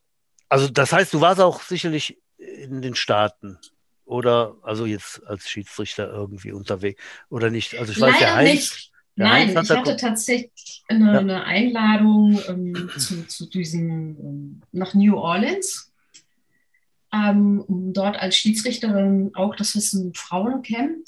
also 0.47 0.69
das 0.69 0.93
heißt, 0.93 1.13
du 1.13 1.19
warst 1.19 1.41
auch 1.41 1.61
sicherlich 1.61 2.17
in 2.37 2.81
den 2.81 2.95
Staaten 2.95 3.57
oder 4.05 4.55
also 4.61 4.85
jetzt 4.85 5.25
als 5.25 5.49
Schiedsrichter 5.49 6.07
irgendwie 6.07 6.51
unterwegs 6.51 7.01
oder 7.29 7.49
nicht? 7.49 7.75
Also 7.75 7.91
ich 7.91 7.99
weiß 7.99 8.13
Leider 8.13 8.27
ja 8.27 8.35
Heinz, 8.35 8.51
nicht. 8.51 8.91
Nein, 9.15 9.55
Heinz 9.55 9.69
ich 9.69 9.77
hatte 9.77 9.95
tatsächlich 9.95 10.83
eine, 10.87 11.13
ja. 11.13 11.19
eine 11.19 11.43
Einladung 11.43 12.39
ähm, 12.47 12.89
zu, 12.97 13.27
zu 13.27 13.47
diesem 13.47 14.17
ähm, 14.19 14.61
nach 14.71 14.93
New 14.93 15.15
Orleans, 15.15 15.91
ähm, 17.13 17.63
um 17.67 17.93
dort 17.93 18.17
als 18.17 18.35
Schiedsrichterin 18.35 19.31
auch, 19.35 19.55
das 19.55 19.75
ein 19.93 20.13
Frauencamp. 20.13 21.05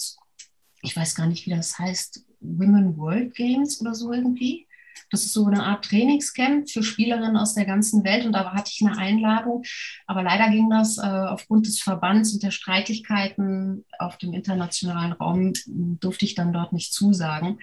Ich 0.84 0.96
weiß 0.96 1.16
gar 1.16 1.26
nicht, 1.28 1.46
wie 1.48 1.52
das 1.52 1.80
heißt, 1.80 2.24
Women 2.42 2.96
World 2.98 3.34
Games 3.34 3.82
oder 3.82 3.96
so 3.96 4.14
irgendwie. 4.14 4.65
Das 5.16 5.24
ist 5.24 5.32
so 5.32 5.46
eine 5.46 5.64
Art 5.64 5.86
Trainingscamp 5.86 6.70
für 6.70 6.84
Spielerinnen 6.84 7.38
aus 7.38 7.54
der 7.54 7.64
ganzen 7.64 8.04
Welt 8.04 8.26
und 8.26 8.34
da 8.34 8.52
hatte 8.52 8.70
ich 8.74 8.86
eine 8.86 8.98
Einladung. 8.98 9.64
Aber 10.08 10.24
leider 10.24 10.50
ging 10.50 10.70
das 10.70 10.98
äh, 10.98 11.04
aufgrund 11.04 11.68
des 11.68 11.80
Verbands 11.80 12.34
und 12.34 12.44
der 12.44 12.52
Streitigkeiten 12.52 13.86
auf 13.98 14.18
dem 14.18 14.34
internationalen 14.34 15.14
Raum, 15.14 15.54
durfte 15.68 16.26
ich 16.26 16.36
dann 16.36 16.52
dort 16.52 16.74
nicht 16.74 16.92
zusagen. 16.92 17.60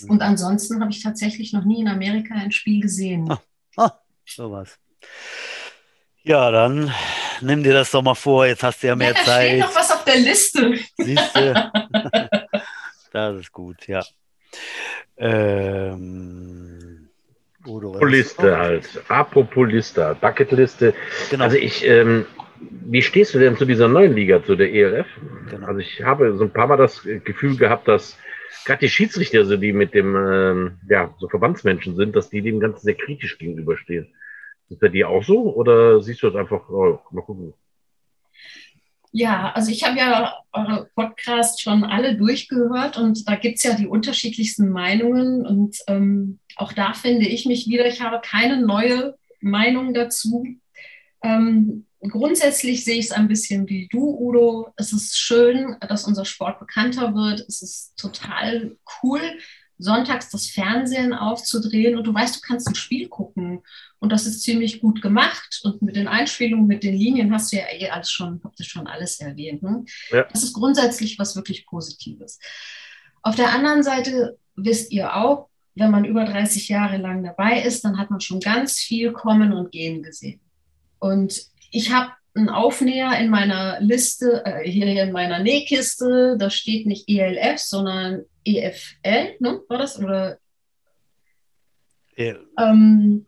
Mhm. 0.00 0.10
Und 0.10 0.22
ansonsten 0.22 0.80
habe 0.80 0.92
ich 0.92 1.02
tatsächlich 1.02 1.52
noch 1.52 1.64
nie 1.64 1.80
in 1.80 1.88
Amerika 1.88 2.36
ein 2.36 2.52
Spiel 2.52 2.80
gesehen. 2.80 3.28
Ah, 3.28 3.40
ah 3.78 3.98
sowas. 4.24 4.78
Ja, 6.22 6.52
dann 6.52 6.94
nimm 7.40 7.64
dir 7.64 7.72
das 7.72 7.90
doch 7.90 8.02
mal 8.02 8.14
vor. 8.14 8.46
Jetzt 8.46 8.62
hast 8.62 8.80
du 8.80 8.86
ja 8.86 8.94
mehr 8.94 9.08
ja, 9.08 9.14
da 9.14 9.24
Zeit. 9.24 9.48
Steht 9.48 9.60
noch 9.60 9.74
was 9.74 9.90
auf 9.90 10.04
der 10.04 10.18
Liste. 10.18 10.78
Siehst 10.98 11.34
du? 11.36 11.72
das 13.12 13.40
ist 13.40 13.50
gut, 13.50 13.88
ja. 13.88 14.04
Ähm, 15.16 16.61
Liste 17.64 18.58
halt. 18.58 19.02
Apropos 19.08 19.68
Liste, 19.68 20.16
Bucketliste. 20.20 20.94
Genau. 21.30 21.44
Also 21.44 21.56
ich, 21.56 21.86
ähm, 21.86 22.26
wie 22.60 23.02
stehst 23.02 23.34
du 23.34 23.38
denn 23.38 23.56
zu 23.56 23.64
dieser 23.64 23.88
neuen 23.88 24.14
Liga, 24.14 24.42
zu 24.42 24.56
der 24.56 24.72
ELF? 24.72 25.06
Genau. 25.50 25.66
Also 25.66 25.80
ich 25.80 26.02
habe 26.02 26.36
so 26.36 26.44
ein 26.44 26.52
paar 26.52 26.66
Mal 26.66 26.76
das 26.76 27.02
Gefühl 27.02 27.56
gehabt, 27.56 27.88
dass 27.88 28.18
gerade 28.64 28.80
die 28.80 28.88
Schiedsrichter, 28.88 29.38
also 29.38 29.56
die 29.56 29.72
mit 29.72 29.94
dem, 29.94 30.16
ähm, 30.16 30.78
ja, 30.88 31.14
so 31.18 31.28
Verbandsmenschen 31.28 31.96
sind, 31.96 32.16
dass 32.16 32.30
die 32.30 32.42
dem 32.42 32.60
Ganzen 32.60 32.80
sehr 32.80 32.94
kritisch 32.94 33.38
gegenüberstehen. 33.38 34.08
Ist 34.68 34.80
bei 34.80 34.88
dir 34.88 35.08
auch 35.08 35.22
so 35.22 35.54
oder 35.54 36.00
siehst 36.00 36.22
du 36.22 36.30
das 36.30 36.36
einfach, 36.36 36.68
oh, 36.68 36.98
mal 37.10 37.22
gucken? 37.22 37.54
Ja, 39.14 39.52
also 39.52 39.70
ich 39.70 39.84
habe 39.84 39.98
ja 39.98 40.34
eure 40.52 40.88
Podcasts 40.94 41.60
schon 41.60 41.84
alle 41.84 42.16
durchgehört 42.16 42.96
und 42.96 43.28
da 43.28 43.36
gibt 43.36 43.58
es 43.58 43.62
ja 43.62 43.74
die 43.74 43.86
unterschiedlichsten 43.86 44.70
Meinungen 44.70 45.46
und 45.46 45.76
ähm, 45.86 46.38
auch 46.56 46.72
da 46.72 46.94
finde 46.94 47.26
ich 47.26 47.44
mich 47.44 47.66
wieder, 47.66 47.86
ich 47.86 48.00
habe 48.00 48.22
keine 48.24 48.64
neue 48.64 49.18
Meinung 49.40 49.92
dazu. 49.92 50.46
Ähm, 51.22 51.86
grundsätzlich 52.00 52.84
sehe 52.84 52.98
ich 52.98 53.06
es 53.06 53.12
ein 53.12 53.28
bisschen 53.28 53.68
wie 53.68 53.86
du, 53.88 54.16
Udo. 54.18 54.72
Es 54.76 54.94
ist 54.94 55.18
schön, 55.18 55.76
dass 55.86 56.06
unser 56.06 56.24
Sport 56.24 56.58
bekannter 56.58 57.14
wird. 57.14 57.40
Es 57.40 57.60
ist 57.60 57.96
total 57.98 58.78
cool, 59.02 59.20
sonntags 59.82 60.30
das 60.30 60.46
Fernsehen 60.46 61.12
aufzudrehen 61.12 61.96
und 61.96 62.06
du 62.06 62.14
weißt, 62.14 62.36
du 62.36 62.40
kannst 62.40 62.68
ein 62.68 62.74
Spiel 62.74 63.08
gucken 63.08 63.62
und 63.98 64.12
das 64.12 64.26
ist 64.26 64.42
ziemlich 64.42 64.80
gut 64.80 65.02
gemacht 65.02 65.60
und 65.64 65.82
mit 65.82 65.96
den 65.96 66.08
Einspielungen, 66.08 66.66
mit 66.66 66.82
den 66.82 66.94
Linien 66.94 67.32
hast 67.32 67.52
du 67.52 67.56
ja 67.56 67.64
eh 67.70 67.88
alles 67.88 68.10
schon, 68.10 68.40
habt 68.44 68.58
ihr 68.60 68.66
schon 68.66 68.86
alles 68.86 69.20
erwähnt. 69.20 69.62
Ne? 69.62 69.84
Ja. 70.10 70.24
Das 70.24 70.42
ist 70.42 70.52
grundsätzlich 70.52 71.18
was 71.18 71.36
wirklich 71.36 71.66
Positives. 71.66 72.38
Auf 73.22 73.36
der 73.36 73.52
anderen 73.52 73.82
Seite 73.82 74.38
wisst 74.56 74.92
ihr 74.92 75.16
auch, 75.16 75.48
wenn 75.74 75.90
man 75.90 76.04
über 76.04 76.24
30 76.24 76.68
Jahre 76.68 76.98
lang 76.98 77.24
dabei 77.24 77.62
ist, 77.62 77.84
dann 77.84 77.98
hat 77.98 78.10
man 78.10 78.20
schon 78.20 78.40
ganz 78.40 78.78
viel 78.78 79.12
kommen 79.12 79.52
und 79.52 79.72
gehen 79.72 80.02
gesehen. 80.02 80.40
Und 80.98 81.46
ich 81.70 81.92
habe 81.92 82.12
einen 82.34 82.48
Aufnäher 82.48 83.18
in 83.18 83.28
meiner 83.28 83.80
Liste, 83.80 84.42
äh, 84.44 84.68
hier 84.68 84.86
in 84.86 85.12
meiner 85.12 85.38
Nähkiste, 85.38 86.36
da 86.38 86.50
steht 86.50 86.86
nicht 86.86 87.08
ELF, 87.08 87.58
sondern 87.58 88.24
EFL, 88.44 89.36
ne? 89.38 89.60
War 89.68 89.78
das? 89.78 89.98
Oder? 89.98 90.38
E 92.16 92.34
ähm, 92.58 93.26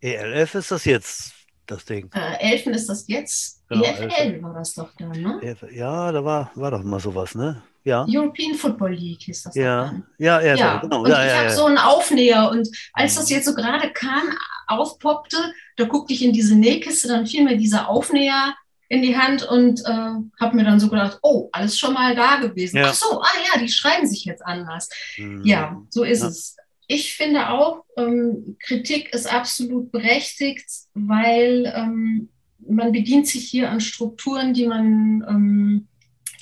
ELF 0.00 0.54
ist 0.56 0.70
das 0.70 0.84
jetzt, 0.84 1.32
das 1.66 1.84
Ding. 1.84 2.10
Äh, 2.14 2.52
Elfen 2.52 2.74
ist 2.74 2.88
das 2.88 3.06
jetzt. 3.06 3.62
Genau, 3.68 3.84
EFL 3.84 4.10
Elfen. 4.10 4.42
war 4.42 4.54
das 4.54 4.74
doch 4.74 4.90
dann, 4.98 5.12
ne? 5.12 5.38
EFL, 5.42 5.72
ja, 5.72 6.10
da 6.10 6.24
war, 6.24 6.50
war 6.54 6.70
doch 6.72 6.82
mal 6.82 7.00
sowas, 7.00 7.34
ne? 7.34 7.62
Ja. 7.84 8.04
European 8.08 8.54
Football 8.54 8.94
League 8.94 9.26
ist 9.28 9.46
das 9.46 9.54
ja. 9.54 9.86
dann. 9.86 10.06
Ja, 10.18 10.40
ja, 10.40 10.54
ja. 10.54 10.78
Genau. 10.78 11.02
Und 11.02 11.10
ja, 11.10 11.24
ich 11.24 11.30
ja, 11.30 11.38
habe 11.38 11.50
so 11.50 11.66
einen 11.66 11.78
Aufnäher 11.78 12.48
und 12.50 12.68
als 12.92 13.16
das 13.16 13.28
jetzt 13.30 13.46
so 13.46 13.54
gerade 13.54 13.92
kam, 13.92 14.22
aufpoppte, 14.66 15.36
da 15.76 15.84
guckte 15.84 16.12
ich 16.12 16.24
in 16.24 16.32
diese 16.32 16.54
Nähkiste, 16.54 17.08
dann 17.08 17.26
fiel 17.26 17.44
mir 17.44 17.56
dieser 17.56 17.88
Aufnäher 17.88 18.54
in 18.92 19.00
die 19.00 19.16
Hand 19.16 19.42
und 19.42 19.80
äh, 19.86 20.12
habe 20.38 20.54
mir 20.54 20.64
dann 20.64 20.78
so 20.78 20.90
gedacht, 20.90 21.18
oh, 21.22 21.48
alles 21.52 21.78
schon 21.78 21.94
mal 21.94 22.14
da 22.14 22.36
gewesen. 22.36 22.76
Ja. 22.76 22.88
Ach 22.88 22.94
so, 22.94 23.22
ah 23.22 23.26
ja, 23.46 23.58
die 23.58 23.70
schreiben 23.70 24.06
sich 24.06 24.26
jetzt 24.26 24.44
anders. 24.44 24.90
Mhm. 25.16 25.42
Ja, 25.46 25.80
so 25.88 26.04
ist 26.04 26.20
ja. 26.20 26.28
es. 26.28 26.56
Ich 26.88 27.14
finde 27.14 27.48
auch, 27.48 27.84
ähm, 27.96 28.58
Kritik 28.60 29.14
ist 29.14 29.32
absolut 29.32 29.90
berechtigt, 29.92 30.66
weil 30.92 31.72
ähm, 31.74 32.28
man 32.68 32.92
bedient 32.92 33.26
sich 33.26 33.48
hier 33.48 33.70
an 33.70 33.80
Strukturen, 33.80 34.52
die 34.52 34.66
man, 34.66 35.24
ähm, 35.26 35.88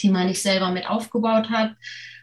die 0.03 0.11
man 0.11 0.27
nicht 0.27 0.43
selber 0.43 0.73
mit 0.73 0.89
aufgebaut 0.89 1.51
hat. 1.51 1.77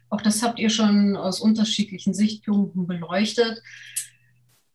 Auch 0.09 0.21
das 0.21 0.43
habt 0.43 0.59
ihr 0.59 0.69
schon 0.69 1.15
aus 1.15 1.39
unterschiedlichen 1.39 2.13
Sichtpunkten 2.13 2.85
beleuchtet. 2.85 3.61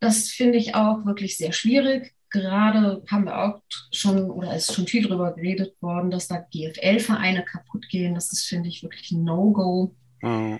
Das 0.03 0.29
finde 0.29 0.59
ich 0.59 0.75
auch 0.75 1.05
wirklich 1.07 1.37
sehr 1.37 1.53
schwierig 1.53 2.15
gerade 2.33 3.05
haben 3.09 3.27
wir 3.27 3.39
auch 3.39 3.63
schon, 3.93 4.31
oder 4.31 4.57
ist 4.57 4.75
schon 4.75 4.87
viel 4.87 5.07
darüber 5.07 5.33
geredet 5.33 5.81
worden, 5.81 6.11
dass 6.11 6.29
da 6.29 6.39
GFL-Vereine 6.39 7.45
kaputt 7.45 7.89
gehen. 7.89 8.15
Das 8.15 8.33
ist, 8.33 8.47
finde 8.47 8.69
ich, 8.69 8.83
wirklich 8.83 9.13
ein 9.13 9.23
No-Go. 9.23 9.95
Mhm. 10.23 10.59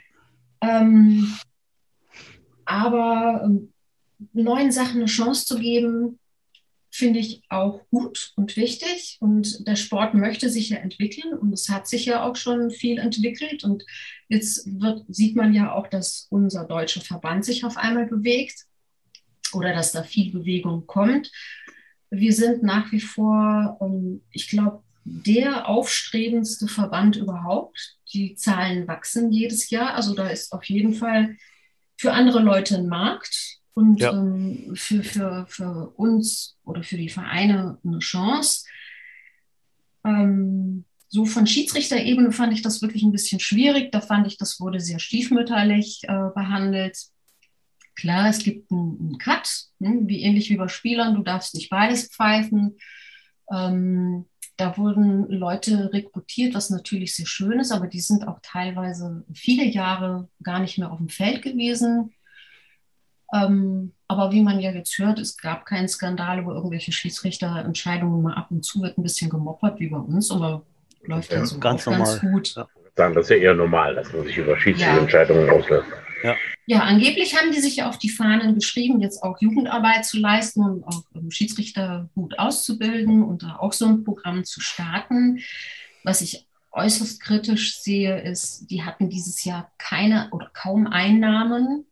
Ähm, 0.61 1.37
aber 2.65 3.43
ähm, 3.45 3.73
neuen 4.33 4.71
Sachen 4.71 4.99
eine 5.01 5.07
Chance 5.07 5.47
zu 5.47 5.59
geben, 5.59 6.19
finde 6.95 7.21
ich 7.21 7.43
auch 7.49 7.81
gut 7.91 8.33
und 8.37 8.55
wichtig. 8.57 9.17
Und 9.21 9.67
der 9.67 9.77
Sport 9.77 10.13
möchte 10.13 10.51
sich 10.51 10.69
ja 10.69 10.77
entwickeln 10.77 11.33
und 11.33 11.55
es 11.55 11.71
hat 11.71 11.89
sich 11.89 12.05
ja 12.05 12.23
auch 12.23 12.37
schon 12.37 12.71
viel 12.71 12.99
entwickelt. 12.99 13.65
Und 13.65 13.83
jetzt 14.29 14.67
wird, 14.67 15.05
sieht 15.09 15.37
man 15.37 15.55
ja 15.55 15.73
auch, 15.73 15.87
dass 15.87 16.27
unser 16.29 16.65
deutscher 16.65 17.01
Verband 17.01 17.47
sich 17.47 17.65
auf 17.65 17.79
einmal 17.79 18.07
bewegt 18.07 18.67
oder 19.55 19.73
dass 19.73 19.93
da 19.93 20.03
viel 20.03 20.33
Bewegung 20.33 20.87
kommt. 20.87 21.31
Wir 22.11 22.33
sind 22.33 22.63
nach 22.63 22.93
wie 22.93 23.01
vor, 23.01 23.79
ähm, 23.81 24.23
ich 24.31 24.49
glaube, 24.49 24.83
der 25.05 25.69
aufstrebendste 25.69 26.69
Verband 26.69 27.17
überhaupt. 27.17 27.97
Die 28.13 28.35
Zahlen 28.35 28.87
wachsen 28.87 29.33
jedes 29.33 29.71
Jahr. 29.71 29.95
Also 29.95 30.15
da 30.15 30.29
ist 30.29 30.53
auf 30.53 30.65
jeden 30.65 30.95
Fall 30.95 31.37
für 31.97 32.13
andere 32.13 32.41
Leute 32.41 32.77
ein 32.77 32.89
Markt. 32.89 33.59
und 33.75 34.01
ja. 34.01 34.13
ähm, 34.13 34.73
für, 34.75 35.03
für, 35.03 35.47
für 35.49 35.89
uns 35.97 36.59
oder 36.65 36.83
für 36.83 36.97
die 36.97 37.09
Vereine 37.09 37.79
eine 37.85 37.99
Chance. 38.01 38.67
Ähm, 40.05 40.85
so 41.09 41.25
von 41.25 41.47
Schiedsrichterebene 41.47 42.33
fand 42.33 42.53
ich 42.53 42.63
das 42.63 42.83
wirklich 42.83 43.03
ein 43.03 43.13
bisschen 43.13 43.41
schwierig. 43.41 43.93
Da 43.93 44.01
fand 44.01 44.27
ich, 44.27 44.37
das 44.37 44.61
wurde 44.61 44.81
sehr 44.81 44.99
stiefmütterlich 44.99 46.03
äh, 46.05 46.31
behandelt. 46.35 46.99
Klar, 47.95 48.29
es 48.29 48.43
gibt 48.43 48.71
einen, 48.71 48.99
einen 48.99 49.19
Cut, 49.19 49.49
ne, 49.79 50.01
wie 50.05 50.23
ähnlich 50.23 50.51
wie 50.51 50.57
bei 50.57 50.69
Spielern. 50.69 51.15
Du 51.15 51.23
darfst 51.23 51.55
nicht 51.55 51.71
beides 51.71 52.09
pfeifen. 52.09 52.77
Ähm, 53.53 54.27
da 54.57 54.77
wurden 54.77 55.29
Leute 55.29 55.93
rekrutiert, 55.93 56.55
was 56.55 56.71
natürlich 56.71 57.17
sehr 57.17 57.27
schön 57.27 57.59
ist, 57.59 57.73
aber 57.73 57.87
die 57.87 58.01
sind 58.01 58.27
auch 58.29 58.39
teilweise 58.43 59.25
viele 59.35 59.65
Jahre 59.65 60.29
gar 60.43 60.61
nicht 60.61 60.79
mehr 60.79 60.93
auf 60.93 60.99
dem 60.99 61.09
Feld 61.09 61.43
gewesen. 61.43 62.15
Ähm, 63.35 63.93
aber 64.09 64.31
wie 64.31 64.43
man 64.43 64.61
ja 64.61 64.71
jetzt 64.73 64.99
hört, 64.99 65.19
es 65.19 65.39
gab 65.39 65.65
keinen 65.65 65.89
Skandal 65.89 66.41
über 66.41 66.55
irgendwelche 66.55 66.93
Schiedsrichterentscheidungen. 66.93 68.23
Mal 68.23 68.35
ab 68.35 68.51
und 68.51 68.63
zu 68.65 68.83
wird 68.83 68.99
ein 68.99 69.03
bisschen 69.03 69.31
gemoppert 69.31 69.81
wie 69.81 69.89
bei 69.89 69.97
uns, 69.97 70.31
aber 70.31 70.67
läuft 71.03 71.33
ja, 71.33 71.39
dann 71.39 71.47
so 71.47 71.59
ganz, 71.59 71.85
ganz 71.85 72.21
gut. 72.21 72.55
Ja. 72.55 72.69
das 72.95 73.17
ist 73.17 73.31
ja 73.31 73.37
eher 73.37 73.55
normal, 73.55 73.95
dass 73.95 74.13
man 74.13 74.25
sich 74.25 74.37
über 74.37 74.59
Schiedsrichterentscheidungen 74.59 75.47
ja. 75.47 75.53
auslässt. 75.53 75.87
Ja. 76.23 76.37
ja, 76.67 76.81
angeblich 76.81 77.37
haben 77.37 77.53
die 77.53 77.61
sich 77.61 77.77
ja 77.77 77.89
auf 77.89 77.99
die 77.99 78.11
Fahnen 78.11 78.55
geschrieben, 78.55 79.01
jetzt 79.01 79.23
auch 79.23 79.41
Jugendarbeit 79.41 80.05
zu 80.05 80.19
leisten 80.19 80.63
und 80.63 80.85
auch 80.85 81.03
Schiedsrichter 81.31 82.09
gut 82.15 82.39
auszubilden 82.39 83.23
und 83.23 83.43
da 83.43 83.57
auch 83.57 83.73
so 83.73 83.87
ein 83.87 84.05
Programm 84.05 84.45
zu 84.45 84.61
starten. 84.61 85.41
Was 86.05 86.21
ich 86.21 86.47
äußerst 86.73 87.21
kritisch 87.21 87.81
sehe, 87.81 88.21
ist, 88.21 88.71
die 88.71 88.83
hatten 88.83 89.11
dieses 89.11 89.45
Jahr 89.45 89.71
keine 89.79 90.29
oder 90.31 90.51
kaum 90.55 90.87
Einnahmen 90.87 91.87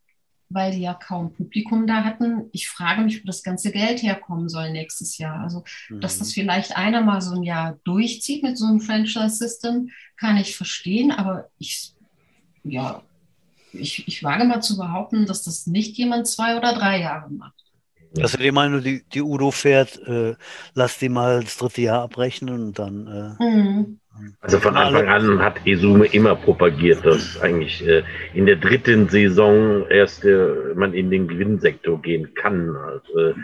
weil 0.50 0.72
die 0.72 0.80
ja 0.80 0.94
kaum 0.94 1.32
Publikum 1.32 1.86
da 1.86 2.04
hatten. 2.04 2.50
Ich 2.52 2.68
frage 2.68 3.02
mich, 3.02 3.22
wo 3.22 3.26
das 3.26 3.44
ganze 3.44 3.70
Geld 3.70 4.02
herkommen 4.02 4.48
soll 4.48 4.72
nächstes 4.72 5.16
Jahr. 5.16 5.40
Also, 5.40 5.62
mhm. 5.88 6.00
dass 6.00 6.18
das 6.18 6.32
vielleicht 6.32 6.76
einer 6.76 7.02
mal 7.02 7.22
so 7.22 7.36
ein 7.36 7.44
Jahr 7.44 7.78
durchzieht 7.84 8.42
mit 8.42 8.58
so 8.58 8.66
einem 8.66 8.80
Franchise-System, 8.80 9.90
kann 10.16 10.36
ich 10.36 10.56
verstehen, 10.56 11.12
aber 11.12 11.48
ich, 11.58 11.94
ja, 12.64 13.02
ich, 13.72 14.06
ich 14.08 14.22
wage 14.22 14.44
mal 14.44 14.60
zu 14.60 14.76
behaupten, 14.76 15.26
dass 15.26 15.42
das 15.42 15.66
nicht 15.66 15.96
jemand 15.96 16.26
zwei 16.26 16.56
oder 16.56 16.74
drei 16.74 17.00
Jahre 17.00 17.30
macht. 17.30 17.60
Also 18.18 18.38
die 18.38 18.50
Meinung, 18.50 18.82
die, 18.82 19.04
die 19.12 19.22
Udo 19.22 19.50
fährt, 19.50 20.00
äh, 20.06 20.34
lass 20.74 20.98
die 20.98 21.08
mal 21.08 21.42
das 21.44 21.56
dritte 21.58 21.82
Jahr 21.82 22.02
abrechnen 22.02 22.54
und 22.54 22.78
dann. 22.78 23.36
Äh, 23.38 23.42
mhm. 23.42 24.00
Also 24.40 24.58
von 24.58 24.76
Anfang 24.76 25.08
an 25.08 25.38
hat 25.40 25.64
Esume 25.64 26.06
immer 26.06 26.34
propagiert, 26.34 27.06
dass 27.06 27.40
eigentlich 27.40 27.86
äh, 27.86 28.02
in 28.34 28.46
der 28.46 28.56
dritten 28.56 29.08
Saison 29.08 29.86
erst 29.88 30.24
äh, 30.24 30.74
man 30.74 30.92
in 30.92 31.10
den 31.10 31.28
Gewinnsektor 31.28 32.02
gehen 32.02 32.34
kann. 32.34 32.76
Also, 32.76 33.18
äh, 33.18 33.34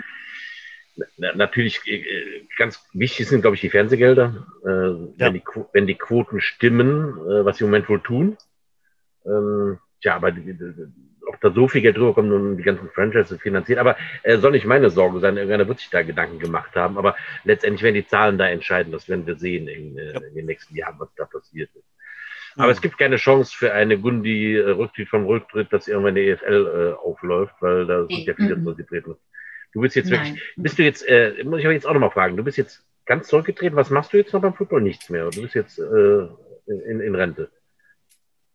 na, 1.16 1.34
natürlich 1.34 1.80
äh, 1.86 2.02
ganz 2.58 2.84
wichtig 2.92 3.28
sind, 3.28 3.42
glaube 3.42 3.54
ich, 3.54 3.60
die 3.60 3.70
Fernsehgelder. 3.70 4.46
Äh, 4.64 4.68
ja. 4.68 5.08
wenn, 5.18 5.34
die, 5.34 5.42
wenn 5.72 5.86
die 5.86 5.94
Quoten 5.94 6.40
stimmen, 6.40 7.16
äh, 7.28 7.44
was 7.44 7.58
sie 7.58 7.64
im 7.64 7.70
Moment 7.70 7.88
wohl 7.88 8.00
tun. 8.00 8.36
Ähm, 9.24 9.78
ja, 10.00 10.16
aber 10.16 10.32
die, 10.32 10.52
die, 10.52 10.72
ob 11.26 11.40
da 11.40 11.50
so 11.50 11.68
viel 11.68 11.82
Geld 11.82 11.96
drüber 11.96 12.14
kommt 12.14 12.32
und 12.32 12.56
die 12.56 12.62
ganzen 12.62 12.88
Franchises 12.90 13.40
finanziert. 13.40 13.78
Aber 13.78 13.96
äh, 14.22 14.38
soll 14.38 14.52
nicht 14.52 14.66
meine 14.66 14.90
Sorge 14.90 15.20
sein. 15.20 15.36
Irgendeiner 15.36 15.68
wird 15.68 15.80
sich 15.80 15.90
da 15.90 16.02
Gedanken 16.02 16.38
gemacht 16.38 16.74
haben. 16.76 16.98
Aber 16.98 17.16
letztendlich 17.44 17.82
werden 17.82 17.94
die 17.94 18.06
Zahlen 18.06 18.38
da 18.38 18.48
entscheiden. 18.48 18.92
Das 18.92 19.08
werden 19.08 19.26
wir 19.26 19.36
sehen 19.36 19.68
in, 19.68 19.98
äh, 19.98 20.18
in 20.28 20.34
den 20.34 20.46
nächsten 20.46 20.76
Jahren, 20.76 20.96
was 20.98 21.12
da 21.16 21.24
passiert 21.24 21.70
ist. 21.74 21.84
Aber 22.56 22.66
mhm. 22.66 22.72
es 22.72 22.80
gibt 22.80 22.98
keine 22.98 23.16
Chance 23.16 23.54
für 23.56 23.72
eine 23.72 23.98
Gundi 23.98 24.56
äh, 24.56 24.70
Rücktritt 24.70 25.08
vom 25.08 25.26
Rücktritt, 25.26 25.72
dass 25.72 25.88
irgendwann 25.88 26.14
die 26.14 26.28
EFL 26.28 26.94
äh, 26.94 27.04
aufläuft, 27.04 27.54
weil 27.60 27.86
da 27.86 28.06
sind 28.06 28.26
ja 28.26 28.34
viele 28.34 28.56
mhm. 28.56 28.64
zurückgetreten. 28.64 29.16
Du 29.72 29.80
bist 29.80 29.94
jetzt 29.94 30.10
Nein. 30.10 30.24
wirklich, 30.24 30.54
bist 30.56 30.78
du 30.78 30.82
jetzt, 30.84 31.06
äh, 31.06 31.34
muss 31.44 31.60
ich 31.60 31.66
aber 31.66 31.74
jetzt 31.74 31.86
auch 31.86 31.92
nochmal 31.92 32.10
fragen, 32.10 32.36
du 32.36 32.44
bist 32.44 32.56
jetzt 32.56 32.86
ganz 33.04 33.28
zurückgetreten. 33.28 33.76
Was 33.76 33.90
machst 33.90 34.12
du 34.12 34.16
jetzt 34.16 34.32
noch 34.32 34.40
beim 34.40 34.54
Football? 34.54 34.80
Nichts 34.80 35.10
mehr. 35.10 35.28
Du 35.30 35.42
bist 35.42 35.54
jetzt 35.54 35.78
äh, 35.78 36.28
in, 36.66 37.00
in 37.00 37.14
Rente. 37.14 37.50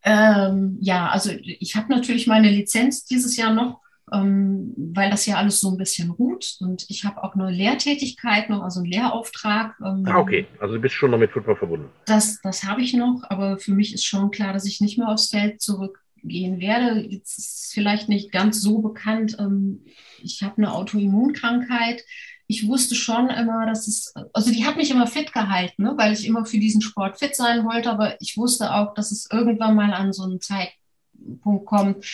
Ähm, 0.03 0.77
ja, 0.81 1.09
also 1.09 1.31
ich 1.41 1.75
habe 1.75 1.91
natürlich 1.91 2.27
meine 2.27 2.49
Lizenz 2.49 3.05
dieses 3.05 3.37
Jahr 3.37 3.53
noch, 3.53 3.81
ähm, 4.11 4.73
weil 4.77 5.09
das 5.09 5.25
ja 5.25 5.35
alles 5.35 5.61
so 5.61 5.69
ein 5.71 5.77
bisschen 5.77 6.09
ruht. 6.11 6.57
Und 6.59 6.85
ich 6.89 7.05
habe 7.05 7.23
auch 7.23 7.35
eine 7.35 7.51
Lehrtätigkeit 7.51 8.49
noch, 8.49 8.61
also 8.61 8.79
einen 8.79 8.91
Lehrauftrag. 8.91 9.75
Ähm, 9.79 10.05
ah, 10.07 10.19
okay. 10.19 10.47
Also 10.59 10.75
du 10.75 10.81
bist 10.81 10.95
schon 10.95 11.11
noch 11.11 11.17
mit 11.17 11.31
Football 11.31 11.55
verbunden. 11.55 11.89
Das, 12.05 12.41
das 12.41 12.63
habe 12.63 12.81
ich 12.81 12.93
noch, 12.93 13.23
aber 13.29 13.57
für 13.57 13.73
mich 13.73 13.93
ist 13.93 14.05
schon 14.05 14.31
klar, 14.31 14.53
dass 14.53 14.65
ich 14.65 14.81
nicht 14.81 14.97
mehr 14.97 15.09
aufs 15.09 15.29
Feld 15.29 15.61
zurückgehen 15.61 16.59
werde. 16.59 17.01
Jetzt 17.01 17.37
ist 17.37 17.71
vielleicht 17.73 18.09
nicht 18.09 18.31
ganz 18.31 18.61
so 18.61 18.79
bekannt. 18.79 19.37
Ähm, 19.39 19.85
ich 20.23 20.41
habe 20.43 20.57
eine 20.57 20.73
Autoimmunkrankheit 20.73 22.03
ich 22.51 22.67
wusste 22.67 22.95
schon 22.95 23.29
immer, 23.29 23.65
dass 23.65 23.87
es, 23.87 24.13
also 24.33 24.51
die 24.51 24.65
hat 24.65 24.75
mich 24.75 24.91
immer 24.91 25.07
fit 25.07 25.31
gehalten, 25.31 25.83
ne, 25.83 25.93
weil 25.95 26.11
ich 26.11 26.27
immer 26.27 26.45
für 26.45 26.59
diesen 26.59 26.81
Sport 26.81 27.17
fit 27.17 27.33
sein 27.33 27.63
wollte, 27.63 27.89
aber 27.89 28.19
ich 28.19 28.35
wusste 28.35 28.73
auch, 28.73 28.93
dass 28.93 29.11
es 29.11 29.29
irgendwann 29.31 29.73
mal 29.73 29.93
an 29.93 30.11
so 30.11 30.23
einen 30.23 30.41
Zeitpunkt 30.41 31.65
kommt, 31.65 32.05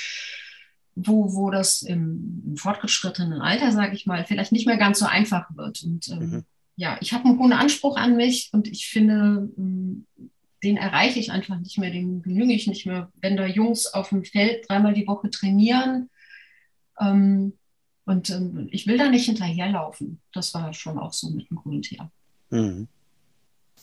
wo, 0.94 1.34
wo 1.34 1.50
das 1.50 1.82
im, 1.82 2.44
im 2.46 2.56
fortgeschrittenen 2.56 3.42
Alter, 3.42 3.72
sage 3.72 3.96
ich 3.96 4.06
mal, 4.06 4.26
vielleicht 4.26 4.52
nicht 4.52 4.68
mehr 4.68 4.78
ganz 4.78 5.00
so 5.00 5.08
einfach 5.08 5.48
wird. 5.56 5.82
Und 5.84 6.08
ähm, 6.10 6.20
mhm. 6.20 6.46
ja, 6.76 6.98
ich 7.02 7.14
habe 7.14 7.26
einen 7.26 7.40
hohen 7.40 7.54
Anspruch 7.54 7.98
an 7.98 8.16
mich 8.16 8.50
und 8.54 8.68
ich 8.68 8.88
finde, 8.88 9.50
ähm, 9.58 10.06
den 10.64 10.78
erreiche 10.78 11.20
ich 11.20 11.32
einfach 11.32 11.58
nicht 11.58 11.80
mehr, 11.80 11.90
den 11.90 12.22
genüge 12.22 12.54
ich 12.54 12.68
nicht 12.68 12.86
mehr. 12.86 13.12
Wenn 13.22 13.38
da 13.38 13.48
Jungs 13.48 13.88
auf 13.88 14.10
dem 14.10 14.24
Feld 14.24 14.70
dreimal 14.70 14.94
die 14.94 15.08
Woche 15.08 15.32
trainieren, 15.32 16.12
ähm, 17.00 17.54
und 18.08 18.30
ähm, 18.30 18.70
ich 18.72 18.88
will 18.88 18.97
da 18.97 19.10
nicht 19.10 19.26
hinterherlaufen. 19.26 20.22
Das 20.34 20.53
war 20.53 20.74
schon 20.74 20.97
auch 20.97 21.12
so 21.12 21.30
mit 21.30 21.49
dem 21.49 21.58
Grund 21.58 21.88
her. 21.88 22.10
Mhm. 22.49 22.88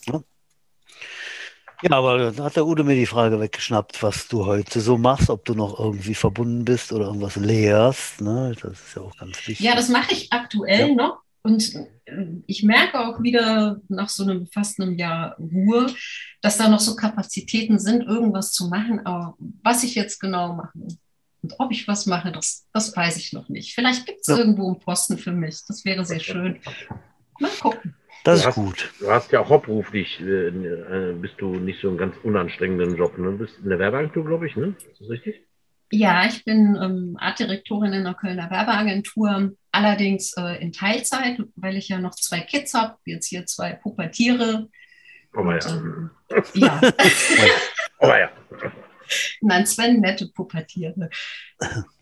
Ja. 0.07 0.23
ja. 1.83 1.91
aber 1.91 2.31
da 2.31 2.45
hat 2.45 2.55
der 2.55 2.65
Udo 2.65 2.83
mir 2.83 2.95
die 2.95 3.05
Frage 3.05 3.39
weggeschnappt, 3.39 4.01
was 4.01 4.27
du 4.27 4.47
heute 4.47 4.81
so 4.81 4.97
machst, 4.97 5.29
ob 5.29 5.45
du 5.45 5.53
noch 5.53 5.79
irgendwie 5.79 6.15
verbunden 6.15 6.65
bist 6.65 6.91
oder 6.91 7.05
irgendwas 7.05 7.35
lehrst. 7.35 8.19
Ne? 8.21 8.55
Das 8.59 8.71
ist 8.71 8.95
ja 8.95 9.03
auch 9.03 9.15
ganz 9.15 9.37
wichtig. 9.47 9.59
Ja, 9.59 9.75
das 9.75 9.89
mache 9.89 10.13
ich 10.13 10.33
aktuell 10.33 10.89
ja. 10.89 10.95
noch. 10.95 11.19
Und 11.43 11.75
äh, 12.05 12.25
ich 12.47 12.63
merke 12.63 12.99
auch 12.99 13.21
wieder 13.21 13.79
nach 13.89 14.09
so 14.09 14.23
einem 14.23 14.47
fast 14.47 14.81
einem 14.81 14.97
Jahr 14.97 15.37
Ruhe, 15.37 15.93
dass 16.41 16.57
da 16.57 16.67
noch 16.67 16.79
so 16.79 16.95
Kapazitäten 16.95 17.77
sind, 17.77 18.01
irgendwas 18.01 18.53
zu 18.53 18.69
machen. 18.69 19.05
Aber 19.05 19.35
was 19.61 19.83
ich 19.83 19.93
jetzt 19.93 20.19
genau 20.19 20.55
mache, 20.55 20.79
und 21.45 21.59
ob 21.59 21.71
ich 21.71 21.87
was 21.87 22.07
mache, 22.07 22.31
das, 22.31 22.67
das 22.73 22.95
weiß 22.97 23.17
ich 23.17 23.31
noch 23.31 23.49
nicht. 23.49 23.75
Vielleicht 23.75 24.07
gibt 24.07 24.21
es 24.21 24.27
ja. 24.27 24.37
irgendwo 24.37 24.65
einen 24.65 24.79
Posten 24.79 25.19
für 25.19 25.31
mich. 25.31 25.61
Das 25.67 25.85
wäre 25.85 26.03
sehr 26.03 26.19
schön. 26.19 26.59
Mal 27.39 27.51
gucken. 27.61 27.95
Das 28.23 28.39
ist 28.39 28.47
hast, 28.47 28.55
gut. 28.55 28.91
Du 28.99 29.11
hast 29.11 29.31
ja 29.31 29.41
auch 29.41 29.49
hauptberuflich, 29.49 30.19
äh, 30.21 30.47
äh, 30.47 31.13
bist 31.13 31.35
du 31.37 31.53
nicht 31.57 31.79
so 31.81 31.89
einen 31.89 31.99
ganz 31.99 32.15
unanstrengenden 32.23 32.97
Job. 32.97 33.15
Ne? 33.19 33.29
Du 33.33 33.37
bist 33.37 33.59
in 33.61 33.69
der 33.69 33.77
Werbeagentur, 33.77 34.25
glaube 34.25 34.47
ich, 34.47 34.55
ne? 34.55 34.75
Ist 34.91 35.01
das 35.01 35.09
richtig? 35.09 35.45
Ja, 35.91 36.25
ich 36.25 36.43
bin 36.43 36.75
ähm, 36.81 37.15
Artdirektorin 37.19 37.93
in 37.93 38.05
der 38.05 38.15
Kölner 38.15 38.49
Werbeagentur, 38.49 39.51
allerdings 39.71 40.33
äh, 40.35 40.59
in 40.63 40.71
Teilzeit, 40.71 41.39
weil 41.55 41.77
ich 41.77 41.89
ja 41.89 41.99
noch 41.99 42.15
zwei 42.15 42.39
Kids 42.39 42.73
habe, 42.73 42.97
jetzt 43.05 43.27
hier 43.27 43.45
zwei 43.45 43.73
Pubertiere. 43.73 44.67
Oh, 45.35 45.41
und, 45.41 45.63
ja. 45.63 45.75
Ähm, 45.75 46.09
ja. 46.55 46.81
oh, 47.99 48.07
ja. 48.07 48.31
Nein, 49.41 49.65
Sven, 49.65 49.99
nette 49.99 50.27
Pubertiere. 50.27 51.09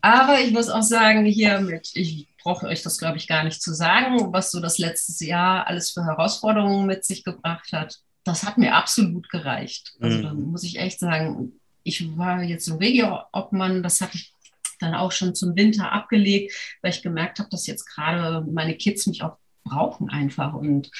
Aber 0.00 0.40
ich 0.40 0.52
muss 0.52 0.68
auch 0.68 0.82
sagen, 0.82 1.24
hier 1.24 1.60
mit, 1.60 1.90
ich 1.94 2.28
brauche 2.42 2.66
euch 2.66 2.82
das, 2.82 2.98
glaube 2.98 3.16
ich, 3.16 3.26
gar 3.26 3.44
nicht 3.44 3.62
zu 3.62 3.74
sagen, 3.74 4.32
was 4.32 4.50
so 4.50 4.60
das 4.60 4.78
letzte 4.78 5.24
Jahr 5.24 5.66
alles 5.66 5.90
für 5.90 6.04
Herausforderungen 6.04 6.86
mit 6.86 7.04
sich 7.04 7.24
gebracht 7.24 7.72
hat. 7.72 7.98
Das 8.24 8.44
hat 8.44 8.58
mir 8.58 8.74
absolut 8.74 9.28
gereicht. 9.28 9.94
Also 10.00 10.18
mhm. 10.18 10.22
da 10.22 10.34
muss 10.34 10.64
ich 10.64 10.78
echt 10.78 10.98
sagen, 10.98 11.52
ich 11.82 12.16
war 12.16 12.42
jetzt 12.42 12.68
im 12.68 12.76
Regio-Obmann, 12.76 13.82
das 13.82 14.00
hatte 14.00 14.16
ich 14.16 14.32
dann 14.80 14.94
auch 14.94 15.12
schon 15.12 15.34
zum 15.34 15.56
Winter 15.56 15.92
abgelegt, 15.92 16.78
weil 16.82 16.90
ich 16.90 17.02
gemerkt 17.02 17.38
habe, 17.38 17.48
dass 17.50 17.66
jetzt 17.66 17.86
gerade 17.86 18.44
meine 18.50 18.74
Kids 18.74 19.06
mich 19.06 19.22
auch 19.22 19.36
brauchen 19.64 20.10
einfach 20.10 20.54
und 20.54 20.90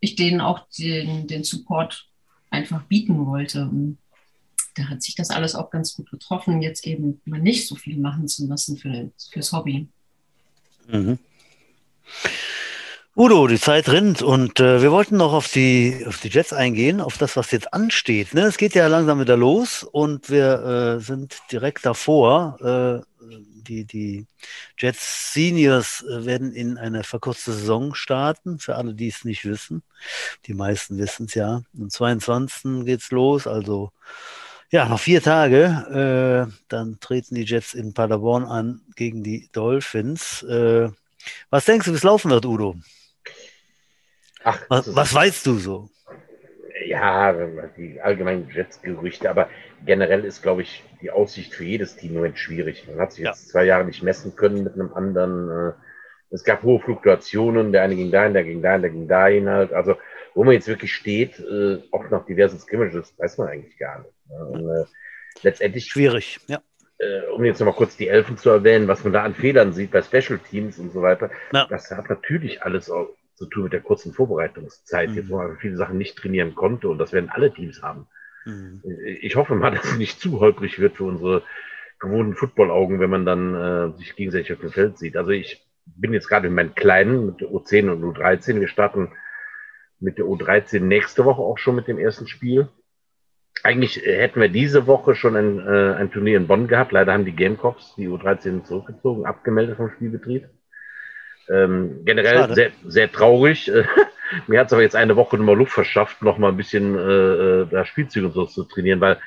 ich 0.00 0.16
denen 0.16 0.40
auch 0.40 0.68
den, 0.78 1.26
den 1.26 1.44
Support 1.44 2.08
einfach 2.50 2.82
bieten 2.82 3.26
wollte. 3.26 3.62
Und 3.62 3.98
da 4.76 4.88
hat 4.88 5.02
sich 5.02 5.14
das 5.14 5.30
alles 5.30 5.54
auch 5.54 5.70
ganz 5.70 5.94
gut 5.94 6.10
getroffen, 6.10 6.62
jetzt 6.62 6.86
eben 6.86 7.20
mal 7.24 7.40
nicht 7.40 7.66
so 7.66 7.74
viel 7.74 7.98
machen 7.98 8.28
zu 8.28 8.44
müssen 8.44 8.76
für, 8.76 9.10
fürs 9.30 9.52
Hobby. 9.52 9.88
Mhm. 10.88 11.18
Udo, 13.18 13.46
die 13.46 13.58
Zeit 13.58 13.88
rinnt 13.88 14.20
und 14.20 14.60
äh, 14.60 14.82
wir 14.82 14.92
wollten 14.92 15.16
noch 15.16 15.32
auf 15.32 15.50
die, 15.50 16.04
auf 16.06 16.20
die 16.20 16.28
Jets 16.28 16.52
eingehen, 16.52 17.00
auf 17.00 17.16
das, 17.16 17.34
was 17.34 17.50
jetzt 17.50 17.72
ansteht. 17.72 18.34
Ne? 18.34 18.42
Es 18.42 18.58
geht 18.58 18.74
ja 18.74 18.86
langsam 18.88 19.18
wieder 19.20 19.38
los 19.38 19.84
und 19.84 20.28
wir 20.28 20.98
äh, 20.98 21.00
sind 21.00 21.38
direkt 21.50 21.86
davor. 21.86 22.58
Äh, 22.60 23.26
die, 23.66 23.86
die 23.86 24.26
Jets 24.76 25.32
Seniors 25.32 26.02
äh, 26.02 26.26
werden 26.26 26.52
in 26.52 26.76
eine 26.76 27.04
verkürzte 27.04 27.52
Saison 27.52 27.94
starten, 27.94 28.58
für 28.58 28.76
alle, 28.76 28.92
die 28.92 29.08
es 29.08 29.24
nicht 29.24 29.46
wissen. 29.46 29.82
Die 30.44 30.52
meisten 30.52 30.98
wissen 30.98 31.24
es 31.24 31.34
ja. 31.34 31.62
Am 31.78 31.88
22. 31.88 32.84
geht 32.84 33.00
es 33.00 33.10
los, 33.10 33.46
also 33.46 33.92
Ja, 34.70 34.88
noch 34.88 35.00
vier 35.00 35.22
Tage. 35.22 36.48
Äh, 36.48 36.52
dann 36.68 36.98
treten 37.00 37.36
die 37.36 37.44
Jets 37.44 37.74
in 37.74 37.94
Paderborn 37.94 38.44
an 38.44 38.80
gegen 38.96 39.22
die 39.22 39.48
Dolphins. 39.52 40.42
Äh, 40.42 40.88
was 41.50 41.64
denkst 41.64 41.86
du, 41.86 41.92
wie 41.92 41.96
es 41.96 42.02
laufen 42.02 42.30
wird, 42.30 42.46
Udo? 42.46 42.74
Ach, 44.42 44.60
was, 44.68 44.94
was 44.94 45.14
weißt 45.14 45.46
du 45.46 45.54
so? 45.54 45.90
Ja, 46.86 47.32
die 47.76 48.00
allgemeinen 48.00 48.48
Jets-Gerüchte, 48.52 49.30
aber 49.30 49.48
generell 49.84 50.24
ist, 50.24 50.42
glaube 50.42 50.62
ich, 50.62 50.84
die 51.00 51.10
Aussicht 51.10 51.54
für 51.54 51.64
jedes 51.64 51.96
Team 51.96 52.10
im 52.10 52.16
Moment 52.16 52.38
schwierig. 52.38 52.86
Man 52.88 53.00
hat 53.00 53.12
sich 53.12 53.24
jetzt 53.24 53.46
ja. 53.46 53.50
zwei 53.52 53.64
Jahre 53.64 53.84
nicht 53.84 54.02
messen 54.02 54.36
können 54.36 54.64
mit 54.64 54.74
einem 54.74 54.92
anderen. 54.92 55.70
Äh, 55.70 55.72
es 56.30 56.44
gab 56.44 56.62
hohe 56.64 56.80
Fluktuationen, 56.80 57.72
der 57.72 57.82
eine 57.82 57.94
ging 57.94 58.10
dahin, 58.10 58.34
der 58.34 58.44
ging 58.44 58.62
dahin, 58.62 58.82
der 58.82 58.90
ging 58.90 59.08
dahin 59.08 59.48
halt. 59.48 59.72
Also, 59.72 59.96
wo 60.34 60.44
man 60.44 60.54
jetzt 60.54 60.68
wirklich 60.68 60.92
steht, 60.92 61.38
äh, 61.38 61.78
auch 61.92 62.10
nach 62.10 62.26
diversen 62.26 62.58
Scrimmages, 62.58 63.14
weiß 63.16 63.38
man 63.38 63.48
eigentlich 63.48 63.78
gar 63.78 64.00
nicht. 64.00 64.15
Und, 64.28 64.68
äh, 64.68 64.84
letztendlich. 65.42 65.86
Schwierig, 65.86 66.40
ja. 66.46 66.60
Äh, 66.98 67.26
um 67.34 67.44
jetzt 67.44 67.60
nochmal 67.60 67.74
kurz 67.74 67.96
die 67.96 68.08
Elfen 68.08 68.38
zu 68.38 68.48
erwähnen, 68.48 68.88
was 68.88 69.04
man 69.04 69.12
da 69.12 69.22
an 69.22 69.34
Fehlern 69.34 69.74
sieht 69.74 69.90
bei 69.90 70.02
Special 70.02 70.38
Teams 70.38 70.78
und 70.78 70.92
so 70.92 71.02
weiter, 71.02 71.30
ja. 71.52 71.66
das 71.68 71.90
hat 71.90 72.08
natürlich 72.08 72.62
alles 72.62 72.90
auch 72.90 73.10
zu 73.34 73.46
tun 73.46 73.64
mit 73.64 73.74
der 73.74 73.82
kurzen 73.82 74.14
Vorbereitungszeit, 74.14 75.10
mhm. 75.10 75.16
jetzt, 75.16 75.28
wo 75.28 75.36
man 75.36 75.58
viele 75.58 75.76
Sachen 75.76 75.98
nicht 75.98 76.16
trainieren 76.16 76.54
konnte 76.54 76.88
und 76.88 76.98
das 76.98 77.12
werden 77.12 77.28
alle 77.28 77.52
Teams 77.52 77.82
haben. 77.82 78.06
Mhm. 78.46 78.82
Ich 79.20 79.36
hoffe 79.36 79.54
mal, 79.54 79.70
dass 79.74 79.84
es 79.84 79.98
nicht 79.98 80.20
zu 80.20 80.40
holprig 80.40 80.78
wird 80.78 80.96
für 80.96 81.04
unsere 81.04 81.42
gewohnten 81.98 82.34
Football-Augen, 82.34 83.00
wenn 83.00 83.10
man 83.10 83.26
dann 83.26 83.54
äh, 83.54 83.98
sich 83.98 84.16
gegenseitig 84.16 84.52
auf 84.52 84.60
dem 84.60 84.72
Feld 84.72 84.98
sieht. 84.98 85.16
Also 85.16 85.30
ich 85.30 85.66
bin 85.84 86.12
jetzt 86.12 86.28
gerade 86.28 86.48
mit 86.48 86.56
meinen 86.56 86.74
Kleinen, 86.74 87.26
mit 87.26 87.40
der 87.40 87.48
U10 87.48 87.90
und 87.90 88.02
U13. 88.02 88.60
Wir 88.60 88.68
starten 88.68 89.12
mit 90.00 90.18
der 90.18 90.26
U13 90.26 90.80
nächste 90.80 91.24
Woche 91.24 91.42
auch 91.42 91.58
schon 91.58 91.76
mit 91.76 91.88
dem 91.88 91.98
ersten 91.98 92.26
Spiel. 92.26 92.68
Eigentlich 93.62 94.04
äh, 94.06 94.18
hätten 94.18 94.40
wir 94.40 94.48
diese 94.48 94.86
Woche 94.86 95.14
schon 95.14 95.36
ein, 95.36 95.58
äh, 95.58 95.94
ein 95.94 96.10
Turnier 96.10 96.36
in 96.36 96.46
Bonn 96.46 96.68
gehabt. 96.68 96.92
Leider 96.92 97.12
haben 97.12 97.24
die 97.24 97.34
Gamecocks 97.34 97.94
die 97.96 98.08
U13 98.08 98.64
zurückgezogen, 98.64 99.26
abgemeldet 99.26 99.76
vom 99.76 99.90
Spielbetrieb. 99.90 100.48
Ähm, 101.48 102.02
generell 102.04 102.52
sehr, 102.54 102.70
sehr 102.84 103.10
traurig. 103.10 103.70
Mir 104.46 104.60
hat 104.60 104.66
es 104.66 104.72
aber 104.72 104.82
jetzt 104.82 104.96
eine 104.96 105.16
Woche 105.16 105.36
nochmal 105.36 105.56
Luft 105.56 105.72
verschafft, 105.72 106.22
nochmal 106.22 106.50
ein 106.50 106.56
bisschen 106.56 106.96
äh, 106.96 107.00
äh, 107.00 107.66
da 107.70 107.84
Spielzüge 107.84 108.26
und 108.26 108.32
so 108.32 108.46
zu 108.46 108.64
trainieren, 108.64 109.00
weil 109.00 109.18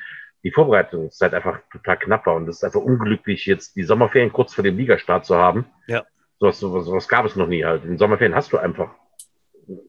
die 0.43 0.51
Vorbereitungszeit 0.51 1.33
einfach 1.33 1.59
total 1.71 1.97
knapp 1.97 2.25
war. 2.25 2.35
Und 2.35 2.47
es 2.49 2.57
ist 2.57 2.63
einfach 2.63 2.81
unglücklich, 2.81 3.45
jetzt 3.45 3.75
die 3.75 3.83
Sommerferien 3.83 4.33
kurz 4.33 4.53
vor 4.53 4.63
dem 4.63 4.77
Ligastart 4.77 5.25
zu 5.25 5.35
haben. 5.35 5.65
Ja. 5.87 6.05
Sowas, 6.39 6.59
sowas, 6.59 6.85
sowas 6.85 7.07
gab 7.07 7.25
es 7.25 7.35
noch 7.35 7.47
nie 7.47 7.63
halt. 7.63 7.83
In 7.83 7.91
den 7.91 7.97
Sommerferien 7.97 8.35
hast 8.35 8.53
du 8.53 8.57
einfach 8.57 8.91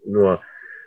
nur 0.05 0.43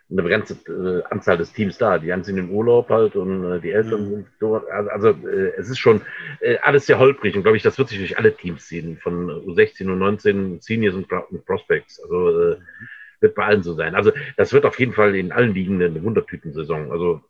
eine 0.09 0.21
begrenzte 0.21 0.55
äh, 0.71 1.11
Anzahl 1.11 1.37
des 1.37 1.53
Teams 1.53 1.77
da. 1.77 1.97
Die 1.97 2.13
sind 2.23 2.37
im 2.37 2.51
Urlaub 2.51 2.89
halt 2.89 3.15
und 3.15 3.43
äh, 3.51 3.59
die 3.59 3.71
Eltern 3.71 4.05
mhm. 4.05 4.09
sind 4.09 4.27
dort. 4.39 4.69
Also, 4.69 4.89
also 4.89 5.27
äh, 5.27 5.53
es 5.57 5.69
ist 5.69 5.79
schon 5.79 6.01
äh, 6.39 6.57
alles 6.61 6.85
sehr 6.85 6.99
holprig 6.99 7.35
und 7.35 7.43
glaube 7.43 7.57
ich, 7.57 7.63
das 7.63 7.77
wird 7.77 7.89
sich 7.89 7.99
durch 7.99 8.17
alle 8.17 8.35
Teams 8.35 8.67
ziehen, 8.67 8.97
von 8.97 9.29
U16 9.29 9.89
und 9.91 9.99
19 9.99 10.61
Seniors 10.61 10.95
und, 10.95 11.07
Prospects. 11.45 12.01
Also 12.03 12.29
äh, 12.29 12.55
mhm. 12.55 12.87
wird 13.21 13.35
bei 13.35 13.45
allen 13.45 13.63
so 13.63 13.73
sein. 13.73 13.95
Also 13.95 14.11
das 14.37 14.53
wird 14.53 14.65
auf 14.65 14.79
jeden 14.79 14.93
Fall 14.93 15.15
in 15.15 15.31
allen 15.31 15.53
Ligen 15.53 15.81
eine 15.81 16.03
Wundertütensaison. 16.03 16.91
Also 16.91 17.21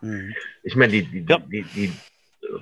mhm. 0.00 0.34
ich 0.62 0.76
meine, 0.76 0.92
die, 0.92 1.04
die, 1.04 1.24
die, 1.74 1.92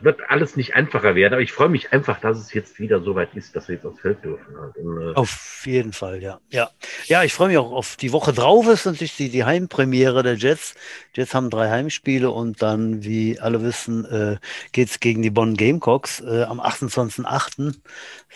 wird 0.02 0.20
alles 0.28 0.56
nicht 0.56 0.74
einfacher 0.74 1.14
werden, 1.14 1.32
aber 1.32 1.42
ich 1.42 1.52
freue 1.52 1.68
mich 1.68 1.92
einfach, 1.92 2.20
dass 2.20 2.38
es 2.38 2.52
jetzt 2.52 2.78
wieder 2.78 3.00
so 3.00 3.14
weit 3.14 3.34
ist, 3.34 3.56
dass 3.56 3.68
wir 3.68 3.76
jetzt 3.76 3.86
aufs 3.86 4.00
Feld 4.00 4.22
dürfen. 4.22 4.58
Halt. 4.58 4.76
Und, 4.76 5.00
äh 5.00 5.14
auf 5.14 5.62
jeden 5.66 5.92
Fall, 5.92 6.22
ja. 6.22 6.38
Ja, 6.50 6.70
ja 7.06 7.24
ich 7.24 7.32
freue 7.32 7.48
mich 7.48 7.58
auch 7.58 7.72
auf 7.72 7.96
die 7.96 8.12
Woche 8.12 8.32
drauf, 8.32 8.68
ist 8.68 8.84
natürlich 8.84 9.16
die, 9.16 9.30
die 9.30 9.44
Heimpremiere 9.44 10.22
der 10.22 10.34
Jets. 10.34 10.74
Jets 11.14 11.34
haben 11.34 11.50
drei 11.50 11.70
Heimspiele 11.70 12.30
und 12.30 12.60
dann, 12.62 13.04
wie 13.04 13.40
alle 13.40 13.62
wissen, 13.62 14.04
äh, 14.04 14.36
geht 14.72 14.90
es 14.90 15.00
gegen 15.00 15.22
die 15.22 15.30
Bonn 15.30 15.56
Gamecocks 15.56 16.20
äh, 16.20 16.42
am 16.42 16.60
28.08. 16.60 17.74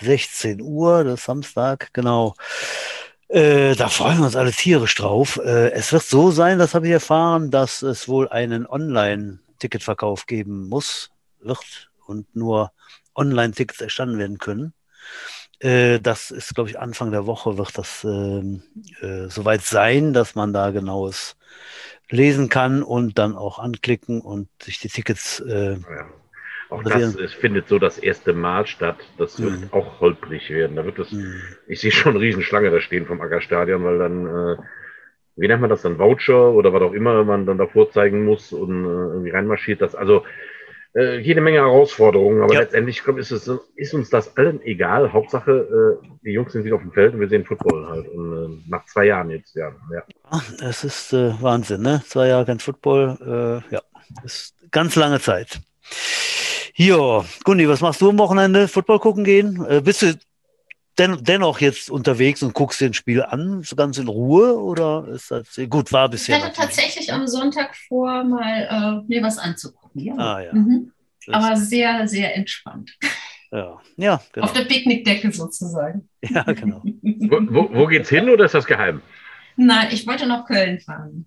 16 0.01 0.61
Uhr, 0.61 1.05
das 1.05 1.25
Samstag, 1.25 1.91
genau. 1.93 2.35
Äh, 3.29 3.75
da 3.77 3.89
freuen 3.89 4.19
wir 4.19 4.27
uns 4.27 4.37
alle 4.37 4.53
tierisch 4.53 4.95
drauf. 4.95 5.41
Äh, 5.45 5.71
es 5.71 5.93
wird 5.93 6.03
so 6.03 6.31
sein, 6.31 6.59
das 6.59 6.75
habe 6.75 6.87
ich 6.87 6.93
erfahren, 6.93 7.51
dass 7.51 7.83
es 7.83 8.09
wohl 8.09 8.29
einen 8.29 8.67
Online-Ticketverkauf 8.67 10.27
geben 10.27 10.69
muss 10.69 11.14
wird 11.45 11.91
und 12.07 12.35
nur 12.35 12.73
Online-Tickets 13.15 13.81
erstanden 13.81 14.19
werden 14.19 14.39
können. 14.39 14.75
Äh, 15.61 16.01
das 16.01 16.31
ist, 16.31 16.55
glaube 16.55 16.71
ich, 16.71 16.79
Anfang 16.79 17.11
der 17.11 17.27
Woche 17.27 17.57
wird 17.59 17.77
das 17.79 18.05
äh, 18.05 19.07
äh, 19.07 19.29
soweit 19.29 19.63
sein, 19.63 20.13
dass 20.13 20.35
man 20.35 20.53
da 20.53 20.71
genaues 20.71 21.37
lesen 22.11 22.49
kann 22.49 22.83
und 22.83 23.19
dann 23.19 23.37
auch 23.37 23.59
anklicken 23.59 24.21
und 24.21 24.49
sich 24.63 24.79
die 24.79 24.89
Tickets. 24.89 25.41
Äh, 25.41 25.75
ja. 25.75 26.07
Auch 26.71 26.83
das 26.83 27.15
es 27.17 27.33
findet 27.35 27.69
so 27.69 27.79
das 27.79 27.99
erste 27.99 28.33
Mal 28.33 28.67
statt. 28.67 28.97
Das 29.19 29.41
wird 29.41 29.61
mhm. 29.61 29.69
auch 29.71 30.01
holprig 30.01 30.51
werden. 30.51 30.77
Da 30.77 30.85
wird 30.85 30.99
es, 30.99 31.13
mhm. 31.13 31.41
ich 31.67 31.81
sehe 31.81 31.93
schon 31.93 32.13
eine 32.13 32.21
Riesenschlange 32.21 32.71
da 32.71 32.81
stehen 32.81 33.07
vom 33.07 33.21
Ackerstadion, 33.21 33.85
weil 33.85 33.99
dann, 33.99 34.27
äh, 34.27 34.57
wie 35.37 35.47
nennt 35.47 35.61
man 35.61 35.71
das 35.71 35.83
dann, 35.83 35.99
Voucher 35.99 36.51
oder 36.53 36.73
was 36.73 36.83
auch 36.83 36.93
immer 36.93 37.23
man 37.25 37.47
dann 37.47 37.59
davor 37.59 37.91
zeigen 37.91 38.25
muss 38.25 38.53
und 38.53 38.85
äh, 38.85 38.89
irgendwie 38.89 39.31
reinmarschiert. 39.31 39.83
Das, 39.83 39.95
also 39.95 40.25
äh, 40.95 41.19
jede 41.19 41.41
Menge 41.41 41.59
Herausforderungen, 41.59 42.43
aber 42.43 42.55
ja. 42.55 42.61
letztendlich 42.61 43.03
glaub, 43.03 43.19
ist, 43.19 43.31
es, 43.31 43.51
ist 43.75 43.95
uns 43.95 44.11
das 44.11 44.37
allen 44.37 44.63
egal. 44.63 45.13
Hauptsache, 45.13 46.01
äh, 46.03 46.07
die 46.25 46.31
Jungs 46.31 46.53
sind 46.53 46.65
wieder 46.65 46.77
auf 46.77 46.83
dem 46.83 46.93
Feld 46.93 47.15
und 47.15 47.21
wir 47.21 47.29
sehen 47.29 47.45
Football 47.45 47.89
halt. 47.89 48.09
Und 48.09 48.63
äh, 48.63 48.71
nach 48.71 48.85
zwei 48.87 49.07
Jahren 49.07 49.31
jetzt, 49.31 49.57
ja. 49.57 49.73
ja. 49.93 50.03
Das 50.61 50.85
ist 50.85 51.13
äh, 51.13 51.41
Wahnsinn, 51.43 51.83
ne? 51.83 52.03
Zwei 52.07 52.29
Jahre 52.29 52.47
kein 52.47 52.61
Football, 52.61 53.63
äh, 53.71 53.75
ja, 53.75 53.83
ist 54.25 54.55
ganz 54.71 54.95
lange 54.95 55.21
Zeit. 55.21 55.61
Jo, 56.77 57.25
Gundi, 57.45 57.69
was 57.69 57.81
machst 57.81 58.01
du 58.01 58.11
am 58.11 58.19
Wochenende? 58.19 58.69
Football 58.69 58.99
gucken 58.99 59.25
gehen? 59.25 59.65
Äh, 59.69 59.81
bist 59.81 60.03
du 60.03 60.15
den, 60.99 61.19
dennoch 61.23 61.61
jetzt 61.61 61.91
unterwegs 61.91 62.43
und 62.43 62.55
guckst 62.55 62.81
dir 62.81 62.87
ein 62.87 62.95
Spiel 62.95 63.23
an, 63.23 63.63
so 63.63 63.77
ganz 63.77 63.99
in 63.99 64.09
Ruhe? 64.09 64.57
Oder 64.59 65.07
ist 65.09 65.31
das 65.31 65.61
gut, 65.69 65.93
war 65.93 66.09
bisher? 66.09 66.39
Ich 66.39 66.45
hatte 66.45 66.57
tatsächlich 66.57 67.13
am 67.13 67.27
Sonntag 67.27 67.75
vor, 67.89 68.25
mal 68.25 69.03
äh, 69.05 69.09
mir 69.09 69.23
was 69.23 69.39
anzugucken. 69.39 69.84
Ja. 69.95 70.15
Ah, 70.17 70.41
ja. 70.43 70.55
Mhm. 70.55 70.93
Aber 71.29 71.57
sehr, 71.57 72.07
sehr 72.07 72.37
entspannt. 72.37 72.97
Ja, 73.51 73.81
ja 73.97 74.21
genau. 74.33 74.47
Auf 74.47 74.53
der 74.53 74.65
Picknickdecke 74.65 75.33
sozusagen. 75.33 76.09
Ja, 76.23 76.43
genau. 76.43 76.83
wo, 77.03 77.39
wo, 77.55 77.75
wo, 77.75 77.87
geht's 77.87 78.09
hin 78.09 78.29
oder 78.29 78.45
ist 78.45 78.55
das 78.55 78.67
geheim? 78.67 79.01
Nein, 79.57 79.89
ich 79.93 80.07
wollte 80.07 80.27
nach 80.27 80.47
Köln 80.47 80.81
fahren. 80.81 81.27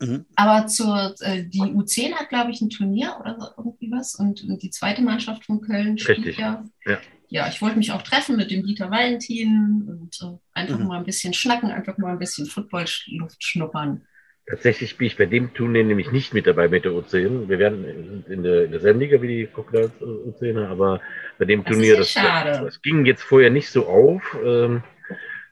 Mhm. 0.00 0.24
Aber 0.34 0.66
zur, 0.66 1.14
äh, 1.20 1.44
die 1.44 1.60
U10 1.60 2.14
hat, 2.14 2.30
glaube 2.30 2.50
ich, 2.50 2.60
ein 2.62 2.70
Turnier 2.70 3.16
oder 3.20 3.36
so, 3.38 3.48
irgendwie 3.58 3.90
was. 3.90 4.14
Und 4.14 4.42
die 4.62 4.70
zweite 4.70 5.02
Mannschaft 5.02 5.44
von 5.44 5.60
Köln 5.60 5.98
spielt 5.98 6.18
Richtig. 6.18 6.38
ja. 6.38 6.64
ja 6.86 6.98
ja, 7.30 7.48
ich 7.48 7.62
wollte 7.62 7.78
mich 7.78 7.92
auch 7.92 8.02
treffen 8.02 8.36
mit 8.36 8.50
dem 8.50 8.64
Dieter 8.66 8.90
Valentin 8.90 9.86
und 9.88 10.20
äh, 10.20 10.36
einfach 10.52 10.78
mhm. 10.78 10.88
mal 10.88 10.98
ein 10.98 11.04
bisschen 11.04 11.32
schnacken, 11.32 11.70
einfach 11.70 11.96
mal 11.96 12.12
ein 12.12 12.18
bisschen 12.18 12.46
Football-Luft 12.46 13.42
schnuppern. 13.42 14.04
Tatsächlich 14.46 14.96
bin 14.98 15.06
ich 15.06 15.16
bei 15.16 15.26
dem 15.26 15.54
Turnier 15.54 15.84
nämlich 15.84 16.10
nicht 16.10 16.34
mit 16.34 16.46
dabei 16.46 16.68
mit 16.68 16.84
der 16.84 16.92
U10. 16.92 17.48
Wir 17.48 17.58
werden 17.58 18.24
in 18.28 18.42
der, 18.42 18.64
in 18.64 18.72
derselben 18.72 18.98
Liga 18.98 19.22
wie 19.22 19.28
die 19.28 19.46
Crocodiles 19.46 19.92
U10, 20.00 20.66
aber 20.66 21.00
bei 21.38 21.44
dem 21.44 21.62
das 21.62 21.72
Turnier, 21.72 21.96
das, 21.96 22.14
das, 22.14 22.82
ging 22.82 23.04
jetzt 23.06 23.22
vorher 23.22 23.50
nicht 23.50 23.70
so 23.70 23.86
auf. 23.86 24.36
Ähm, 24.44 24.82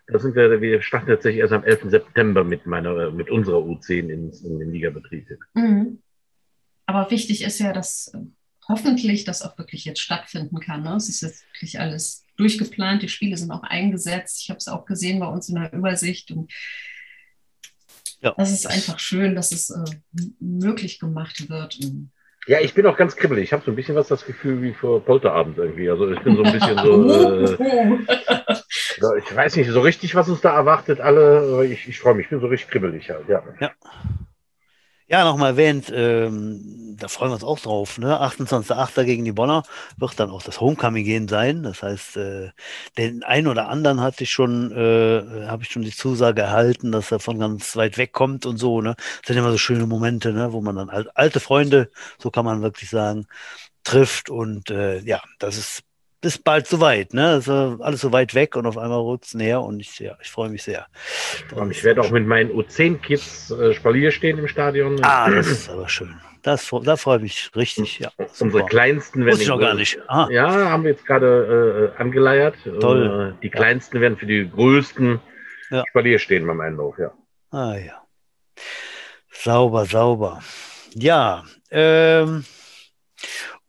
da 0.08 0.18
sind 0.18 0.34
wir, 0.34 0.60
wir 0.60 0.82
starten 0.82 1.06
tatsächlich 1.06 1.40
erst 1.40 1.52
am 1.52 1.64
11. 1.64 1.90
September 1.90 2.42
mit 2.42 2.66
meiner, 2.66 3.10
mit 3.10 3.30
unserer 3.30 3.58
U10 3.58 4.08
in, 4.08 4.32
in 4.32 4.58
den 4.58 4.72
Ligabetrieb. 4.72 5.28
Mhm. 5.54 6.02
Aber 6.86 7.10
wichtig 7.10 7.44
ist 7.44 7.60
ja, 7.60 7.72
dass 7.72 8.10
hoffentlich 8.66 9.24
das 9.24 9.42
auch 9.42 9.56
wirklich 9.58 9.84
jetzt 9.84 10.00
stattfinden 10.00 10.60
kann. 10.60 10.82
Ne? 10.82 10.96
Es 10.96 11.08
ist 11.08 11.20
jetzt 11.20 11.44
wirklich 11.52 11.78
alles 11.78 12.24
durchgeplant, 12.36 13.02
die 13.02 13.08
Spiele 13.08 13.36
sind 13.36 13.50
auch 13.50 13.62
eingesetzt. 13.62 14.40
Ich 14.42 14.50
habe 14.50 14.58
es 14.58 14.68
auch 14.68 14.86
gesehen 14.86 15.20
bei 15.20 15.26
uns 15.26 15.48
in 15.48 15.56
der 15.56 15.72
Übersicht. 15.72 16.30
Und 16.30 16.50
ja. 18.20 18.34
das 18.36 18.52
ist 18.52 18.66
einfach 18.66 18.98
schön, 18.98 19.34
dass 19.34 19.52
es 19.52 19.70
äh, 19.70 19.84
möglich 20.40 20.98
gemacht 20.98 21.48
wird. 21.48 21.78
Ja, 22.46 22.60
ich 22.60 22.72
bin 22.72 22.86
auch 22.86 22.96
ganz 22.96 23.14
kribbelig. 23.14 23.44
Ich 23.44 23.52
habe 23.52 23.62
so 23.64 23.70
ein 23.70 23.76
bisschen 23.76 23.94
was 23.94 24.08
das 24.08 24.24
Gefühl 24.24 24.62
wie 24.62 24.72
vor 24.72 25.04
Polterabend 25.04 25.58
irgendwie. 25.58 25.90
Also 25.90 26.10
ich 26.10 26.20
bin 26.20 26.36
so 26.36 26.42
ein 26.42 26.52
bisschen 26.52 26.78
so. 26.78 27.98
Äh, 29.00 29.18
ich 29.18 29.36
weiß 29.36 29.54
nicht 29.56 29.70
so 29.70 29.80
richtig, 29.80 30.14
was 30.14 30.28
uns 30.28 30.40
da 30.40 30.54
erwartet, 30.54 31.00
alle. 31.00 31.64
Ich, 31.66 31.88
ich 31.88 32.00
freue 32.00 32.14
mich, 32.14 32.24
ich 32.24 32.30
bin 32.30 32.40
so 32.40 32.48
richtig 32.48 32.70
kribbelig 32.70 33.08
halt, 33.10 33.28
ja. 33.28 33.42
ja. 33.60 33.70
Ja, 35.10 35.24
nochmal 35.24 35.52
erwähnt, 35.52 35.90
ähm, 35.94 36.94
da 36.98 37.08
freuen 37.08 37.30
wir 37.30 37.34
uns 37.36 37.44
auch 37.44 37.58
drauf. 37.60 37.96
Ne? 37.96 38.20
28.08. 38.20 39.04
gegen 39.04 39.24
die 39.24 39.32
Bonner 39.32 39.62
wird 39.96 40.20
dann 40.20 40.28
auch 40.28 40.42
das 40.42 40.60
Homecoming 40.60 41.02
gehen 41.04 41.28
sein. 41.28 41.62
Das 41.62 41.82
heißt, 41.82 42.18
äh, 42.18 42.50
den 42.98 43.22
einen 43.22 43.46
oder 43.46 43.68
anderen 43.68 44.02
hatte 44.02 44.24
ich 44.24 44.30
schon, 44.30 44.70
äh, 44.70 45.46
habe 45.46 45.62
ich 45.62 45.70
schon 45.70 45.80
die 45.82 45.92
Zusage 45.94 46.42
erhalten, 46.42 46.92
dass 46.92 47.10
er 47.10 47.20
von 47.20 47.38
ganz 47.38 47.74
weit 47.76 47.96
weg 47.96 48.12
kommt 48.12 48.44
und 48.44 48.58
so. 48.58 48.82
Ne? 48.82 48.96
Das 48.98 49.28
sind 49.28 49.38
immer 49.38 49.50
so 49.50 49.56
schöne 49.56 49.86
Momente, 49.86 50.32
ne? 50.34 50.52
wo 50.52 50.60
man 50.60 50.76
dann 50.76 50.90
alte 50.90 51.40
Freunde, 51.40 51.90
so 52.18 52.30
kann 52.30 52.44
man 52.44 52.60
wirklich 52.60 52.90
sagen, 52.90 53.26
trifft. 53.84 54.28
Und 54.30 54.70
äh, 54.70 54.98
ja, 55.00 55.22
das 55.38 55.56
ist 55.56 55.84
ist 56.20 56.42
bald 56.44 56.66
soweit, 56.66 57.14
ne? 57.14 57.28
Also 57.28 57.78
alles 57.80 58.00
so 58.00 58.12
weit 58.12 58.34
weg 58.34 58.56
und 58.56 58.66
auf 58.66 58.76
einmal 58.76 58.98
rutscht 58.98 59.28
es 59.28 59.34
näher 59.34 59.62
und 59.62 59.80
ich, 59.80 59.98
ja, 60.00 60.16
ich 60.20 60.30
freue 60.30 60.48
mich 60.48 60.64
sehr. 60.64 60.86
Und 61.54 61.70
ich 61.70 61.84
werde 61.84 62.00
auch 62.00 62.10
mit 62.10 62.26
meinen 62.26 62.50
U10-Kids 62.50 63.52
äh, 63.52 63.74
Spalier 63.74 64.10
stehen 64.10 64.38
im 64.38 64.48
Stadion. 64.48 65.02
Ah, 65.02 65.30
das 65.30 65.46
ist 65.46 65.70
aber 65.70 65.88
schön. 65.88 66.14
Das, 66.42 66.70
da 66.82 66.96
freue 66.96 67.16
ich 67.18 67.22
mich 67.22 67.50
richtig. 67.56 67.98
Ja, 67.98 68.10
Unsere 68.40 68.64
kleinsten 68.64 69.26
werden. 69.26 69.40
ich 69.40 69.48
noch 69.48 69.60
gar 69.60 69.74
nicht. 69.74 69.98
Ah. 70.08 70.28
Ja, 70.30 70.70
haben 70.70 70.84
wir 70.84 70.92
jetzt 70.92 71.04
gerade 71.04 71.92
äh, 71.96 72.00
angeleiert. 72.00 72.54
Toll. 72.80 73.34
Äh, 73.36 73.40
die 73.42 73.50
kleinsten 73.50 73.96
ja. 73.96 74.02
werden 74.02 74.16
für 74.16 74.26
die 74.26 74.48
größten 74.48 75.20
ja. 75.70 75.84
Spalier 75.88 76.18
stehen 76.18 76.46
beim 76.46 76.60
Einlauf, 76.60 76.98
ja. 76.98 77.12
Ah 77.50 77.76
ja. 77.76 78.02
Sauber, 79.30 79.84
sauber. 79.84 80.42
Ja. 80.94 81.44
Ähm, 81.70 82.44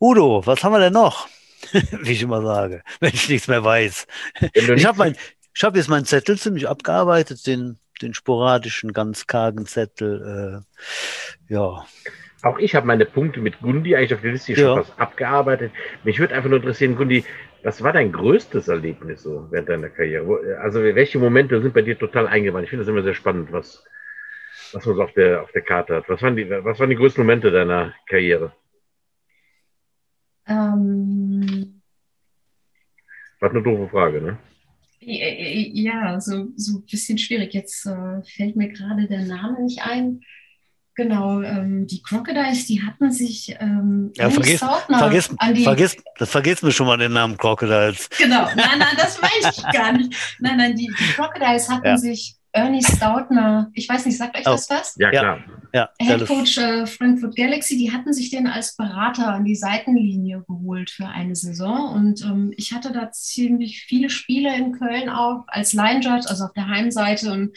Udo, 0.00 0.42
was 0.44 0.64
haben 0.64 0.72
wir 0.72 0.80
denn 0.80 0.92
noch? 0.92 1.28
Wie 2.02 2.12
ich 2.12 2.22
immer 2.22 2.42
sage, 2.42 2.82
wenn 3.00 3.12
ich 3.14 3.28
nichts 3.28 3.48
mehr 3.48 3.64
weiß. 3.64 4.06
Ich 4.54 4.86
habe 4.86 4.98
mein, 4.98 5.16
hab 5.60 5.76
jetzt 5.76 5.88
meinen 5.88 6.04
Zettel 6.04 6.38
ziemlich 6.38 6.68
abgearbeitet, 6.68 7.46
den, 7.46 7.78
den 8.02 8.14
sporadischen, 8.14 8.92
ganz 8.92 9.26
kargen 9.26 9.66
Zettel. 9.66 10.64
Äh, 11.48 11.52
ja. 11.52 11.84
Auch 12.42 12.58
ich 12.58 12.74
habe 12.74 12.86
meine 12.86 13.04
Punkte 13.04 13.40
mit 13.40 13.60
Gundi 13.60 13.94
eigentlich 13.94 14.14
auf 14.14 14.22
der 14.22 14.32
Liste 14.32 14.54
schon 14.54 14.64
ja. 14.64 14.74
fast 14.76 14.98
abgearbeitet. 14.98 15.72
Mich 16.04 16.18
würde 16.18 16.34
einfach 16.34 16.48
nur 16.48 16.58
interessieren, 16.58 16.96
Gundi, 16.96 17.24
was 17.62 17.82
war 17.82 17.92
dein 17.92 18.12
größtes 18.12 18.68
Erlebnis 18.68 19.22
so 19.22 19.46
während 19.50 19.68
deiner 19.68 19.90
Karriere? 19.90 20.58
Also 20.60 20.82
welche 20.82 21.18
Momente 21.18 21.60
sind 21.60 21.74
bei 21.74 21.82
dir 21.82 21.98
total 21.98 22.26
eingewandt? 22.26 22.64
Ich 22.64 22.70
finde 22.70 22.84
das 22.84 22.90
immer 22.90 23.02
sehr 23.02 23.14
spannend, 23.14 23.52
was, 23.52 23.84
was 24.72 24.86
man 24.86 24.96
so 24.96 25.02
auf 25.02 25.12
der, 25.12 25.42
auf 25.42 25.52
der 25.52 25.62
Karte 25.62 25.96
hat. 25.96 26.08
Was 26.08 26.22
waren, 26.22 26.36
die, 26.36 26.48
was 26.48 26.80
waren 26.80 26.90
die 26.90 26.96
größten 26.96 27.22
Momente 27.22 27.50
deiner 27.50 27.94
Karriere? 28.08 28.52
Ähm, 30.46 31.29
war 33.40 33.50
eine 33.50 33.62
doofe 33.62 33.88
Frage, 33.88 34.20
ne? 34.20 34.38
Ja, 35.02 36.20
so, 36.20 36.48
so 36.56 36.78
ein 36.78 36.84
bisschen 36.84 37.16
schwierig. 37.16 37.54
Jetzt 37.54 37.86
äh, 37.86 38.22
fällt 38.36 38.56
mir 38.56 38.68
gerade 38.68 39.06
der 39.06 39.24
Name 39.24 39.62
nicht 39.62 39.82
ein. 39.82 40.20
Genau, 40.94 41.40
ähm, 41.40 41.86
die 41.86 42.02
Crocodiles, 42.02 42.66
die 42.66 42.82
hatten 42.82 43.10
sich 43.10 43.56
ähm, 43.58 44.12
ja, 44.16 44.28
vergiss, 44.28 44.60
vergiss, 44.60 45.30
an 45.38 45.54
die... 45.54 45.62
Vergiss, 45.62 45.96
das 46.18 46.30
vergisst 46.30 46.62
mir 46.62 46.72
schon 46.72 46.86
mal 46.86 46.98
den 46.98 47.12
Namen 47.12 47.38
Crocodiles. 47.38 48.10
Genau, 48.18 48.44
nein, 48.54 48.78
nein, 48.78 48.96
das 48.98 49.22
weiß 49.22 49.56
ich 49.56 49.72
gar 49.72 49.92
nicht. 49.92 50.14
Nein, 50.40 50.58
nein, 50.58 50.76
die, 50.76 50.88
die 50.88 51.12
Crocodiles 51.14 51.70
hatten 51.70 51.86
ja. 51.86 51.96
sich 51.96 52.34
Ernie 52.52 52.82
Stoutner, 52.82 53.70
ich 53.74 53.88
weiß 53.88 54.06
nicht, 54.06 54.16
sagt 54.16 54.36
euch 54.36 54.46
oh. 54.46 54.52
das 54.52 54.68
was? 54.70 54.96
Ja, 54.98 55.10
klar. 55.10 55.38
Ja, 55.72 55.88
Head 56.00 56.26
Coach 56.26 56.58
äh, 56.58 56.84
Frankfurt 56.86 57.36
Galaxy, 57.36 57.76
die 57.76 57.92
hatten 57.92 58.12
sich 58.12 58.30
den 58.30 58.48
als 58.48 58.74
Berater 58.76 59.28
an 59.28 59.44
die 59.44 59.54
Seitenlinie 59.54 60.44
geholt 60.48 60.90
für 60.90 61.06
eine 61.06 61.36
Saison. 61.36 61.92
Und 61.94 62.22
ähm, 62.22 62.52
ich 62.56 62.72
hatte 62.72 62.92
da 62.92 63.12
ziemlich 63.12 63.84
viele 63.84 64.10
Spiele 64.10 64.54
in 64.56 64.72
Köln 64.72 65.08
auch 65.08 65.44
als 65.46 65.72
Line 65.72 66.00
Judge, 66.00 66.26
also 66.28 66.44
auf 66.46 66.52
der 66.54 66.66
Heimseite. 66.66 67.30
Und 67.32 67.56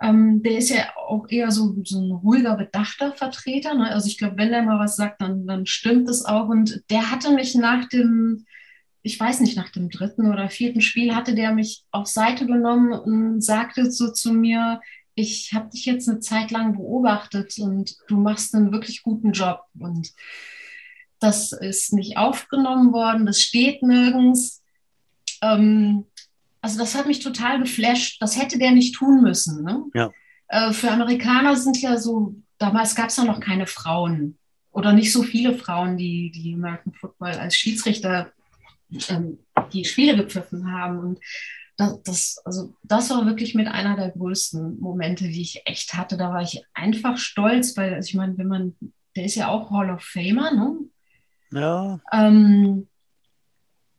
ähm, 0.00 0.42
der 0.42 0.58
ist 0.58 0.70
ja 0.70 0.84
auch 0.96 1.26
eher 1.28 1.50
so, 1.50 1.74
so 1.82 2.00
ein 2.00 2.12
ruhiger, 2.12 2.56
bedachter 2.56 3.12
Vertreter. 3.12 3.74
Ne? 3.74 3.90
Also 3.90 4.06
ich 4.06 4.18
glaube, 4.18 4.36
wenn 4.36 4.50
der 4.50 4.62
mal 4.62 4.78
was 4.78 4.94
sagt, 4.94 5.20
dann, 5.20 5.46
dann 5.48 5.66
stimmt 5.66 6.08
es 6.08 6.24
auch. 6.24 6.48
Und 6.48 6.84
der 6.90 7.10
hatte 7.10 7.32
mich 7.32 7.56
nach 7.56 7.88
dem 7.88 8.44
ich 9.06 9.20
weiß 9.20 9.38
nicht, 9.38 9.56
nach 9.56 9.70
dem 9.70 9.88
dritten 9.88 10.32
oder 10.32 10.50
vierten 10.50 10.80
Spiel 10.80 11.14
hatte 11.14 11.36
der 11.36 11.52
mich 11.52 11.84
auf 11.92 12.08
Seite 12.08 12.44
genommen 12.44 12.92
und 12.92 13.40
sagte 13.40 13.88
so 13.92 14.10
zu 14.10 14.32
mir, 14.32 14.80
ich 15.14 15.52
habe 15.54 15.70
dich 15.70 15.86
jetzt 15.86 16.08
eine 16.08 16.18
Zeit 16.18 16.50
lang 16.50 16.72
beobachtet 16.76 17.56
und 17.60 17.96
du 18.08 18.16
machst 18.16 18.52
einen 18.52 18.72
wirklich 18.72 19.02
guten 19.02 19.30
Job. 19.30 19.60
Und 19.78 20.12
das 21.20 21.52
ist 21.52 21.92
nicht 21.92 22.18
aufgenommen 22.18 22.92
worden, 22.92 23.26
das 23.26 23.40
steht 23.40 23.80
nirgends. 23.84 24.64
Ähm, 25.40 26.06
also 26.60 26.76
das 26.76 26.96
hat 26.96 27.06
mich 27.06 27.20
total 27.20 27.60
geflasht. 27.60 28.20
Das 28.20 28.36
hätte 28.36 28.58
der 28.58 28.72
nicht 28.72 28.96
tun 28.96 29.22
müssen. 29.22 29.62
Ne? 29.62 29.84
Ja. 29.94 30.10
Äh, 30.48 30.72
für 30.72 30.90
Amerikaner 30.90 31.54
sind 31.54 31.80
ja 31.80 31.96
so, 31.96 32.34
damals 32.58 32.96
gab 32.96 33.10
es 33.10 33.16
ja 33.16 33.24
noch 33.24 33.38
keine 33.38 33.68
Frauen 33.68 34.36
oder 34.72 34.92
nicht 34.92 35.12
so 35.12 35.22
viele 35.22 35.56
Frauen, 35.56 35.96
die, 35.96 36.32
die 36.32 36.54
American 36.54 36.92
Football 36.92 37.34
als 37.34 37.54
Schiedsrichter 37.54 38.32
ähm, 39.08 39.38
die 39.72 39.84
Spiele 39.84 40.16
gepfiffen 40.16 40.72
haben. 40.72 40.98
Und 40.98 41.20
das, 41.76 42.02
das, 42.02 42.42
also 42.44 42.74
das 42.82 43.10
war 43.10 43.26
wirklich 43.26 43.54
mit 43.54 43.68
einer 43.68 43.96
der 43.96 44.10
größten 44.10 44.80
Momente, 44.80 45.24
die 45.24 45.42
ich 45.42 45.62
echt 45.66 45.94
hatte. 45.94 46.16
Da 46.16 46.30
war 46.30 46.42
ich 46.42 46.62
einfach 46.74 47.18
stolz, 47.18 47.76
weil, 47.76 47.94
also 47.94 48.08
ich 48.08 48.14
meine, 48.14 48.36
wenn 48.38 48.48
man, 48.48 48.76
der 49.14 49.24
ist 49.24 49.34
ja 49.34 49.48
auch 49.48 49.70
Hall 49.70 49.90
of 49.90 50.02
Famer, 50.02 50.52
ne? 50.52 50.78
Ja. 51.52 52.00
Ähm, 52.12 52.88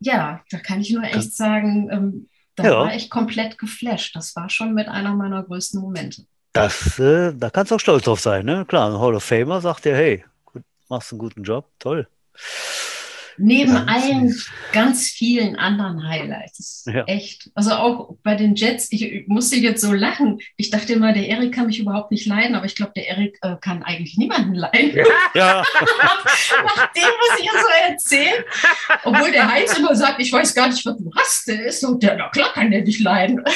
ja, 0.00 0.42
da 0.50 0.58
kann 0.58 0.80
ich 0.80 0.90
nur 0.90 1.04
echt 1.04 1.34
sagen, 1.34 1.88
ähm, 1.90 2.28
da 2.54 2.64
ja. 2.64 2.78
war 2.80 2.94
ich 2.94 3.10
komplett 3.10 3.58
geflasht. 3.58 4.14
Das 4.16 4.34
war 4.36 4.48
schon 4.50 4.74
mit 4.74 4.88
einer 4.88 5.14
meiner 5.14 5.42
größten 5.42 5.80
Momente. 5.80 6.26
Das, 6.52 6.98
äh, 6.98 7.32
da 7.34 7.50
kannst 7.50 7.70
du 7.70 7.76
auch 7.76 7.80
stolz 7.80 8.04
drauf 8.04 8.20
sein, 8.20 8.44
ne? 8.44 8.64
Klar, 8.66 8.90
ein 8.90 8.98
Hall 8.98 9.14
of 9.14 9.24
Famer 9.24 9.60
sagt 9.60 9.84
dir, 9.84 9.94
hey, 9.94 10.24
gut, 10.44 10.62
machst 10.88 11.12
einen 11.12 11.20
guten 11.20 11.44
Job, 11.44 11.70
toll. 11.78 12.08
Neben 13.38 13.72
ja, 13.72 13.84
allen 13.84 14.34
ganz 14.72 15.08
vielen 15.08 15.56
anderen 15.56 16.06
Highlights. 16.06 16.84
Ja. 16.86 17.04
Echt. 17.04 17.50
Also 17.54 17.72
auch 17.72 18.16
bei 18.22 18.34
den 18.34 18.54
Jets, 18.54 18.88
ich 18.90 19.24
musste 19.28 19.56
jetzt 19.56 19.80
so 19.80 19.92
lachen. 19.92 20.38
Ich 20.56 20.70
dachte 20.70 20.92
immer, 20.92 21.12
der 21.12 21.26
Erik 21.26 21.54
kann 21.54 21.66
mich 21.66 21.78
überhaupt 21.78 22.10
nicht 22.10 22.26
leiden, 22.26 22.54
aber 22.56 22.66
ich 22.66 22.74
glaube, 22.74 22.92
der 22.96 23.08
Erik 23.08 23.38
äh, 23.42 23.56
kann 23.60 23.82
eigentlich 23.82 24.16
niemanden 24.16 24.54
leiden. 24.54 24.96
Ja. 25.34 25.62
Nach 26.64 26.92
dem, 26.92 27.02
was 27.02 27.38
ich 27.38 27.46
ja 27.46 27.52
so 27.52 27.92
erzähle. 27.92 28.44
Obwohl 29.04 29.30
der 29.30 29.50
Heinz 29.50 29.78
immer 29.78 29.94
sagt, 29.94 30.20
ich 30.20 30.32
weiß 30.32 30.54
gar 30.54 30.68
nicht, 30.68 30.84
was 30.84 30.96
du 30.96 31.10
hast. 31.16 31.48
Der 31.48 31.66
ist 31.66 31.80
so, 31.80 31.94
der, 31.94 32.16
na 32.16 32.28
klar 32.28 32.52
kann 32.52 32.70
der 32.70 32.82
dich 32.82 33.00
leiden. 33.00 33.42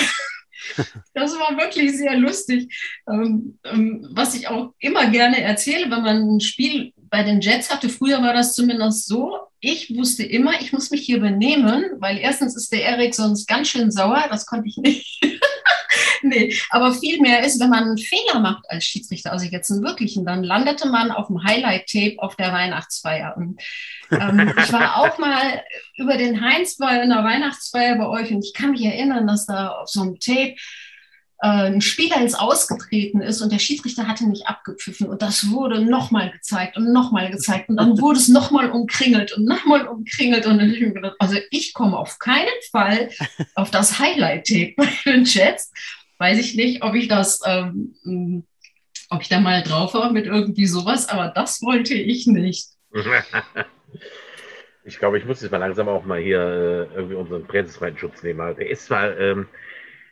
Das 1.12 1.32
war 1.32 1.56
wirklich 1.58 1.96
sehr 1.96 2.16
lustig. 2.16 2.72
Ähm, 3.08 3.58
ähm, 3.64 4.08
was 4.12 4.34
ich 4.34 4.48
auch 4.48 4.74
immer 4.78 5.10
gerne 5.10 5.42
erzähle, 5.42 5.90
wenn 5.90 6.02
man 6.02 6.36
ein 6.36 6.40
Spiel 6.40 6.92
bei 6.96 7.22
den 7.22 7.40
Jets 7.40 7.72
hatte, 7.72 7.88
früher 7.88 8.22
war 8.22 8.32
das 8.32 8.54
zumindest 8.54 9.06
so, 9.06 9.38
ich 9.64 9.96
wusste 9.96 10.24
immer, 10.24 10.60
ich 10.60 10.72
muss 10.72 10.90
mich 10.90 11.02
hier 11.02 11.20
benehmen, 11.20 11.84
weil 11.98 12.18
erstens 12.18 12.56
ist 12.56 12.72
der 12.72 12.82
Erik 12.82 13.14
sonst 13.14 13.46
ganz 13.46 13.68
schön 13.68 13.92
sauer, 13.92 14.24
das 14.28 14.44
konnte 14.44 14.68
ich 14.68 14.76
nicht. 14.76 15.24
nee, 16.22 16.52
aber 16.70 16.92
vielmehr 16.92 17.44
ist, 17.44 17.60
wenn 17.60 17.70
man 17.70 17.84
einen 17.84 17.98
Fehler 17.98 18.40
macht 18.40 18.68
als 18.68 18.84
Schiedsrichter, 18.84 19.30
also 19.30 19.46
jetzt 19.46 19.70
einen 19.70 19.84
wirklichen, 19.84 20.26
dann 20.26 20.42
landete 20.42 20.88
man 20.88 21.12
auf 21.12 21.28
dem 21.28 21.44
Highlight-Tape 21.44 22.16
auf 22.18 22.34
der 22.34 22.52
Weihnachtsfeier. 22.52 23.36
Und 23.36 23.62
ähm, 24.10 24.52
ich 24.58 24.72
war 24.72 24.96
auch 24.96 25.16
mal 25.18 25.62
über 25.96 26.16
den 26.16 26.40
Heinz 26.40 26.76
bei 26.76 26.88
einer 26.88 27.22
Weihnachtsfeier 27.22 27.94
bei 27.96 28.08
euch 28.08 28.32
und 28.32 28.44
ich 28.44 28.54
kann 28.54 28.72
mich 28.72 28.84
erinnern, 28.84 29.28
dass 29.28 29.46
da 29.46 29.68
auf 29.68 29.88
so 29.88 30.02
einem 30.02 30.18
Tape 30.18 30.56
ein 31.48 31.80
Spieler 31.80 32.20
ins 32.20 32.34
Ausgetreten 32.34 33.20
ist 33.20 33.42
und 33.42 33.50
der 33.50 33.58
Schiedsrichter 33.58 34.06
hatte 34.06 34.28
nicht 34.28 34.46
abgepfiffen 34.46 35.08
und 35.08 35.22
das 35.22 35.50
wurde 35.50 35.84
nochmal 35.84 36.30
gezeigt 36.30 36.76
und 36.76 36.92
nochmal 36.92 37.32
gezeigt 37.32 37.68
und 37.68 37.76
dann 37.78 37.98
wurde 38.00 38.18
es 38.18 38.28
nochmal 38.28 38.70
umkringelt 38.70 39.36
und 39.36 39.44
nochmal 39.44 39.88
umkringelt 39.88 40.46
und 40.46 40.58
dann 40.58 40.68
habe 40.68 40.76
ich 40.76 40.80
mir 40.80 40.92
gedacht, 40.92 41.16
also 41.18 41.36
ich 41.50 41.74
komme 41.74 41.98
auf 41.98 42.20
keinen 42.20 42.46
Fall 42.70 43.10
auf 43.56 43.72
das 43.72 43.98
Highlight-Tape 43.98 44.74
bei 44.76 44.88
den 45.04 45.24
Chats. 45.24 45.72
Weiß 46.18 46.38
ich 46.38 46.54
nicht, 46.54 46.84
ob 46.84 46.94
ich 46.94 47.08
das, 47.08 47.40
ähm, 47.44 48.44
ob 49.10 49.20
ich 49.20 49.28
da 49.28 49.40
mal 49.40 49.64
drauf 49.64 49.94
war 49.94 50.12
mit 50.12 50.26
irgendwie 50.26 50.66
sowas, 50.66 51.08
aber 51.08 51.32
das 51.34 51.60
wollte 51.60 51.94
ich 51.94 52.28
nicht. 52.28 52.68
Ich 54.84 54.98
glaube, 54.98 55.16
ich 55.16 55.24
muss 55.24 55.40
jetzt 55.40 55.52
mal 55.52 55.58
langsam 55.58 55.88
auch 55.88 56.04
mal 56.04 56.20
hier 56.20 56.40
äh, 56.40 56.96
irgendwie 56.96 57.14
unseren 57.14 57.46
pressefreien 57.46 57.96
Schutz 57.96 58.24
nehmen. 58.24 58.56
Der 58.56 58.68
ist 58.68 58.86
zwar 58.86 59.16
ähm, 59.16 59.46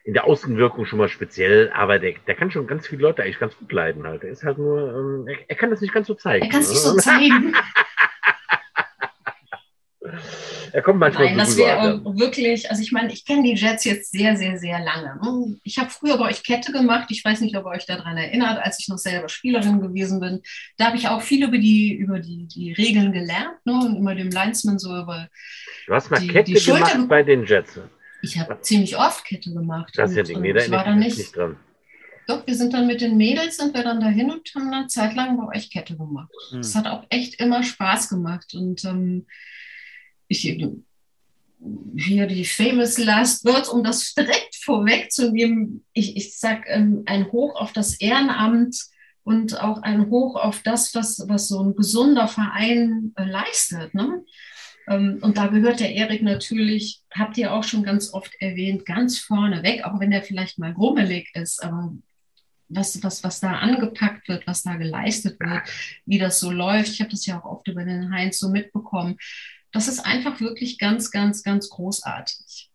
in 0.05 0.15
der 0.15 0.25
Außenwirkung 0.25 0.87
schon 0.87 0.99
mal 0.99 1.09
speziell, 1.09 1.71
aber 1.75 1.99
der, 1.99 2.15
der 2.27 2.35
kann 2.35 2.51
schon 2.51 2.67
ganz 2.67 2.87
viele 2.87 3.03
Leute 3.03 3.23
eigentlich 3.23 3.39
ganz 3.39 3.57
gut 3.57 3.71
leiden 3.73 4.07
halt. 4.07 4.25
Er 4.25 4.31
ist 4.31 4.45
halt 4.45 4.59
nur, 4.59 4.89
ähm, 4.89 5.27
er, 5.29 5.37
er, 5.49 5.57
kann 5.57 5.71
das 5.71 5.81
nicht 5.81 5.93
ganz 5.93 6.07
so 6.07 6.15
zeigen. 6.15 6.45
Er 6.45 6.51
kann 6.51 6.63
es 6.63 6.71
nicht 6.71 6.81
so 6.81 6.97
zeigen. 6.97 7.55
er 10.73 10.83
kommt 10.83 11.01
manchmal 11.01 11.27
Nein, 11.27 11.37
das 11.37 11.59
wäre 11.59 12.03
wirklich, 12.17 12.71
also 12.71 12.83
ich 12.83 12.93
meine, 12.93 13.13
ich 13.13 13.27
kenne 13.27 13.43
die 13.43 13.55
Jets 13.55 13.85
jetzt 13.85 14.11
sehr, 14.11 14.37
sehr, 14.37 14.59
sehr 14.59 14.81
lange. 14.81 15.21
Ich 15.65 15.79
habe 15.79 15.91
früher 15.91 16.17
bei 16.17 16.31
euch 16.31 16.43
Kette 16.43 16.73
gemacht. 16.73 17.09
Ich 17.11 17.23
weiß 17.23 17.43
nicht, 17.43 17.55
ob 17.57 17.67
ihr 17.67 17.71
euch 17.71 17.85
daran 17.85 18.17
erinnert, 18.17 18.59
als 18.59 18.81
ich 18.81 18.89
noch 18.89 18.99
selber 18.99 19.29
Spielerin 19.29 19.83
gewesen 19.83 20.21
bin. 20.21 20.41
Da 20.79 20.87
habe 20.87 20.97
ich 20.97 21.09
auch 21.09 21.21
viel 21.21 21.45
über 21.45 21.59
die, 21.59 21.95
über 21.95 22.21
die, 22.21 22.47
die 22.47 22.73
Regeln 22.73 23.13
gelernt 23.13 23.59
ne? 23.65 23.75
und 23.75 23.97
immer 23.97 24.15
dem 24.15 24.31
Linesman 24.31 24.79
so 24.79 24.97
über. 24.97 25.29
Du 25.87 25.95
hast 25.95 26.11
mal 26.11 26.21
die, 26.21 26.29
Kette 26.29 26.55
die 26.55 26.65
gemacht 26.65 27.07
bei 27.07 27.23
den 27.23 27.45
Jets. 27.45 27.79
Ich 28.23 28.39
habe 28.39 28.61
ziemlich 28.61 28.97
oft 28.97 29.25
Kette 29.25 29.53
gemacht. 29.53 29.93
Das 29.97 30.11
ist 30.11 30.17
ja 30.17 30.23
die 30.23 30.37
Meter 30.37 30.71
war 30.71 30.85
dann 30.85 30.99
nicht, 30.99 31.19
nicht 31.19 31.37
dran. 31.37 31.57
Doch, 32.27 32.47
wir 32.47 32.55
sind 32.55 32.75
dann 32.75 32.87
mit 32.87 33.01
den 33.01 33.17
Mädels, 33.17 33.57
sind 33.57 33.75
wir 33.75 33.83
dann 33.83 34.01
dahin 34.01 34.31
und 34.31 34.49
haben 34.55 34.73
eine 34.73 34.87
Zeit 34.87 35.15
lang 35.15 35.37
bei 35.37 35.57
euch 35.57 35.71
Kette 35.71 35.97
gemacht. 35.97 36.31
Es 36.59 36.75
hm. 36.75 36.81
hat 36.81 36.87
auch 36.93 37.05
echt 37.09 37.41
immer 37.41 37.63
Spaß 37.63 38.09
gemacht. 38.09 38.55
Und 38.55 38.85
ähm, 38.85 39.27
ich 40.29 40.41
hier 41.97 42.27
die 42.27 42.45
famous 42.45 42.99
last 42.99 43.45
words, 43.45 43.69
um 43.69 43.83
das 43.83 44.15
direkt 44.15 44.57
vorwegzunehmen. 44.57 45.85
Ich, 45.93 46.17
ich 46.17 46.39
sage 46.39 46.69
ähm, 46.69 47.03
ein 47.07 47.31
Hoch 47.33 47.57
auf 47.57 47.73
das 47.73 48.01
Ehrenamt 48.01 48.77
und 49.25 49.61
auch 49.61 49.83
ein 49.83 50.09
Hoch 50.09 50.37
auf 50.37 50.63
das, 50.63 50.95
was, 50.95 51.25
was 51.29 51.49
so 51.49 51.63
ein 51.63 51.75
gesunder 51.75 52.29
Verein 52.29 53.13
äh, 53.17 53.25
leistet. 53.25 53.95
Ne? 53.95 54.25
Ähm, 54.89 55.19
und 55.21 55.37
da 55.37 55.49
gehört 55.49 55.81
der 55.81 55.95
Erik 55.95 56.23
natürlich, 56.23 57.03
habt 57.13 57.37
ihr 57.39 57.53
auch 57.53 57.65
schon 57.65 57.83
ganz 57.83 58.13
oft 58.13 58.33
erwähnt, 58.41 58.87
ganz 58.87 59.19
vorne 59.19 59.63
weg, 59.63 59.85
auch 59.85 60.01
wenn 60.01 60.13
er 60.13 60.23
vielleicht 60.23 60.59
mal 60.59 60.75
grummelig 60.75 61.31
ist, 61.35 61.63
aber 61.63 61.93
was, 62.71 63.03
was, 63.03 63.25
was 63.25 63.41
da 63.41 63.55
angepackt 63.55 64.29
wird, 64.29 64.47
was 64.47 64.63
da 64.63 64.77
geleistet 64.77 65.39
wird, 65.41 65.63
wie 66.07 66.19
das 66.19 66.39
so 66.39 66.51
läuft. 66.51 66.91
Ich 66.91 67.01
habe 67.01 67.11
das 67.11 67.27
ja 67.27 67.41
auch 67.41 67.45
oft 67.45 67.69
über 67.69 67.85
den 67.85 68.13
Heinz 68.13 68.39
so 68.39 68.49
mitbekommen. 68.49 69.17
Das 69.73 69.89
ist 69.89 70.01
einfach 70.01 70.41
wirklich 70.41 70.79
ganz, 70.79 71.11
ganz, 71.11 71.43
ganz 71.43 71.69
großartig. 71.69 72.71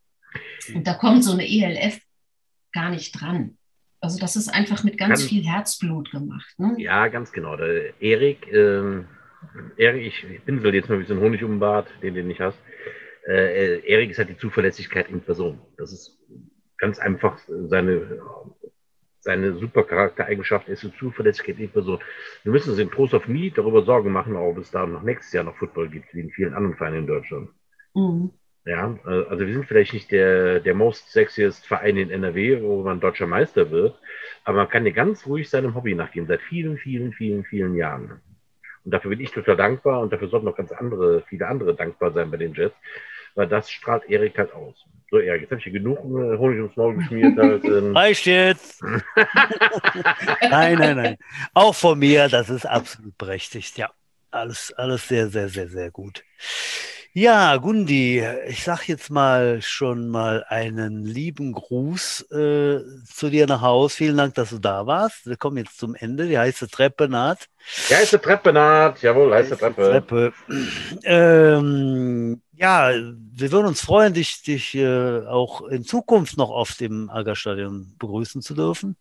Und 0.73 0.85
da 0.85 0.93
kommt 0.93 1.23
so 1.23 1.31
eine 1.31 1.47
ELF 1.47 1.99
gar 2.73 2.89
nicht 2.89 3.19
dran. 3.19 3.57
Also 4.01 4.19
das 4.19 4.35
ist 4.35 4.49
einfach 4.49 4.83
mit 4.83 4.97
ganz 4.97 5.21
Kann, 5.21 5.29
viel 5.29 5.45
Herzblut 5.45 6.11
gemacht. 6.11 6.53
Ne? 6.57 6.75
Ja, 6.77 7.07
ganz 7.07 7.31
genau. 7.31 7.55
Der 7.55 7.99
Erik, 8.01 8.47
ähm, 8.51 9.07
Erik, 9.77 10.05
ich 10.05 10.45
pinsel 10.45 10.73
jetzt 10.73 10.89
mal 10.89 10.99
wie 10.99 11.05
so 11.05 11.13
ein 11.13 11.19
Honig 11.19 11.43
um 11.43 11.51
den 11.51 11.59
Bart, 11.59 11.87
den 12.01 12.15
du 12.15 12.23
nicht 12.23 12.41
hast. 12.41 12.57
Äh, 13.27 13.79
Erik 13.85 14.11
ist 14.11 14.17
halt 14.17 14.29
die 14.29 14.37
Zuverlässigkeit 14.37 15.09
in 15.09 15.21
Person. 15.21 15.59
Das 15.77 15.91
ist 15.91 16.19
ganz 16.77 16.99
einfach 16.99 17.39
seine 17.47 18.19
seine 19.25 19.53
super 19.53 19.83
Charaktereigenschaft 19.83 20.69
ist 20.69 20.83
eine 20.83 20.93
Zuverlässigkeit 20.93 21.57
in 21.57 21.69
Person. 21.69 21.99
Wir 22.43 22.51
müssen 22.51 22.69
uns 22.69 22.79
in 22.79 22.91
Trost 22.91 23.15
of 23.15 23.27
Me 23.27 23.49
darüber 23.49 23.81
Sorgen 23.81 24.11
machen, 24.11 24.35
ob 24.35 24.59
es 24.59 24.69
da 24.69 24.85
noch 24.85 25.01
nächstes 25.01 25.33
Jahr 25.33 25.43
noch 25.43 25.57
Football 25.57 25.89
gibt, 25.89 26.13
wie 26.13 26.21
in 26.21 26.29
vielen 26.29 26.53
anderen 26.53 26.77
Vereinen 26.77 26.99
in 26.99 27.07
Deutschland. 27.07 27.49
Mhm. 27.95 28.31
Ja, 28.65 28.97
äh, 29.05 29.25
also 29.27 29.45
wir 29.47 29.53
sind 29.53 29.65
vielleicht 29.65 29.93
nicht 29.93 30.11
der, 30.11 30.59
der 30.59 30.75
most 30.75 31.11
sexiest 31.11 31.65
Verein 31.65 31.97
in 31.97 32.11
NRW, 32.11 32.61
wo 32.61 32.83
man 32.83 32.99
deutscher 32.99 33.25
Meister 33.25 33.71
wird, 33.71 33.99
aber 34.43 34.57
man 34.57 34.69
kann 34.69 34.85
ja 34.85 34.91
ganz 34.91 35.25
ruhig 35.25 35.49
seinem 35.49 35.73
Hobby 35.73 35.95
nachgehen, 35.95 36.27
seit 36.27 36.41
vielen, 36.41 36.77
vielen, 36.77 37.11
vielen, 37.11 37.45
vielen 37.45 37.73
Jahren. 37.75 38.21
Und 38.85 38.91
dafür 38.91 39.09
bin 39.09 39.19
ich 39.19 39.31
total 39.31 39.57
dankbar 39.57 40.01
und 40.01 40.13
dafür 40.13 40.29
sollten 40.29 40.47
auch 40.47 40.55
ganz 40.55 40.71
andere, 40.71 41.23
viele 41.27 41.47
andere 41.47 41.73
dankbar 41.73 42.11
sein 42.13 42.29
bei 42.29 42.37
den 42.37 42.53
Jets, 42.53 42.75
weil 43.33 43.47
das 43.47 43.69
strahlt 43.69 44.07
Erik 44.09 44.37
halt 44.37 44.53
aus. 44.53 44.75
So, 45.09 45.19
Erik, 45.19 45.41
jetzt 45.41 45.51
habe 45.51 45.59
ich 45.59 45.63
hier 45.63 45.73
genug 45.73 45.97
äh, 45.99 46.37
Honig 46.37 46.59
ums 46.59 46.77
Maul 46.77 46.95
geschmiert. 46.95 47.37
Halt, 47.37 47.63
ähm. 47.65 47.95
Reicht 47.95 48.25
jetzt. 48.25 48.83
nein, 50.41 50.77
nein, 50.77 50.95
nein. 50.95 51.17
Auch 51.53 51.75
von 51.75 51.99
mir, 51.99 52.29
das 52.29 52.49
ist 52.49 52.65
absolut 52.65 53.17
berechtigt. 53.17 53.77
Ja, 53.77 53.91
alles, 54.31 54.71
alles 54.73 55.07
sehr, 55.07 55.27
sehr, 55.29 55.49
sehr, 55.49 55.67
sehr 55.67 55.91
gut. 55.91 56.23
Ja, 57.17 57.55
Gundi, 57.55 58.21
ich 58.45 58.65
sag 58.65 58.89
jetzt 58.89 59.09
mal 59.09 59.61
schon 59.61 60.09
mal 60.09 60.43
einen 60.49 61.05
lieben 61.05 61.53
Gruß 61.53 62.29
äh, 62.29 62.81
zu 63.05 63.29
dir 63.29 63.47
nach 63.47 63.61
Haus. 63.61 63.95
Vielen 63.95 64.17
Dank, 64.17 64.33
dass 64.33 64.49
du 64.49 64.59
da 64.59 64.85
warst. 64.85 65.25
Wir 65.25 65.37
kommen 65.37 65.55
jetzt 65.55 65.77
zum 65.77 65.95
Ende. 65.95 66.27
Die 66.27 66.37
heiße 66.37 66.67
Treppe 66.67 67.07
naht. 67.07 67.47
Die 67.89 67.95
heiße 67.95 68.19
Treppe 68.19 68.51
naht, 68.51 69.01
jawohl, 69.01 69.33
heiße, 69.33 69.51
heiße 69.51 69.59
Treppe. 69.59 69.81
Treppe. 69.81 70.33
Ähm, 71.05 72.41
ja, 72.51 72.89
wir 72.89 73.51
würden 73.53 73.67
uns 73.67 73.79
freuen, 73.79 74.13
dich, 74.13 74.43
dich 74.43 74.75
äh, 74.75 75.25
auch 75.25 75.61
in 75.69 75.85
Zukunft 75.85 76.35
noch 76.35 76.49
auf 76.49 76.73
dem 76.73 77.09
Agerstadion 77.09 77.95
begrüßen 77.97 78.41
zu 78.41 78.55
dürfen. 78.55 78.97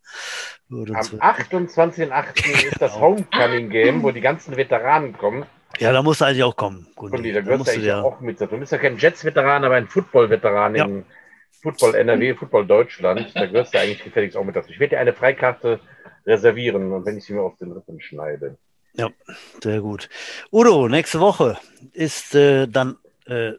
Würde 0.69 0.95
Am 0.95 1.03
28.08. 1.03 2.69
ist 2.69 2.81
das 2.81 2.95
Homecoming 2.95 3.71
Game, 3.71 4.05
wo 4.05 4.13
die 4.13 4.21
ganzen 4.21 4.57
Veteranen 4.57 5.19
kommen. 5.19 5.47
Ja, 5.79 5.93
da 5.93 6.03
musst 6.03 6.21
du 6.21 6.25
eigentlich 6.25 6.43
auch 6.43 6.57
kommen. 6.57 6.87
Gundi, 6.95 7.33
da 7.33 7.41
gehörst 7.41 7.69
da 7.69 7.73
du 7.75 7.81
ja 7.81 8.03
auch 8.03 8.21
mit. 8.21 8.41
Du 8.41 8.47
bist 8.47 8.73
ja 8.73 8.79
kein 8.79 8.97
Jets-Veteran, 8.97 9.65
aber 9.65 9.75
ein 9.75 9.89
Football-Veteran 9.89 10.75
ja. 10.75 10.85
in 10.85 11.05
Football 11.63 11.95
NRW, 11.95 12.35
Football 12.35 12.67
Deutschland. 12.67 13.31
Da 13.35 13.47
gehörst 13.47 13.75
du 13.75 13.79
eigentlich 13.79 14.05
gefälligst 14.05 14.37
auch 14.37 14.45
mit 14.45 14.55
dazu. 14.55 14.71
Ich 14.71 14.79
werde 14.79 14.97
dir 14.97 15.01
eine 15.01 15.13
Freikarte 15.13 15.81
reservieren 16.27 16.93
und 16.93 17.05
wenn 17.05 17.19
ich 17.19 17.25
sie 17.25 17.33
mir 17.33 17.43
auf 17.43 17.57
den 17.59 17.73
Rippen 17.73 18.01
schneide. 18.01 18.57
Ja, 18.95 19.11
sehr 19.63 19.81
gut. 19.81 20.09
Udo, 20.53 20.89
nächste 20.89 21.21
Woche 21.21 21.59
ist 21.93 22.35
äh, 22.35 22.67
dann 22.69 22.97
äh, 23.27 23.53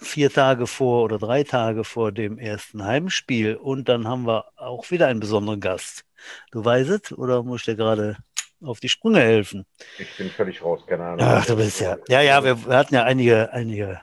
vier 0.00 0.30
Tage 0.30 0.66
vor 0.66 1.04
oder 1.04 1.18
drei 1.18 1.44
Tage 1.44 1.84
vor 1.84 2.10
dem 2.12 2.38
ersten 2.38 2.84
Heimspiel 2.84 3.54
und 3.54 3.88
dann 3.88 4.08
haben 4.08 4.26
wir 4.26 4.46
auch 4.56 4.90
wieder 4.90 5.06
einen 5.06 5.20
besonderen 5.20 5.60
Gast. 5.60 6.04
Du 6.50 6.64
weißt 6.64 6.90
es 6.90 7.12
oder 7.16 7.42
muss 7.42 7.60
ich 7.60 7.66
dir 7.66 7.76
gerade 7.76 8.16
auf 8.62 8.80
die 8.80 8.88
Sprünge 8.88 9.20
helfen. 9.20 9.66
Ich 9.98 10.16
bin 10.16 10.30
völlig 10.30 10.62
raus, 10.62 10.82
keine 10.86 11.04
Ahnung. 11.04 11.20
Ach, 11.20 11.44
du 11.46 11.56
bist 11.56 11.80
ja. 11.80 11.96
Ja, 12.08 12.20
ja, 12.20 12.44
wir, 12.44 12.66
wir 12.66 12.76
hatten 12.76 12.94
ja 12.94 13.04
einige, 13.04 13.52
einige, 13.52 14.00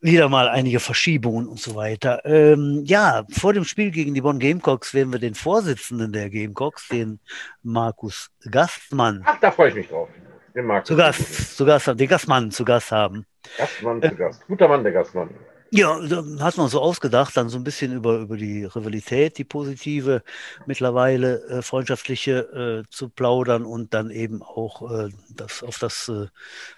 wieder 0.00 0.28
mal 0.28 0.48
einige 0.48 0.80
Verschiebungen 0.80 1.48
und 1.48 1.60
so 1.60 1.74
weiter. 1.74 2.24
Ähm, 2.24 2.82
ja, 2.84 3.24
vor 3.30 3.52
dem 3.52 3.64
Spiel 3.64 3.90
gegen 3.90 4.14
die 4.14 4.20
Bonn 4.20 4.38
Gamecocks 4.38 4.94
werden 4.94 5.12
wir 5.12 5.18
den 5.18 5.34
Vorsitzenden 5.34 6.12
der 6.12 6.30
Gamecocks, 6.30 6.88
den 6.88 7.20
Markus 7.62 8.30
Gastmann. 8.50 9.22
Ach, 9.24 9.40
da 9.40 9.50
freue 9.50 9.70
ich 9.70 9.74
mich 9.74 9.88
drauf. 9.88 10.08
Den 10.54 10.66
Markus. 10.66 10.88
Zu 10.88 10.96
Gast, 10.96 11.56
zu 11.56 11.64
Gast, 11.66 11.86
den 11.86 12.08
Gastmann 12.08 12.50
zu 12.50 12.64
Gast 12.64 12.92
haben. 12.92 13.26
Gastmann 13.58 14.02
zu 14.02 14.14
Gast. 14.14 14.46
Guter 14.46 14.68
Mann, 14.68 14.82
der 14.82 14.92
Gastmann. 14.92 15.30
Ja, 15.70 16.00
hat 16.40 16.56
man 16.56 16.68
so 16.68 16.80
ausgedacht, 16.80 17.36
dann 17.36 17.48
so 17.48 17.58
ein 17.58 17.64
bisschen 17.64 17.92
über, 17.92 18.18
über 18.18 18.36
die 18.36 18.64
Rivalität, 18.64 19.36
die 19.38 19.44
positive, 19.44 20.22
mittlerweile 20.66 21.42
äh, 21.48 21.62
freundschaftliche 21.62 22.84
äh, 22.86 22.90
zu 22.90 23.08
plaudern 23.08 23.64
und 23.64 23.92
dann 23.92 24.10
eben 24.10 24.42
auch 24.42 24.90
äh, 24.90 25.08
das, 25.30 25.62
auf 25.62 25.78
das, 25.78 26.08
äh, 26.08 26.26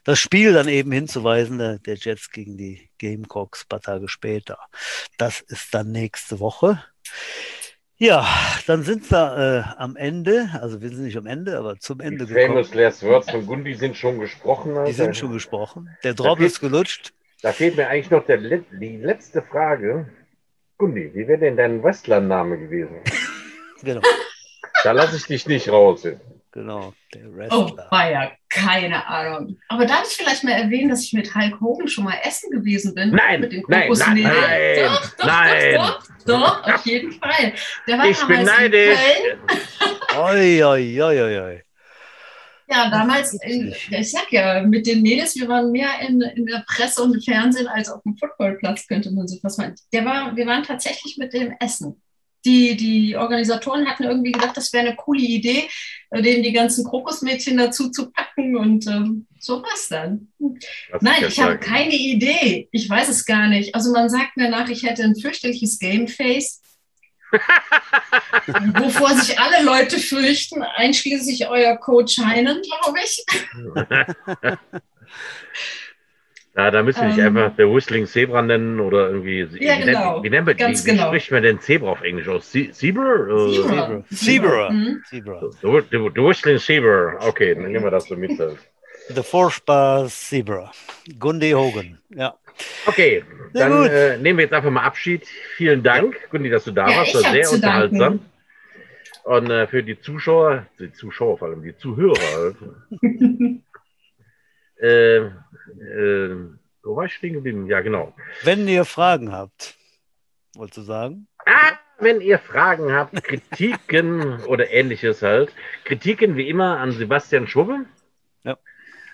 das 0.05 0.18
Spiel 0.18 0.53
dann 0.53 0.68
eben 0.68 0.91
hinzuweisen, 0.93 1.59
der, 1.59 1.78
der 1.78 1.97
Jets 1.97 2.30
gegen 2.30 2.57
die 2.57 2.89
Gamecocks 2.99 3.64
ein 3.64 3.68
paar 3.68 3.80
Tage 3.80 4.09
später. 4.09 4.59
Das 5.18 5.41
ist 5.41 5.74
dann 5.74 5.93
nächste 5.93 6.41
Woche. 6.41 6.82
Ja, 8.01 8.28
dann 8.68 8.84
sind 8.84 9.11
wir 9.11 9.74
äh, 9.76 9.80
am 9.80 9.97
Ende, 9.97 10.51
also 10.61 10.80
wir 10.80 10.89
sind 10.89 11.03
nicht 11.03 11.16
am 11.16 11.26
Ende, 11.26 11.59
aber 11.59 11.80
zum 11.80 11.99
Ende 11.99 12.26
die 12.26 12.32
gekommen. 12.32 12.64
Famous 12.64 12.74
Last 12.74 13.03
Words 13.03 13.30
von 13.30 13.45
Gundi 13.45 13.74
sind 13.74 13.97
schon 13.97 14.20
gesprochen. 14.20 14.84
Die 14.86 14.93
sind 14.93 15.16
schon 15.16 15.32
gesprochen. 15.32 15.89
Der 16.05 16.14
Drop 16.14 16.39
ist 16.39 16.61
gelutscht. 16.61 17.12
Da 17.43 17.53
fehlt 17.53 17.76
mir 17.76 17.89
eigentlich 17.89 18.11
noch 18.11 18.26
der, 18.26 18.39
die 18.39 18.97
letzte 18.97 19.43
Frage. 19.43 20.09
Gundi, 20.76 21.11
wie 21.14 21.26
wäre 21.28 21.39
denn 21.39 21.57
dein 21.57 21.82
Wrestler-Name 21.82 22.59
gewesen? 22.59 23.01
genau. 23.82 24.01
Da 24.82 24.93
lasse 24.93 25.16
ich 25.16 25.24
dich 25.24 25.47
nicht 25.47 25.68
raus. 25.68 26.07
Genau, 26.51 26.95
der 27.14 27.36
Wrestler. 27.36 27.59
Oh, 27.59 27.76
war 27.91 28.11
ja 28.11 28.32
keine 28.49 29.07
Ahnung. 29.07 29.57
Aber 29.68 29.86
darf 29.86 30.09
ich 30.11 30.16
vielleicht 30.16 30.43
mal 30.43 30.53
erwähnen, 30.53 30.89
dass 30.89 31.05
ich 31.05 31.12
mit 31.12 31.32
Hulk 31.34 31.61
Hogan 31.61 31.86
schon 31.89 32.05
mal 32.05 32.16
essen 32.24 32.51
gewesen 32.51 32.95
bin? 32.95 33.11
Nein, 33.11 33.41
mit 33.41 33.53
den 33.53 33.62
nein, 33.68 33.91
nein, 33.93 34.22
nein, 34.22 34.84
doch, 34.84 35.16
doch, 35.16 35.26
nein. 35.26 35.74
Doch, 35.74 36.03
doch, 36.26 36.62
doch, 36.64 36.74
auf 36.74 36.86
jeden 36.86 37.12
Fall. 37.12 37.53
Der 37.86 37.99
war 37.99 38.07
ich 38.07 38.26
bin 38.26 38.45
neidisch. 38.45 38.99
Oi, 40.16 40.64
oi, 40.64 41.03
oi, 41.03 41.41
oi. 41.41 41.62
Ja, 42.71 42.91
damals, 42.91 43.39
ich 43.43 44.11
sag 44.11 44.31
ja, 44.31 44.62
mit 44.62 44.87
den 44.87 45.01
Mädels, 45.01 45.35
wir 45.37 45.49
waren 45.49 45.73
mehr 45.73 45.89
in, 46.07 46.21
in 46.21 46.45
der 46.45 46.64
Presse 46.66 47.03
und 47.03 47.14
im 47.14 47.23
Fernsehen 47.23 47.66
als 47.66 47.89
auf 47.89 48.03
dem 48.03 48.16
Footballplatz, 48.16 48.87
könnte 48.87 49.11
man 49.11 49.27
so 49.27 49.39
fast 49.41 49.59
meinen. 49.59 49.75
Der 49.93 50.05
war, 50.05 50.37
wir 50.37 50.47
waren 50.47 50.64
tatsächlich 50.64 51.16
mit 51.16 51.33
dem 51.33 51.55
Essen. 51.61 52.03
Die, 52.45 52.77
die 52.77 53.16
Organisatoren 53.16 53.87
hatten 53.87 54.05
irgendwie 54.05 54.33
gedacht, 54.33 54.57
das 54.57 54.73
wäre 54.73 54.87
eine 54.87 54.97
coole 54.97 55.23
Idee, 55.23 55.64
äh, 56.11 56.23
denen 56.23 56.43
die 56.43 56.53
ganzen 56.53 56.85
Krokusmädchen 56.85 57.57
dazu 57.57 57.91
zu 57.91 58.11
packen 58.11 58.57
und 58.57 58.87
ähm, 58.87 59.27
so 59.41 59.62
was 59.62 59.89
dann. 59.89 60.29
Was 60.39 61.03
Nein, 61.03 61.25
ich 61.27 61.41
habe 61.41 61.59
keine 61.59 61.95
Idee. 61.95 62.69
Ich 62.71 62.89
weiß 62.89 63.09
es 63.09 63.25
gar 63.25 63.49
nicht. 63.49 63.75
Also 63.75 63.93
man 63.93 64.09
sagt 64.09 64.37
mir 64.37 64.51
nach, 64.51 64.69
ich 64.69 64.85
hätte 64.85 65.03
ein 65.05 65.16
fürchterliches 65.16 65.79
Gameface 65.79 66.61
Wovor 68.74 69.14
sich 69.14 69.39
alle 69.39 69.64
Leute 69.64 69.99
fürchten, 69.99 70.62
einschließlich 70.62 71.49
euer 71.49 71.76
Coach 71.76 72.18
Heinen, 72.18 72.62
glaube 72.62 72.99
ich. 73.05 73.24
Ja, 76.59 76.72
da 76.72 76.83
müssen 76.83 77.03
wir 77.03 77.09
nicht 77.09 77.18
ähm, 77.18 77.37
einfach 77.37 77.55
der 77.55 77.72
Whistling 77.72 78.05
Zebra 78.07 78.43
nennen 78.43 78.81
oder 78.81 79.11
irgendwie. 79.11 79.47
Ja, 79.61 79.79
wie 79.79 79.83
genau. 79.85 80.14
Nennt, 80.14 80.24
wie, 80.24 80.31
nennt 80.31 80.47
man, 80.47 80.57
Ganz 80.57 80.83
wie, 80.83 80.89
wie 80.89 80.91
genau. 80.97 81.07
spricht 81.07 81.31
man 81.31 81.45
denn 81.45 81.61
Zebra 81.61 81.91
auf 81.93 82.03
Englisch 82.03 82.26
aus? 82.26 82.51
Zebra? 82.51 82.72
Zebra. 82.72 84.05
Zebra. 84.12 84.70
Mhm. 84.70 85.03
Zebra. 85.09 85.41
The, 85.62 85.81
the, 85.93 86.11
the 86.16 86.20
Whistling 86.20 86.59
Zebra. 86.59 87.16
Okay, 87.20 87.55
dann 87.55 87.70
nehmen 87.70 87.85
wir 87.85 87.93
das 87.93 88.07
so 88.07 88.16
mit. 88.16 88.33
The 89.09 89.22
Force 89.22 89.62
Zebra. 90.09 90.72
Gundy 91.20 91.53
Hogan. 91.53 92.01
Ja. 92.11 92.35
Okay, 92.86 93.24
dann 93.52 93.86
äh, 93.86 94.18
nehmen 94.18 94.38
wir 94.38 94.44
jetzt 94.44 94.54
einfach 94.54 94.70
mal 94.70 94.82
Abschied. 94.82 95.26
Vielen 95.56 95.82
Dank, 95.82 96.14
ja. 96.14 96.28
Gundi, 96.30 96.50
dass 96.50 96.64
du 96.64 96.72
da 96.72 96.88
ja, 96.88 96.96
warst. 96.98 97.14
Das 97.14 97.24
war 97.24 97.32
sehr 97.32 97.50
unterhaltsam. 97.50 97.98
Danken. 97.98 98.30
Und 99.24 99.50
äh, 99.50 99.66
für 99.66 99.82
die 99.82 100.00
Zuschauer, 100.00 100.66
die 100.78 100.92
Zuschauer 100.92 101.38
vor 101.38 101.48
allem, 101.48 101.62
die 101.62 101.76
Zuhörer 101.76 102.54
äh, 104.80 105.18
äh, 105.18 106.36
wo 106.82 106.96
war 106.96 107.04
ich 107.04 107.14
stehen 107.14 107.34
geblieben? 107.34 107.66
Ja, 107.66 107.80
genau. 107.80 108.14
Wenn 108.42 108.66
ihr 108.66 108.86
Fragen 108.86 109.32
habt, 109.32 109.76
wolltest 110.54 110.78
du 110.78 110.82
sagen? 110.82 111.26
Ah, 111.44 111.72
wenn 111.98 112.20
ihr 112.20 112.38
Fragen 112.38 112.92
habt, 112.92 113.22
Kritiken 113.22 114.42
oder 114.46 114.70
ähnliches 114.70 115.20
halt. 115.22 115.52
Kritiken 115.84 116.36
wie 116.36 116.48
immer 116.48 116.78
an 116.78 116.92
Sebastian 116.92 117.46
Schwubbe 117.46 117.84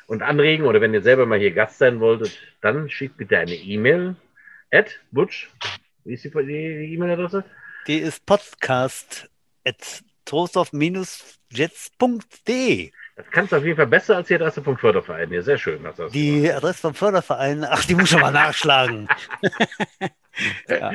und 0.06 0.22
anregen 0.22 0.66
oder 0.66 0.80
wenn 0.80 0.94
ihr 0.94 1.02
selber 1.02 1.26
mal 1.26 1.38
hier 1.38 1.52
Gast 1.52 1.78
sein 1.78 2.00
wolltet, 2.00 2.36
dann 2.60 2.90
schickt 2.90 3.16
bitte 3.16 3.38
eine 3.38 3.54
E-Mail 3.54 4.16
at 4.70 5.00
butch. 5.10 5.50
Wie 6.04 6.14
ist 6.14 6.24
die 6.24 6.28
E-Mail-Adresse? 6.28 7.44
Die 7.86 7.98
ist 7.98 8.24
podcast 8.26 9.30
at 9.64 10.02
trostorf-jets.de. 10.24 12.90
Das 13.16 13.26
kannst 13.30 13.52
du 13.52 13.56
auf 13.56 13.64
jeden 13.64 13.76
Fall 13.76 13.86
besser 13.86 14.16
als 14.16 14.28
die 14.28 14.34
Adresse 14.34 14.62
vom 14.62 14.76
Förderverein. 14.76 15.32
Ja, 15.32 15.42
sehr 15.42 15.58
schön. 15.58 15.84
Das 15.84 16.10
die 16.10 16.42
gemacht. 16.42 16.56
Adresse 16.56 16.80
vom 16.80 16.94
Förderverein, 16.94 17.64
ach, 17.64 17.84
die 17.84 17.94
muss 17.94 18.08
schon 18.08 18.20
mal 18.20 18.32
nachschlagen. 18.32 19.08
ja. 20.68 20.90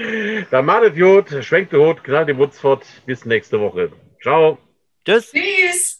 Dann 0.51 0.65
malet 0.65 0.97
Jod, 0.97 1.29
schwenkt 1.43 1.71
die 1.71 1.77
Hut, 1.77 2.03
knallt 2.03 2.27
die 2.27 2.37
Wutz 2.37 2.59
fort. 2.59 2.85
Bis 3.05 3.25
nächste 3.25 3.59
Woche. 3.59 3.91
Ciao. 4.21 4.57
Tschüss. 5.05 5.31
Tschüss. 5.31 5.98